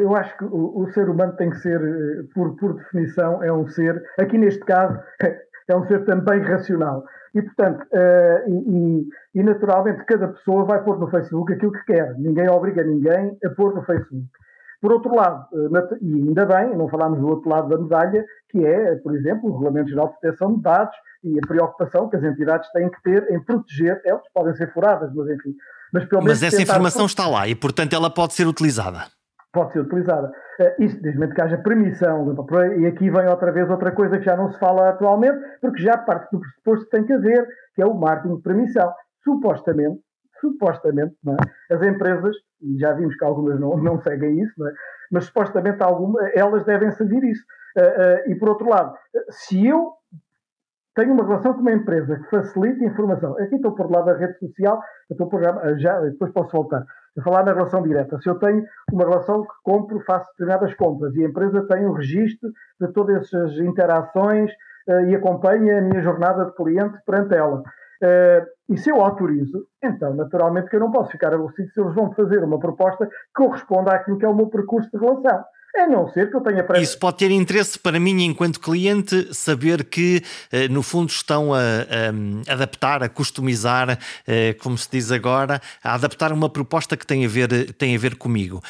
eu 0.00 0.16
acho 0.16 0.34
que 0.38 0.44
o, 0.46 0.80
o 0.80 0.90
ser 0.94 1.10
humano 1.10 1.36
tem 1.36 1.50
que 1.50 1.58
ser, 1.58 1.78
eh, 1.78 2.22
por, 2.34 2.56
por 2.56 2.74
definição, 2.74 3.42
é 3.42 3.52
um 3.52 3.66
ser, 3.68 4.02
aqui 4.18 4.38
neste 4.38 4.60
caso, 4.60 4.98
é 5.68 5.76
um 5.76 5.86
ser 5.86 6.02
também 6.06 6.40
racional. 6.40 7.04
E, 7.34 7.42
portanto, 7.42 7.82
uh, 7.82 8.48
e, 8.48 9.08
e, 9.34 9.42
naturalmente, 9.42 10.06
cada 10.06 10.28
pessoa 10.28 10.64
vai 10.64 10.82
pôr 10.82 10.98
no 10.98 11.10
Facebook 11.10 11.52
aquilo 11.52 11.72
que 11.72 11.84
quer. 11.84 12.14
Ninguém 12.18 12.48
obriga 12.48 12.82
ninguém 12.82 13.36
a 13.44 13.50
pôr 13.50 13.74
no 13.74 13.82
Facebook. 13.82 14.26
Por 14.80 14.92
outro 14.92 15.14
lado, 15.14 15.46
eh, 15.52 15.98
e 16.00 16.14
ainda 16.14 16.46
bem, 16.46 16.76
não 16.76 16.88
falámos 16.88 17.20
do 17.20 17.28
outro 17.28 17.50
lado 17.50 17.68
da 17.68 17.78
medalha, 17.78 18.24
que 18.48 18.64
é, 18.64 18.96
por 18.96 19.14
exemplo, 19.14 19.50
o 19.50 19.52
Regulamento 19.52 19.90
Geral 19.90 20.08
de 20.08 20.20
Proteção 20.20 20.54
de 20.56 20.62
Dados 20.62 20.96
e 21.22 21.38
a 21.38 21.46
preocupação 21.46 22.08
que 22.08 22.16
as 22.16 22.24
entidades 22.24 22.70
têm 22.72 22.90
que 22.90 23.02
ter 23.02 23.30
em 23.30 23.42
proteger, 23.44 24.00
elas 24.04 24.22
podem 24.32 24.54
ser 24.54 24.72
furadas, 24.72 25.12
mas 25.14 25.28
enfim. 25.28 25.54
Mas, 25.92 26.04
pelo 26.06 26.22
menos 26.22 26.40
mas 26.40 26.52
essa 26.52 26.62
informação 26.62 27.04
está 27.04 27.28
lá 27.28 27.46
e, 27.46 27.54
portanto, 27.54 27.94
ela 27.94 28.08
pode 28.08 28.32
ser 28.32 28.46
utilizada. 28.46 29.00
Pode 29.52 29.72
ser 29.72 29.80
utilizada. 29.80 30.32
Eh, 30.60 30.76
isso, 30.78 31.00
desde 31.02 31.34
que 31.34 31.42
haja 31.42 31.58
permissão. 31.58 32.34
E 32.78 32.86
aqui 32.86 33.10
vem 33.10 33.26
outra 33.28 33.52
vez 33.52 33.68
outra 33.68 33.92
coisa 33.92 34.18
que 34.18 34.24
já 34.24 34.36
não 34.36 34.50
se 34.52 34.58
fala 34.58 34.90
atualmente, 34.90 35.38
porque 35.60 35.82
já 35.82 35.98
parte 35.98 36.30
do 36.32 36.40
pressuposto 36.40 36.84
que 36.84 36.90
tem 36.90 37.04
que 37.04 37.12
haver, 37.12 37.46
que 37.74 37.82
é 37.82 37.86
o 37.86 37.94
marketing 37.94 38.36
de 38.36 38.42
permissão. 38.42 38.92
Supostamente, 39.24 40.00
supostamente, 40.40 41.14
é? 41.26 41.74
as 41.74 41.82
empresas, 41.82 42.36
e 42.62 42.78
já 42.78 42.92
vimos 42.92 43.16
que 43.16 43.24
algumas 43.24 43.58
não, 43.58 43.76
não 43.76 44.00
seguem 44.00 44.40
isso, 44.40 44.66
é? 44.66 44.72
mas 45.10 45.24
supostamente 45.24 45.82
algumas, 45.82 46.30
elas 46.34 46.64
devem 46.64 46.90
seguir 46.92 47.22
isso. 47.24 47.44
Uh, 47.76 48.28
uh, 48.28 48.32
e 48.32 48.34
por 48.36 48.48
outro 48.48 48.68
lado, 48.68 48.94
se 49.28 49.66
eu 49.66 49.92
tenho 50.94 51.12
uma 51.12 51.24
relação 51.24 51.54
com 51.54 51.60
uma 51.60 51.72
empresa 51.72 52.16
que 52.16 52.30
facilita 52.30 52.84
informação, 52.84 53.36
aqui 53.38 53.54
estou 53.54 53.74
por 53.74 53.90
lado 53.90 54.06
da 54.06 54.16
rede 54.16 54.38
social, 54.38 54.80
estou 55.10 55.28
por, 55.28 55.40
já, 55.78 56.00
depois 56.00 56.32
posso 56.32 56.50
voltar, 56.52 56.84
a 57.16 57.22
falar 57.22 57.44
na 57.44 57.52
relação 57.52 57.82
direta. 57.82 58.18
Se 58.20 58.28
eu 58.28 58.38
tenho 58.38 58.64
uma 58.92 59.04
relação 59.04 59.42
que 59.42 59.54
compro, 59.62 60.00
faço 60.00 60.28
determinadas 60.32 60.74
compras 60.74 61.14
e 61.14 61.24
a 61.24 61.28
empresa 61.28 61.66
tem 61.68 61.86
um 61.86 61.92
registro 61.92 62.50
de 62.80 62.92
todas 62.92 63.16
essas 63.16 63.52
interações 63.58 64.50
uh, 64.88 65.00
e 65.08 65.14
acompanha 65.14 65.78
a 65.78 65.82
minha 65.82 66.02
jornada 66.02 66.46
de 66.46 66.54
cliente 66.54 66.98
perante 67.06 67.34
ela. 67.34 67.62
Uh, 68.02 68.46
e 68.68 68.78
se 68.78 68.88
eu 68.88 69.00
autorizo, 69.00 69.66
então 69.82 70.14
naturalmente 70.14 70.70
que 70.70 70.76
eu 70.76 70.80
não 70.80 70.90
posso 70.90 71.10
ficar 71.10 71.34
aborrecido 71.34 71.70
se 71.70 71.80
eles 71.80 71.94
vão 71.94 72.12
fazer 72.12 72.42
uma 72.42 72.58
proposta 72.58 73.06
que 73.06 73.12
corresponda 73.34 73.92
àquilo 73.92 74.16
que 74.16 74.24
é 74.24 74.28
o 74.28 74.34
meu 74.34 74.46
percurso 74.46 74.90
de 74.90 74.98
relação. 74.98 75.44
A 75.76 75.86
não 75.86 76.08
ser 76.08 76.28
que 76.28 76.36
eu 76.36 76.40
tenha 76.40 76.66
Isso 76.80 76.98
pode 76.98 77.18
ter 77.18 77.30
interesse 77.30 77.78
para 77.78 78.00
mim, 78.00 78.24
enquanto 78.24 78.58
cliente, 78.58 79.32
saber 79.32 79.84
que, 79.84 80.20
eh, 80.50 80.66
no 80.66 80.82
fundo, 80.82 81.10
estão 81.10 81.54
a, 81.54 81.60
a 81.60 82.52
adaptar, 82.52 83.04
a 83.04 83.08
customizar, 83.08 83.96
eh, 84.26 84.54
como 84.54 84.76
se 84.76 84.90
diz 84.90 85.12
agora, 85.12 85.60
a 85.84 85.94
adaptar 85.94 86.32
uma 86.32 86.50
proposta 86.50 86.96
que 86.96 87.06
tem 87.06 87.24
a 87.24 87.28
ver, 87.28 87.72
tem 87.74 87.94
a 87.94 87.98
ver 88.00 88.16
comigo. 88.16 88.60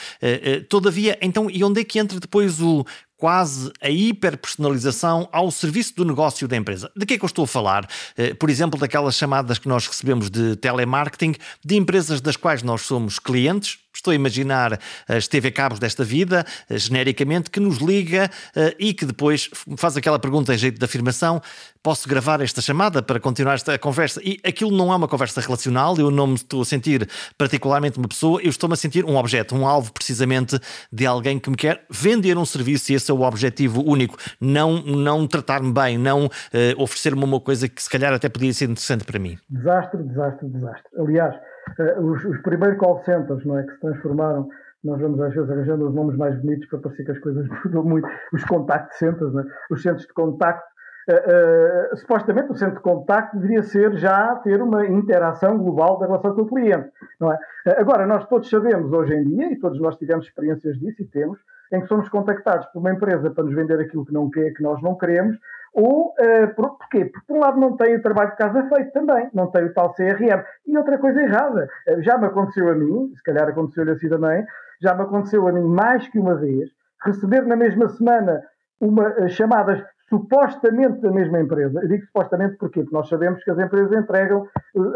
Todavia, 0.69 1.17
então, 1.23 1.49
e 1.51 1.65
onde 1.65 1.81
é 1.81 1.85
que 1.85 1.99
entra 1.99 2.21
depois 2.21 2.61
o 2.61 2.85
quase 3.21 3.71
a 3.83 3.91
hiperpersonalização 3.91 5.29
ao 5.31 5.51
serviço 5.51 5.95
do 5.95 6.07
negócio 6.07 6.49
da 6.49 6.57
empresa. 6.57 6.91
De 6.97 7.05
que 7.05 7.15
é 7.15 7.19
que 7.19 7.25
eu 7.25 7.27
estou 7.29 7.45
a 7.45 7.47
falar? 7.47 7.87
Eh, 8.17 8.33
por 8.33 8.49
exemplo, 8.49 8.81
daquelas 8.81 9.15
chamadas 9.15 9.59
que 9.59 9.69
nós 9.69 9.87
recebemos 9.87 10.31
de 10.31 10.57
telemarketing 10.57 11.35
de 11.63 11.77
empresas 11.77 12.23
das 12.23 12.35
quais 12.35 12.63
nós 12.63 12.81
somos 12.81 13.19
clientes, 13.19 13.79
Estou 13.95 14.13
a 14.13 14.15
imaginar 14.15 14.79
as 15.09 15.27
TV 15.27 15.51
Cabos 15.51 15.79
desta 15.79 16.05
vida, 16.05 16.45
eh, 16.69 16.79
genericamente, 16.79 17.51
que 17.51 17.59
nos 17.59 17.79
liga 17.79 18.31
uh, 18.57 18.75
e 18.79 18.95
que 18.95 19.05
depois 19.05 19.51
faz 19.77 19.97
aquela 19.97 20.19
pergunta 20.19 20.55
em 20.55 20.59
jeito 20.59 20.79
de 20.79 20.85
afirmação: 20.85 21.43
posso 21.83 22.09
gravar 22.09 22.41
esta 22.41 22.63
chamada 22.63 23.03
para 23.03 23.19
continuar 23.19 23.55
esta 23.55 23.77
conversa? 23.79 24.21
E 24.23 24.39
aquilo 24.45 24.71
não 24.71 24.93
é 24.93 24.97
uma 24.97 25.09
conversa 25.09 25.41
relacional, 25.41 25.97
eu 25.99 26.11
não 26.11 26.29
me 26.29 26.35
estou 26.35 26.63
a 26.63 26.65
sentir 26.65 27.09
particularmente 27.37 27.99
uma 27.99 28.09
pessoa, 28.09 28.41
eu 28.41 28.51
estou-me 28.51 28.75
a 28.75 28.77
sentir 28.77 29.05
um 29.05 29.17
objeto, 29.17 29.57
um 29.57 29.67
alvo 29.67 29.93
precisamente 29.93 30.59
de 30.93 31.05
alguém 31.05 31.39
que 31.39 31.51
me 31.51 31.57
quer 31.57 31.85
vender 31.91 32.39
um 32.39 32.45
serviço 32.45 32.93
e 32.93 32.95
esse 32.95 33.11
é 33.11 33.15
o 33.15 33.23
objetivo 33.23 33.83
único. 33.85 34.17
Não, 34.41 34.83
não 34.83 35.27
tratar-me 35.27 35.73
bem, 35.73 35.99
não 35.99 36.27
uh, 36.27 36.31
oferecer-me 36.79 37.25
uma 37.25 37.41
coisa 37.41 37.69
que 37.69 37.83
se 37.83 37.91
calhar 37.91 38.13
até 38.13 38.29
podia 38.29 38.53
ser 38.53 38.67
interessante 38.67 39.05
para 39.05 39.19
mim. 39.19 39.37
Desastre, 39.49 40.03
desastre, 40.05 40.49
desastre. 40.49 40.91
Aliás 40.97 41.50
os, 41.99 42.25
os, 42.25 42.39
primeiros 42.43 42.79
call 42.79 42.99
centers 43.05 43.45
não 43.45 43.59
é, 43.59 43.63
que 43.65 43.73
se 43.73 43.81
transformaram, 43.81 44.49
nós 44.83 45.01
vamos 45.01 45.21
às 45.21 45.35
vezes 45.35 45.51
arranjando 45.51 45.89
os 45.89 45.95
nomes 45.95 46.17
mais 46.17 46.37
bonitos 46.41 46.69
para 46.69 46.79
parecer 46.79 47.05
que 47.05 47.11
as 47.13 47.19
coisas 47.19 47.47
mudam 47.65 47.85
muito, 47.85 48.09
os 48.33 48.45
contact 48.45 48.97
centers, 48.97 49.35
é? 49.35 49.45
os 49.71 49.83
centros 49.83 50.07
de 50.07 50.13
contacto, 50.13 50.67
uh, 51.11 51.93
uh, 51.93 51.97
supostamente 51.97 52.51
o 52.51 52.55
centro 52.55 52.77
de 52.77 52.83
contacto 52.83 53.37
deveria 53.37 53.63
ser 53.63 53.95
já 53.97 54.37
ter 54.37 54.63
uma 54.63 54.87
interação 54.87 55.59
global 55.59 55.99
da 55.99 56.07
relação 56.07 56.35
com 56.35 56.43
o 56.43 56.49
cliente, 56.49 56.91
não 57.21 57.33
é? 57.33 57.39
agora, 57.77 58.07
nós 58.07 58.27
todos 58.27 58.49
sabemos 58.49 58.93
hoje 58.93 59.15
em 59.15 59.25
dia, 59.25 59.53
e 59.53 59.59
todos 59.59 59.81
nós 59.81 59.97
tivemos 59.97 60.27
experiências 60.27 60.79
disso 60.79 61.03
e 61.03 61.07
temos, 61.07 61.39
em 61.73 61.81
que 61.81 61.87
somos 61.87 62.09
contactados 62.09 62.67
por 62.67 62.81
uma 62.81 62.93
empresa 62.93 63.31
para 63.31 63.45
nos 63.45 63.55
vender 63.55 63.79
aquilo 63.79 64.05
que, 64.05 64.13
não 64.13 64.29
quer, 64.29 64.51
que 64.53 64.63
nós 64.63 64.83
não 64.83 64.97
queremos, 64.97 65.37
ou 65.73 66.09
uh, 66.09 66.55
por, 66.55 66.77
porquê? 66.79 67.07
Porque, 67.07 67.27
por 67.27 67.37
um 67.37 67.41
lado, 67.41 67.59
não 67.59 67.77
tem 67.77 67.97
o 67.97 68.03
trabalho 68.03 68.31
de 68.31 68.37
casa 68.37 68.69
feito 68.69 68.93
também, 68.93 69.29
não 69.33 69.51
tem 69.51 69.65
o 69.65 69.75
tal 69.75 69.93
CRM. 69.95 70.43
E 70.67 70.77
outra 70.77 70.99
coisa 70.99 71.23
errada, 71.23 71.69
uh, 71.89 72.03
já 72.03 72.19
me 72.19 72.27
aconteceu 72.27 72.69
a 72.69 72.75
mim, 72.75 73.13
se 73.15 73.23
calhar 73.23 73.49
aconteceu-lhe 73.49 73.93
assim 73.93 74.09
também, 74.09 74.45
já 74.81 74.95
me 74.95 75.03
aconteceu 75.03 75.47
a 75.47 75.53
mim 75.53 75.65
mais 75.65 76.07
que 76.09 76.19
uma 76.19 76.35
vez, 76.35 76.71
receber 77.05 77.47
na 77.47 77.57
mesma 77.57 77.89
semana 77.89 78.43
uma, 78.81 79.09
uh, 79.09 79.29
chamadas 79.29 79.83
supostamente 80.11 81.01
da 81.01 81.11
mesma 81.11 81.41
empresa. 81.41 81.81
Eu 81.81 81.89
digo 81.89 82.05
supostamente 82.05 82.57
porquê? 82.57 82.81
Porque 82.83 82.95
nós 82.95 83.09
sabemos 83.09 83.43
que 83.45 83.51
as 83.51 83.59
empresas 83.59 83.93
entregam 83.93 84.47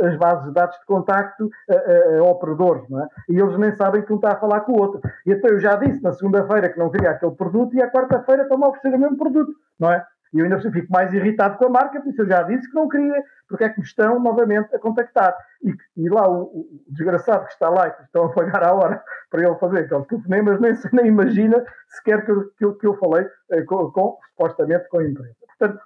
as 0.03 0.17
bases 0.17 0.47
de 0.47 0.53
dados 0.53 0.77
de 0.77 0.85
contacto 0.87 1.49
a, 1.71 2.19
a 2.19 2.25
operadores, 2.25 2.83
não 2.91 3.01
é? 3.01 3.09
E 3.29 3.39
eles 3.39 3.57
nem 3.57 3.71
sabem 3.77 4.03
que 4.03 4.13
um 4.13 4.17
está 4.17 4.33
a 4.33 4.41
falar 4.41 4.63
com 4.63 4.73
o 4.73 4.81
outro. 4.81 5.01
E 5.25 5.33
então 5.33 5.51
eu 5.51 5.61
já 5.61 5.77
disse 5.77 6.03
na 6.03 6.13
segunda-feira 6.13 6.69
que 6.69 6.79
não 6.81 6.91
queria 6.91 7.11
aquele 7.11 7.33
produto 7.33 7.77
e 7.77 7.81
à 7.83 7.89
quarta-feira 7.89 8.43
estão-me 8.43 8.65
a 8.65 8.69
oferecer 8.69 8.97
o 8.97 8.99
mesmo 8.99 9.17
produto, 9.17 9.53
não 9.79 9.93
é? 9.93 10.05
E 10.35 10.41
eu 10.41 10.45
ainda 10.45 10.61
fico 10.61 10.91
mais 10.91 11.15
irritado 11.15 11.57
com 11.59 11.67
a 11.67 11.71
marca, 11.71 12.01
porque 12.01 12.21
eu 12.21 12.27
já 12.27 12.43
disse 12.43 12.69
que 12.69 12.75
não 12.75 12.89
queria, 12.89 13.23
porque 13.49 13.63
é 13.63 13.69
que 13.69 13.79
me 13.79 13.87
estão 13.87 14.19
novamente 14.19 14.75
a 14.75 14.79
contactar. 14.81 15.33
E, 15.63 15.73
e 15.97 16.09
lá 16.09 16.29
o, 16.29 16.43
o, 16.43 16.85
desgraçado 16.89 17.47
que 17.47 17.53
está 17.53 17.71
lá 17.71 17.87
e 17.87 17.93
que 17.93 18.03
estão 18.03 18.25
a 18.25 18.33
pagar 18.33 18.65
a 18.65 18.75
hora 18.75 19.03
para 19.31 19.45
ele 19.45 19.55
fazer 19.57 19.81
aqueles 19.81 20.07
telefonemas, 20.09 20.61
nem, 20.61 20.73
nem 20.93 21.07
imagina 21.07 21.65
sequer 21.89 22.27
que, 22.27 22.35
que, 22.59 22.73
que 22.75 22.87
eu 22.87 22.99
falei 22.99 23.25
eh, 23.53 23.63
com, 23.63 23.91
com, 23.93 24.19
supostamente 24.31 24.89
com 24.89 24.99
a 24.99 25.05
empresa. 25.05 25.37
Portanto, 25.57 25.81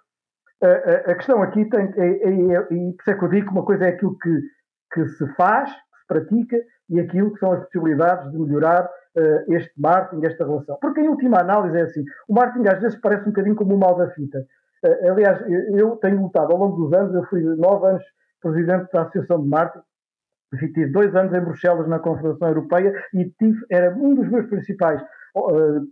a, 0.62 1.10
a, 1.10 1.14
questão 1.14 1.42
aqui 1.42 1.66
tem, 1.66 1.92
é, 1.96 2.06
é, 2.06 2.30
é, 2.30 2.74
e 2.74 2.92
por 2.92 3.02
isso 3.02 3.10
é 3.10 3.14
que 3.14 3.24
eu 3.24 3.28
digo 3.28 3.46
que 3.48 3.52
uma 3.52 3.64
coisa 3.64 3.84
é 3.84 3.88
aquilo 3.90 4.18
que, 4.18 4.40
que 4.94 5.06
se 5.08 5.26
faz, 5.34 5.70
que 5.70 5.98
se 6.00 6.06
pratica, 6.06 6.56
e 6.88 6.98
aquilo 7.00 7.34
que 7.34 7.40
são 7.40 7.52
as 7.52 7.60
possibilidades 7.64 8.30
de 8.32 8.38
melhorar 8.38 8.88
uh, 9.18 9.52
este 9.52 9.72
marketing, 9.76 10.24
esta 10.26 10.44
relação. 10.44 10.78
Porque 10.80 11.00
em 11.00 11.08
última 11.08 11.40
análise 11.40 11.76
é 11.76 11.82
assim, 11.82 12.04
o 12.28 12.34
marketing 12.34 12.68
às 12.68 12.80
vezes 12.80 13.00
parece 13.00 13.22
um 13.22 13.32
bocadinho 13.32 13.56
como 13.56 13.74
o 13.74 13.78
mal 13.78 13.96
da 13.96 14.10
fita. 14.10 14.38
Uh, 14.84 15.10
aliás, 15.10 15.40
eu 15.74 15.96
tenho 15.96 16.22
lutado 16.22 16.52
ao 16.52 16.58
longo 16.58 16.76
dos 16.76 16.92
anos, 16.92 17.14
eu 17.14 17.24
fui 17.24 17.42
nove 17.42 17.86
anos 17.86 18.04
presidente 18.40 18.90
da 18.92 19.02
Associação 19.02 19.42
de 19.42 19.48
Marketing, 19.48 19.84
tive 20.72 20.86
dois 20.92 21.14
anos 21.14 21.34
em 21.34 21.40
Bruxelas 21.40 21.88
na 21.88 21.98
Confederação 21.98 22.48
Europeia 22.48 22.92
e 23.12 23.24
tive, 23.30 23.58
era 23.70 23.94
um 23.94 24.14
dos 24.14 24.28
meus 24.28 24.46
principais 24.46 25.02
uh, 25.36 25.86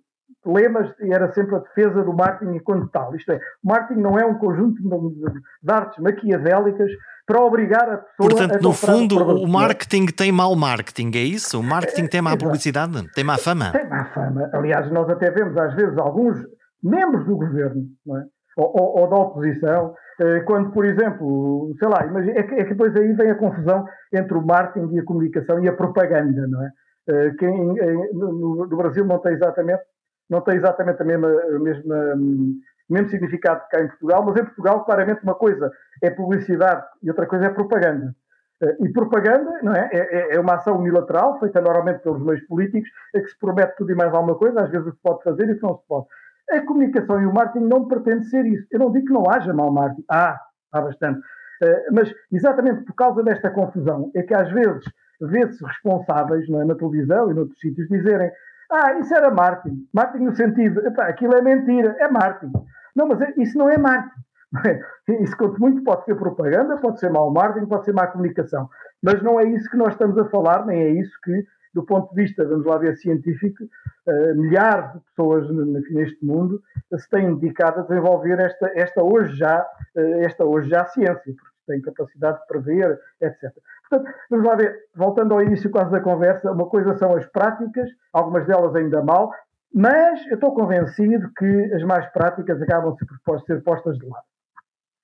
lemas 0.45 0.93
era 1.01 1.33
sempre 1.33 1.57
a 1.57 1.59
defesa 1.59 2.03
do 2.03 2.13
marketing 2.13 2.57
enquanto 2.57 2.89
tal. 2.89 3.15
Isto 3.15 3.33
é, 3.33 3.37
o 3.37 3.69
marketing 3.69 4.01
não 4.01 4.19
é 4.19 4.25
um 4.25 4.35
conjunto 4.35 4.81
de 4.83 5.73
artes 5.73 5.99
maquiavélicas 5.99 6.91
para 7.27 7.43
obrigar 7.43 7.83
a 7.83 7.97
pessoa 7.99 8.31
Portanto, 8.31 8.55
a 8.55 8.59
no 8.61 8.73
fundo, 8.73 9.17
o 9.17 9.49
marketing 9.49 10.07
tem 10.07 10.31
mau 10.31 10.55
marketing, 10.55 11.11
é 11.17 11.23
isso? 11.23 11.59
O 11.59 11.63
marketing 11.63 12.07
tem 12.07 12.23
má 12.23 12.31
Exato. 12.31 12.45
publicidade? 12.45 13.13
Tem 13.13 13.25
má 13.25 13.37
fama? 13.37 13.73
Tem 13.73 13.89
má 13.89 14.05
fama. 14.15 14.49
Aliás, 14.53 14.91
nós 14.93 15.09
até 15.11 15.31
vemos 15.31 15.57
às 15.57 15.75
vezes 15.75 15.99
alguns 15.99 16.39
membros 16.83 17.27
do 17.27 17.37
governo 17.37 17.83
não 18.07 18.19
é? 18.19 18.25
ou, 18.57 18.73
ou, 18.81 19.01
ou 19.01 19.11
da 19.11 19.17
oposição, 19.17 19.95
eh, 20.21 20.41
quando, 20.41 20.71
por 20.71 20.85
exemplo, 20.85 21.75
sei 21.79 21.89
lá, 21.89 22.07
imagina, 22.07 22.39
é, 22.39 22.43
que, 22.43 22.55
é 22.55 22.65
que 22.65 22.71
depois 22.71 22.95
aí 22.97 23.13
vem 23.13 23.31
a 23.31 23.35
confusão 23.35 23.85
entre 24.13 24.35
o 24.35 24.47
marketing 24.47 24.95
e 24.95 25.01
a 25.01 25.05
comunicação 25.05 25.63
e 25.63 25.69
a 25.69 25.73
propaganda, 25.75 26.47
não 26.47 26.63
é? 26.63 26.71
Eh, 27.09 27.31
que 27.39 27.45
em, 27.45 27.79
em, 27.79 28.15
no, 28.15 28.67
no 28.67 28.77
Brasil 28.77 29.05
não 29.05 29.19
tem 29.19 29.35
exatamente 29.35 29.83
não 30.29 30.41
tem 30.41 30.57
exatamente 30.57 31.01
a 31.01 31.05
a 31.05 31.59
mesma, 31.59 31.97
o 32.89 32.93
mesmo 32.93 33.09
significado 33.09 33.63
que 33.63 33.77
cá 33.77 33.83
em 33.83 33.89
Portugal, 33.89 34.25
mas 34.25 34.37
em 34.37 34.45
Portugal, 34.45 34.85
claramente, 34.85 35.23
uma 35.23 35.35
coisa 35.35 35.71
é 36.03 36.11
publicidade 36.11 36.85
e 37.03 37.11
outra 37.11 37.27
coisa 37.27 37.47
é 37.47 37.51
propaganda. 37.51 38.15
Eh, 38.63 38.77
e 38.81 38.89
propaganda 38.93 39.51
não 39.63 39.75
é? 39.75 39.89
É, 39.93 39.99
é, 39.99 40.37
é 40.37 40.41
uma 40.41 40.55
ação 40.55 40.79
unilateral, 40.79 41.39
feita 41.39 41.61
normalmente 41.61 42.01
pelos 42.03 42.23
meios 42.23 42.43
políticos, 42.47 42.89
é 43.15 43.21
que 43.21 43.29
se 43.29 43.39
promete 43.39 43.77
tudo 43.77 43.93
e 43.93 43.95
mais 43.95 44.13
alguma 44.15 44.37
coisa, 44.37 44.63
às 44.63 44.71
vezes 44.71 44.93
se 44.95 45.01
pode 45.03 45.23
fazer 45.23 45.45
e 45.45 45.61
não 45.61 45.77
se 45.77 45.87
pode. 45.87 46.07
A 46.51 46.61
comunicação 46.63 47.21
e 47.21 47.27
o 47.27 47.33
marketing 47.33 47.67
não 47.67 47.89
pretende 47.89 48.25
ser 48.27 48.47
isso. 48.47 48.67
Eu 48.71 48.79
não 48.79 48.93
digo 48.93 49.07
que 49.07 49.13
não 49.13 49.25
haja 49.29 49.53
mau 49.53 49.71
marketing. 49.73 50.05
Há, 50.09 50.41
há 50.73 50.81
bastante. 50.81 51.21
Eh, 51.63 51.87
mas 51.93 52.13
exatamente 52.33 52.85
por 52.85 52.95
causa 52.95 53.23
desta 53.23 53.51
confusão 53.51 54.11
é 54.15 54.23
que 54.23 54.35
às 54.35 54.51
vezes 54.53 54.85
vê-se 55.21 55.65
responsáveis 55.65 56.49
é? 56.49 56.65
na 56.65 56.75
televisão 56.75 57.31
e 57.31 57.35
noutros 57.35 57.59
sítios 57.59 57.89
dizerem 57.89 58.31
ah, 58.71 58.99
isso 58.99 59.15
era 59.15 59.31
marketing. 59.31 59.87
Marketing 59.93 60.25
no 60.25 60.37
sentido, 60.37 60.87
epá, 60.87 61.07
aquilo 61.09 61.35
é 61.35 61.43
mentira, 61.43 61.97
é 61.99 62.09
marketing. 62.09 62.53
Não, 62.95 63.07
mas 63.07 63.21
é, 63.21 63.33
isso 63.37 63.57
não 63.59 63.69
é 63.69 63.79
marketing. 63.79 64.27
Isso, 65.21 65.37
quanto 65.37 65.61
muito, 65.61 65.83
pode 65.83 66.05
ser 66.05 66.15
propaganda, 66.15 66.77
pode 66.77 66.99
ser 67.01 67.11
mau 67.11 67.31
marketing, 67.31 67.67
pode 67.67 67.85
ser 67.85 67.93
má 67.93 68.07
comunicação. 68.07 68.69
Mas 69.03 69.23
não 69.23 69.39
é 69.39 69.45
isso 69.45 69.69
que 69.71 69.77
nós 69.77 69.93
estamos 69.93 70.17
a 70.19 70.25
falar, 70.27 70.65
nem 70.67 70.81
é 70.81 70.91
isso 70.91 71.13
que, 71.23 71.45
do 71.75 71.85
ponto 71.85 72.13
de 72.15 72.23
vista, 72.23 72.45
vamos 72.45 72.65
lá 72.65 72.79
ver, 72.79 72.97
científico, 72.97 73.65
uh, 73.65 74.37
milhares 74.37 74.93
de 74.93 75.01
pessoas 75.01 75.49
neste 75.91 76.25
mundo 76.25 76.63
se 76.97 77.09
têm 77.11 77.35
dedicado 77.37 77.81
a 77.81 77.83
desenvolver 77.83 78.39
esta, 78.41 78.71
esta, 78.75 79.03
hoje, 79.03 79.37
já, 79.37 79.61
uh, 79.97 80.25
esta 80.25 80.45
hoje 80.45 80.71
já 80.71 80.87
ciência, 80.87 81.15
porque 81.23 81.57
têm 81.67 81.83
capacidade 81.83 82.41
de 82.41 82.47
prever, 82.47 82.99
etc. 83.21 83.53
Portanto, 83.89 84.15
vamos 84.31 84.47
lá 84.47 84.57
ver, 84.57 84.77
voltando 84.95 85.35
ao 85.35 85.43
início 85.43 85.71
quase 85.71 85.91
da 85.91 86.01
conversa, 86.01 86.51
uma 86.51 86.67
coisa 86.67 86.97
são 86.97 87.15
as 87.15 87.27
práticas, 87.27 87.89
algumas 88.13 88.47
delas 88.47 88.75
ainda 88.75 89.03
mal, 89.03 89.31
mas 89.73 90.27
eu 90.27 90.35
estou 90.35 90.55
convencido 90.55 91.31
que 91.37 91.75
as 91.75 91.83
mais 91.85 92.07
práticas 92.13 92.61
acabam 92.63 92.97
por 93.25 93.41
ser 93.43 93.63
postas 93.63 93.99
de 93.99 94.07
lado. 94.07 94.25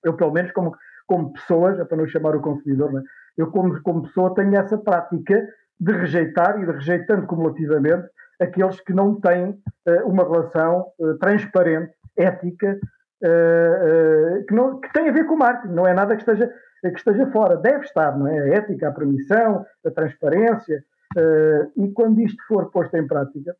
Eu, 0.03 0.13
pelo 0.15 0.31
menos, 0.31 0.51
como, 0.51 0.75
como 1.07 1.31
pessoas, 1.33 1.79
é 1.79 1.85
para 1.85 1.97
não 1.97 2.07
chamar 2.07 2.35
o 2.35 2.41
consumidor, 2.41 2.99
é? 2.99 3.03
eu, 3.37 3.49
como, 3.51 3.81
como 3.81 4.03
pessoa, 4.03 4.33
tenho 4.33 4.55
essa 4.55 4.77
prática 4.77 5.47
de 5.79 5.91
rejeitar 5.91 6.61
e 6.61 6.65
de 6.65 6.71
rejeitando 6.71 7.25
cumulativamente 7.27 8.07
aqueles 8.41 8.79
que 8.81 8.93
não 8.93 9.19
têm 9.19 9.51
uh, 9.51 10.07
uma 10.07 10.23
relação 10.23 10.87
uh, 10.99 11.17
transparente, 11.19 11.93
ética, 12.17 12.79
uh, 13.23 14.45
que, 14.45 14.53
não, 14.53 14.79
que 14.79 14.91
tem 14.91 15.09
a 15.09 15.11
ver 15.11 15.25
com 15.25 15.35
o 15.35 15.37
marketing, 15.37 15.73
não 15.73 15.87
é 15.87 15.93
nada 15.93 16.15
que 16.15 16.21
esteja 16.21 16.51
que 16.91 16.97
esteja 16.97 17.27
fora. 17.31 17.57
Deve 17.57 17.85
estar, 17.85 18.17
não 18.17 18.27
é? 18.27 18.39
A 18.39 18.55
ética, 18.55 18.89
a 18.89 18.91
permissão, 18.91 19.65
a 19.85 19.91
transparência. 19.91 20.83
Uh, 21.17 21.71
e 21.83 21.91
quando 21.91 22.19
isto 22.21 22.41
for 22.47 22.71
posto 22.71 22.95
em 22.97 23.05
prática, 23.05 23.55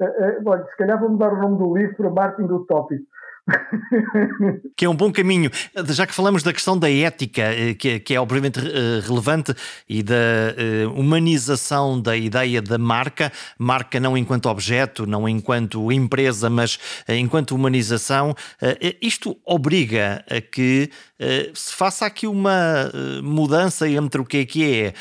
uh, 0.00 0.04
uh, 0.04 0.42
olha, 0.46 0.64
se 0.66 0.76
calhar 0.76 1.00
vou 1.00 1.08
mudar 1.08 1.32
o 1.32 1.40
nome 1.40 1.58
do 1.58 1.76
livro 1.76 1.96
para 1.96 2.10
Marketing 2.10 2.52
Utópico. 2.52 3.04
que 4.76 4.84
é 4.84 4.88
um 4.88 4.94
bom 4.94 5.12
caminho. 5.12 5.50
Já 5.88 6.06
que 6.06 6.14
falamos 6.14 6.42
da 6.42 6.52
questão 6.52 6.78
da 6.78 6.90
ética, 6.90 7.42
eh, 7.42 7.74
que, 7.74 8.14
é 8.14 8.20
obviamente 8.20 8.60
eh, 8.60 9.00
relevante, 9.04 9.54
e 9.88 10.02
da 10.02 10.14
uh, 10.14 10.92
humanização 10.98 12.00
da 12.00 12.16
ideia 12.16 12.62
da 12.62 12.78
marca, 12.78 13.32
marca 13.58 13.98
não 13.98 14.16
enquanto 14.16 14.46
objeto, 14.46 15.06
não 15.06 15.28
enquanto 15.28 15.90
empresa, 15.90 16.48
mas 16.48 16.78
enquanto 17.08 17.54
humanização, 17.54 18.34
isto 19.00 19.36
obriga 19.44 20.24
a 20.28 20.40
que 20.40 20.90
se 21.54 21.74
faça 21.74 22.06
aqui 22.06 22.26
uma 22.26 22.90
mudança 23.22 23.88
entre 23.88 24.20
o 24.20 24.24
que 24.24 24.38
é 24.38 24.44
que 24.44 24.64
é 24.64 24.94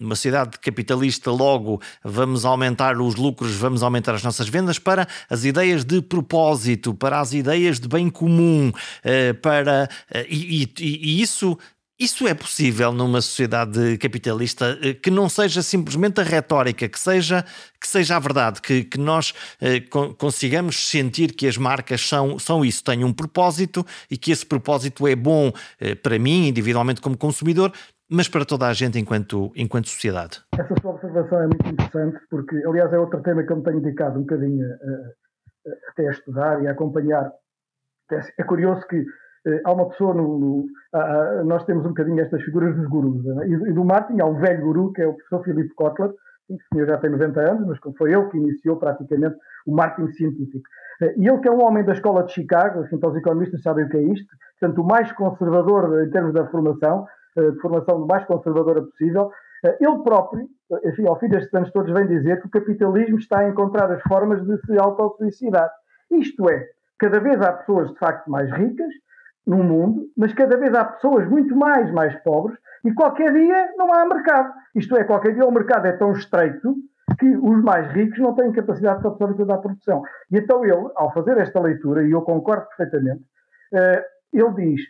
uma 0.00 0.16
cidade 0.16 0.58
capitalista, 0.58 1.30
logo 1.30 1.80
vamos 2.04 2.44
aumentar 2.44 3.00
os 3.00 3.16
lucros, 3.16 3.54
vamos 3.54 3.82
aumentar 3.82 4.14
as 4.14 4.22
nossas 4.22 4.48
vendas, 4.48 4.78
para 4.78 5.06
as 5.28 5.44
ideias 5.44 5.84
de 5.84 6.00
propósito, 6.00 6.94
para 6.94 7.20
as 7.20 7.32
ideias 7.32 7.67
de 7.74 7.88
bem 7.88 8.08
comum, 8.08 8.70
uh, 8.70 9.34
para. 9.42 9.88
Uh, 10.10 10.24
e, 10.28 10.64
e, 10.64 10.70
e 10.80 11.22
isso 11.22 11.58
isso 11.98 12.28
é 12.28 12.34
possível 12.34 12.92
numa 12.92 13.20
sociedade 13.20 13.98
capitalista 13.98 14.78
eh, 14.80 14.94
que 14.94 15.10
não 15.10 15.28
seja 15.28 15.62
simplesmente 15.62 16.20
a 16.20 16.22
retórica, 16.22 16.88
que 16.88 16.98
seja, 16.98 17.44
que 17.80 17.88
seja 17.88 18.14
a 18.14 18.20
verdade, 18.20 18.62
que, 18.62 18.84
que 18.84 18.98
nós 18.98 19.34
eh, 19.60 19.80
consigamos 20.16 20.88
sentir 20.88 21.32
que 21.32 21.44
as 21.48 21.58
marcas 21.58 22.00
são, 22.06 22.38
são 22.38 22.64
isso, 22.64 22.84
têm 22.84 23.02
um 23.02 23.12
propósito 23.12 23.84
e 24.08 24.16
que 24.16 24.30
esse 24.30 24.46
propósito 24.46 25.08
é 25.08 25.16
bom 25.16 25.50
eh, 25.80 25.96
para 25.96 26.20
mim, 26.20 26.46
individualmente 26.46 27.00
como 27.00 27.18
consumidor, 27.18 27.72
mas 28.08 28.28
para 28.28 28.44
toda 28.44 28.68
a 28.68 28.72
gente 28.72 28.96
enquanto, 28.96 29.50
enquanto 29.56 29.88
sociedade. 29.88 30.40
Essa 30.56 30.74
sua 30.80 30.92
observação 30.92 31.42
é 31.42 31.46
muito 31.48 31.68
interessante, 31.68 32.20
porque, 32.30 32.56
aliás, 32.64 32.92
é 32.92 32.98
outro 32.98 33.20
tema 33.22 33.42
que 33.42 33.52
eu 33.52 33.56
me 33.56 33.64
tenho 33.64 33.80
dedicado 33.80 34.18
um 34.18 34.22
bocadinho 34.22 34.64
a, 34.64 34.68
a, 34.68 35.90
até 35.90 36.06
a 36.06 36.12
estudar 36.12 36.62
e 36.62 36.68
a 36.68 36.70
acompanhar 36.70 37.28
é 38.38 38.42
curioso 38.44 38.86
que 38.86 39.04
eh, 39.46 39.60
há 39.64 39.72
uma 39.72 39.88
pessoa 39.88 40.14
no. 40.14 40.38
no 40.38 40.66
a, 40.92 41.00
a, 41.00 41.44
nós 41.44 41.64
temos 41.64 41.84
um 41.84 41.90
bocadinho 41.90 42.20
estas 42.20 42.42
figuras 42.42 42.74
dos 42.76 42.86
gurus. 42.86 43.24
Né? 43.24 43.48
E, 43.48 43.72
do 43.72 43.84
marketing 43.84 44.20
há 44.20 44.26
um 44.26 44.38
velho 44.38 44.62
guru, 44.62 44.92
que 44.92 45.02
é 45.02 45.06
o 45.06 45.14
professor 45.14 45.44
Philip 45.44 45.74
Kotler, 45.74 46.12
que 46.46 46.54
o 46.54 46.58
senhor 46.72 46.86
já 46.86 46.98
tem 46.98 47.10
90 47.10 47.40
anos, 47.40 47.66
mas 47.66 47.78
foi 47.96 48.12
ele 48.12 48.28
que 48.30 48.38
iniciou 48.38 48.76
praticamente 48.76 49.36
o 49.66 49.74
marketing 49.74 50.12
científico. 50.12 50.68
Eh, 51.02 51.14
e 51.18 51.28
ele, 51.28 51.38
que 51.38 51.48
é 51.48 51.52
um 51.52 51.62
homem 51.62 51.84
da 51.84 51.92
escola 51.92 52.24
de 52.24 52.32
Chicago, 52.32 52.80
assim, 52.80 52.98
para 52.98 53.10
os 53.10 53.16
economistas 53.16 53.62
sabem 53.62 53.84
o 53.84 53.88
que 53.88 53.96
é 53.96 54.02
isto, 54.02 54.26
portanto, 54.58 54.82
o 54.82 54.86
mais 54.86 55.12
conservador 55.12 56.02
em 56.04 56.10
termos 56.10 56.32
da 56.32 56.46
formação, 56.46 57.06
eh, 57.36 57.50
de 57.50 57.60
formação 57.60 58.06
mais 58.06 58.24
conservadora 58.24 58.82
possível, 58.82 59.30
eh, 59.64 59.76
ele 59.80 59.98
próprio, 60.02 60.48
enfim, 60.84 61.06
ao 61.06 61.18
fim 61.18 61.28
destes 61.28 61.52
anos 61.54 61.70
todos, 61.72 61.92
vem 61.92 62.06
dizer 62.06 62.40
que 62.40 62.46
o 62.46 62.50
capitalismo 62.50 63.18
está 63.18 63.40
a 63.40 63.48
encontrar 63.48 63.90
as 63.92 64.02
formas 64.02 64.44
de 64.44 64.56
se 64.62 64.78
autossuicidar. 64.78 65.70
Isto 66.10 66.48
é, 66.48 66.66
Cada 66.98 67.20
vez 67.20 67.40
há 67.40 67.52
pessoas 67.52 67.90
de 67.90 67.98
facto 67.98 68.30
mais 68.30 68.50
ricas 68.52 68.92
no 69.46 69.58
mundo, 69.58 70.06
mas 70.16 70.32
cada 70.34 70.56
vez 70.56 70.74
há 70.74 70.84
pessoas 70.84 71.28
muito 71.28 71.56
mais, 71.56 71.90
mais 71.92 72.14
pobres 72.22 72.58
e 72.84 72.92
qualquer 72.92 73.32
dia 73.32 73.72
não 73.76 73.92
há 73.92 74.04
mercado. 74.06 74.52
Isto 74.74 74.96
é, 74.96 75.04
qualquer 75.04 75.34
dia 75.34 75.46
o 75.46 75.52
mercado 75.52 75.86
é 75.86 75.92
tão 75.92 76.12
estreito 76.12 76.74
que 77.18 77.36
os 77.36 77.62
mais 77.62 77.90
ricos 77.92 78.18
não 78.18 78.34
têm 78.34 78.52
capacidade 78.52 79.00
de 79.00 79.06
absorver 79.06 79.36
toda 79.36 79.54
a 79.54 79.58
produção. 79.58 80.02
E 80.30 80.38
então 80.38 80.64
ele, 80.64 80.90
ao 80.94 81.12
fazer 81.12 81.38
esta 81.38 81.60
leitura, 81.60 82.06
e 82.06 82.10
eu 82.10 82.22
concordo 82.22 82.66
perfeitamente, 82.68 83.22
eh, 83.72 84.04
ele 84.32 84.54
diz 84.54 84.82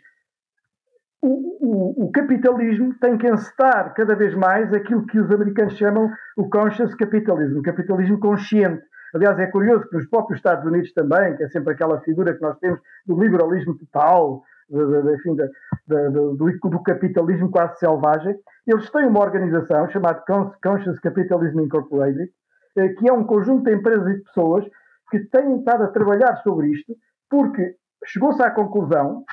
o, 1.21 1.27
o, 1.27 2.05
o, 2.05 2.11
capitalismo 2.11 2.93
tem 2.99 3.17
que 3.17 3.27
encetar 3.27 3.93
cada 3.93 4.15
vez 4.15 4.33
mais 4.35 4.73
aquilo 4.73 5.05
que 5.05 5.19
os 5.19 5.29
americanos 5.31 5.73
chamam 5.77 6.09
o 6.37 6.49
conscious 6.49 6.95
capitalism, 6.95 7.59
o 7.59 7.61
capitalismo 7.61 8.19
consciente. 8.19 8.81
Aliás, 9.13 9.37
é 9.39 9.47
curioso 9.47 9.87
que 9.89 9.95
nos 9.95 10.07
próprios 10.07 10.39
Estados 10.39 10.65
Unidos 10.65 10.93
também, 10.93 11.35
que 11.35 11.43
é 11.43 11.49
sempre 11.49 11.73
aquela 11.73 11.99
figura 12.01 12.33
que 12.33 12.41
nós 12.41 12.57
temos 12.59 12.79
do 13.05 13.19
liberalismo 13.19 13.77
total, 13.77 14.43
enfim, 14.71 15.35
de, 15.35 16.09
do, 16.11 16.35
do, 16.35 16.83
capitalismo 16.83 17.49
quase 17.49 17.79
selvagem, 17.79 18.37
eles 18.67 18.89
têm 18.91 19.07
uma 19.07 19.21
organização 19.21 19.89
chamada 19.89 20.23
Conscious 20.63 20.99
Capitalism 20.99 21.61
Incorporated, 21.61 22.31
eh, 22.77 22.89
que 22.89 23.09
é 23.09 23.13
um 23.13 23.23
conjunto 23.23 23.63
de 23.63 23.75
empresas 23.75 24.07
e 24.07 24.17
de 24.17 24.23
pessoas 24.23 24.65
que 25.09 25.19
têm 25.25 25.57
estado 25.57 25.83
a 25.83 25.87
trabalhar 25.87 26.35
sobre 26.43 26.67
isto, 26.67 26.95
porque 27.29 27.75
chegou-se 28.05 28.41
à 28.43 28.51
conclusão, 28.51 29.23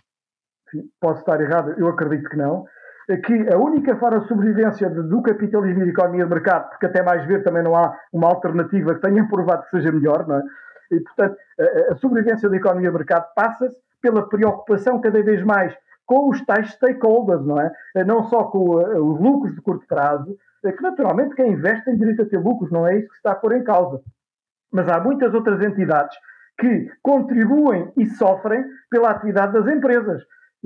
posso 1.00 1.20
estar 1.20 1.40
errado, 1.40 1.74
eu 1.78 1.88
acredito 1.88 2.30
que 2.30 2.36
não, 2.36 2.64
que 3.24 3.48
a 3.52 3.56
única 3.56 3.96
forma 3.96 4.20
de 4.20 4.28
sobrevivência 4.28 4.90
do 4.90 5.22
capitalismo 5.22 5.82
e 5.82 5.84
da 5.84 5.90
economia 5.90 6.24
de 6.24 6.30
mercado, 6.30 6.70
porque 6.70 6.86
até 6.86 7.02
mais 7.02 7.24
ver 7.26 7.44
também 7.44 7.62
não 7.62 7.76
há 7.76 7.96
uma 8.12 8.28
alternativa 8.28 8.94
que 8.94 9.00
tenha 9.00 9.28
provado 9.28 9.62
que 9.64 9.70
seja 9.70 9.92
melhor, 9.92 10.26
não 10.26 10.36
é? 10.36 10.42
E, 10.90 11.00
portanto, 11.00 11.36
a, 11.90 11.96
sobrevivência 11.96 12.48
da 12.48 12.56
economia 12.56 12.90
de 12.90 12.96
mercado 12.96 13.26
passa-se 13.34 13.76
pela 14.00 14.28
preocupação 14.28 15.00
cada 15.00 15.22
vez 15.22 15.42
mais 15.44 15.72
com 16.04 16.30
os 16.30 16.44
tais 16.44 16.70
stakeholders, 16.72 17.44
não 17.44 17.60
é? 17.60 17.70
Não 18.04 18.24
só 18.24 18.44
com 18.44 18.76
os 18.76 19.20
lucros 19.20 19.54
de 19.54 19.60
curto 19.60 19.86
prazo, 19.86 20.36
que 20.62 20.82
naturalmente 20.82 21.34
quem 21.34 21.52
investe 21.52 21.84
tem 21.84 21.96
direito 21.96 22.22
a 22.22 22.26
ter 22.26 22.38
lucros, 22.38 22.70
não 22.70 22.86
é 22.86 22.98
isso 22.98 23.08
que 23.08 23.14
se 23.14 23.18
está 23.18 23.32
a 23.32 23.36
pôr 23.36 23.52
em 23.56 23.62
causa. 23.62 24.00
Mas 24.72 24.88
há 24.88 25.00
muitas 25.00 25.32
outras 25.34 25.60
entidades 25.60 26.16
que 26.58 26.90
contribuem 27.02 27.92
e 27.96 28.06
sofrem 28.06 28.64
pela 28.90 29.10
atividade 29.10 29.52
das 29.52 29.66
empresas. 29.66 30.22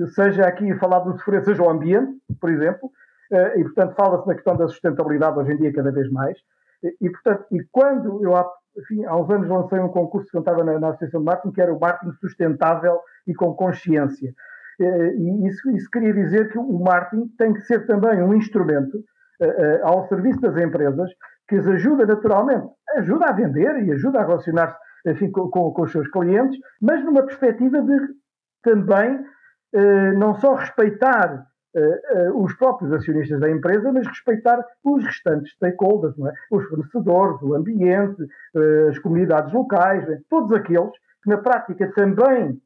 Seja 0.07 0.45
aqui 0.45 0.73
falar 0.75 0.99
do 0.99 1.17
sofrer, 1.17 1.43
seja 1.43 1.63
o 1.63 1.69
ambiente, 1.69 2.17
por 2.39 2.49
exemplo, 2.49 2.89
eh, 3.31 3.59
e 3.59 3.63
portanto 3.63 3.95
fala-se 3.95 4.27
na 4.27 4.35
questão 4.35 4.55
da 4.55 4.67
sustentabilidade 4.67 5.37
hoje 5.37 5.53
em 5.53 5.57
dia 5.57 5.73
cada 5.73 5.91
vez 5.91 6.09
mais. 6.11 6.37
E, 6.99 7.09
portanto, 7.09 7.45
e 7.51 7.63
quando 7.71 8.23
eu 8.23 8.35
há, 8.35 8.49
enfim, 8.77 9.05
há 9.05 9.15
uns 9.15 9.29
anos 9.29 9.47
lancei 9.47 9.79
um 9.79 9.89
concurso 9.89 10.29
que 10.31 10.37
eu 10.37 10.41
estava 10.41 10.63
na, 10.63 10.79
na 10.79 10.89
Associação 10.89 11.19
de 11.19 11.25
Marketing, 11.27 11.53
que 11.53 11.61
era 11.61 11.73
o 11.73 11.79
marketing 11.79 12.13
sustentável 12.13 12.99
e 13.27 13.35
com 13.35 13.53
consciência. 13.53 14.33
Eh, 14.79 15.15
e 15.15 15.47
isso, 15.47 15.69
isso 15.71 15.89
queria 15.91 16.13
dizer 16.13 16.51
que 16.51 16.57
o 16.57 16.79
marketing 16.79 17.27
tem 17.37 17.53
que 17.53 17.61
ser 17.61 17.85
também 17.85 18.21
um 18.23 18.33
instrumento 18.33 18.97
uh, 18.97 19.83
ao 19.83 20.07
serviço 20.07 20.39
das 20.41 20.57
empresas 20.57 21.11
que 21.47 21.55
as 21.55 21.67
ajuda 21.67 22.05
naturalmente, 22.05 22.67
ajuda 22.97 23.25
a 23.25 23.31
vender 23.33 23.83
e 23.83 23.91
ajuda 23.91 24.19
a 24.19 24.25
relacionar-se 24.25 24.77
enfim, 25.05 25.29
com, 25.31 25.49
com, 25.49 25.71
com, 25.71 25.81
os 25.81 25.91
seus 25.91 26.07
clientes, 26.09 26.57
mas 26.81 27.03
numa 27.03 27.23
perspectiva 27.23 27.81
de 27.81 27.99
também 28.63 29.19
não 30.17 30.35
só 30.35 30.55
respeitar 30.55 31.47
uh, 31.75 32.43
os 32.43 32.53
próprios 32.55 32.91
acionistas 32.91 33.39
da 33.39 33.49
empresa, 33.49 33.91
mas 33.91 34.07
respeitar 34.07 34.63
os 34.83 35.03
restantes 35.05 35.53
stakeholders, 35.53 36.17
é? 36.19 36.33
os 36.51 36.65
fornecedores, 36.65 37.41
o 37.41 37.53
ambiente, 37.55 38.27
as 38.89 38.99
comunidades 38.99 39.53
locais, 39.53 40.05
todos 40.29 40.51
aqueles 40.51 40.91
que 41.23 41.29
na 41.29 41.37
prática 41.37 41.91
também 41.93 42.59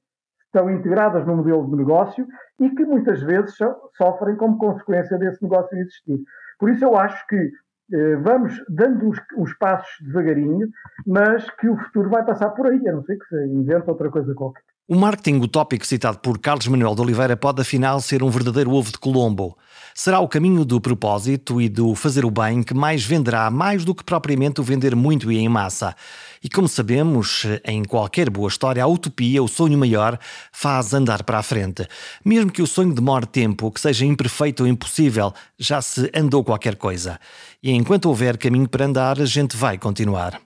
estão 0.46 0.72
integradas 0.72 1.26
no 1.26 1.36
modelo 1.36 1.70
de 1.70 1.76
negócio 1.76 2.26
e 2.60 2.70
que 2.70 2.86
muitas 2.86 3.22
vezes 3.22 3.56
sofrem 3.98 4.36
como 4.38 4.58
consequência 4.58 5.18
desse 5.18 5.44
negócio 5.44 5.78
existir. 5.78 6.20
Por 6.58 6.70
isso 6.70 6.86
eu 6.86 6.96
acho 6.96 7.28
que 7.28 7.52
eh, 7.94 8.16
vamos 8.16 8.54
dando 8.70 9.10
os, 9.10 9.20
os, 9.38 9.54
passos 9.58 9.90
devagarinho, 10.02 10.70
mas 11.06 11.48
que 11.52 11.70
o 11.70 11.78
futuro 11.78 12.10
vai 12.10 12.26
passar 12.26 12.50
por 12.52 12.68
aí, 12.68 12.88
a 12.88 12.94
não 12.94 13.04
ser 13.04 13.18
que 13.18 13.26
se 13.26 13.46
invente 13.46 13.90
outra 13.90 14.10
coisa 14.10 14.34
qualquer. 14.34 14.64
O 14.88 14.96
marketing 14.96 15.40
utópico 15.40 15.84
citado 15.84 16.20
por 16.20 16.38
Carlos 16.38 16.68
Manuel 16.68 16.94
de 16.94 17.02
Oliveira 17.02 17.36
pode 17.36 17.60
afinal 17.60 18.00
ser 18.00 18.22
um 18.22 18.30
verdadeiro 18.30 18.70
ovo 18.72 18.92
de 18.92 19.00
Colombo. 19.00 19.58
Será 19.96 20.20
o 20.20 20.28
caminho 20.28 20.64
do 20.64 20.80
propósito 20.80 21.60
e 21.60 21.68
do 21.68 21.96
fazer 21.96 22.24
o 22.24 22.30
bem 22.30 22.62
que 22.62 22.76
mais 22.76 23.04
venderá, 23.04 23.50
mais 23.50 23.84
do 23.84 23.96
que 23.96 24.04
propriamente 24.04 24.62
o 24.62 24.64
vender 24.64 24.96
muito 24.96 25.32
e 25.32 25.40
em 25.40 25.50
massa. 25.50 25.96
E 26.44 26.48
como 26.48 26.68
sabemos, 26.68 27.48
em 27.66 27.84
qualquer 27.84 28.30
boa 28.30 28.48
história, 28.48 28.84
a 28.84 28.86
utopia, 28.86 29.42
o 29.42 29.48
sonho 29.48 29.76
maior, 29.76 30.20
faz 30.52 30.94
andar 30.94 31.24
para 31.24 31.40
a 31.40 31.44
frente. 31.44 31.88
Mesmo 32.24 32.52
que 32.52 32.62
o 32.62 32.68
sonho 32.68 32.94
demore 32.94 33.26
tempo, 33.26 33.72
que 33.72 33.82
seja 33.82 34.06
imperfeito 34.06 34.62
ou 34.62 34.70
impossível, 34.70 35.34
já 35.58 35.82
se 35.82 36.12
andou 36.16 36.44
qualquer 36.44 36.76
coisa. 36.76 37.20
E 37.64 37.72
enquanto 37.72 38.06
houver 38.06 38.38
caminho 38.38 38.70
para 38.70 38.86
andar, 38.86 39.20
a 39.20 39.26
gente 39.26 39.58
vai 39.58 39.80
continuar. 39.80 40.40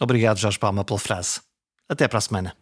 Obrigado, 0.00 0.38
Jorge 0.38 0.58
Palma, 0.58 0.82
pela 0.82 0.98
frase. 0.98 1.40
Até 1.90 2.08
para 2.08 2.16
a 2.16 2.22
semana. 2.22 2.56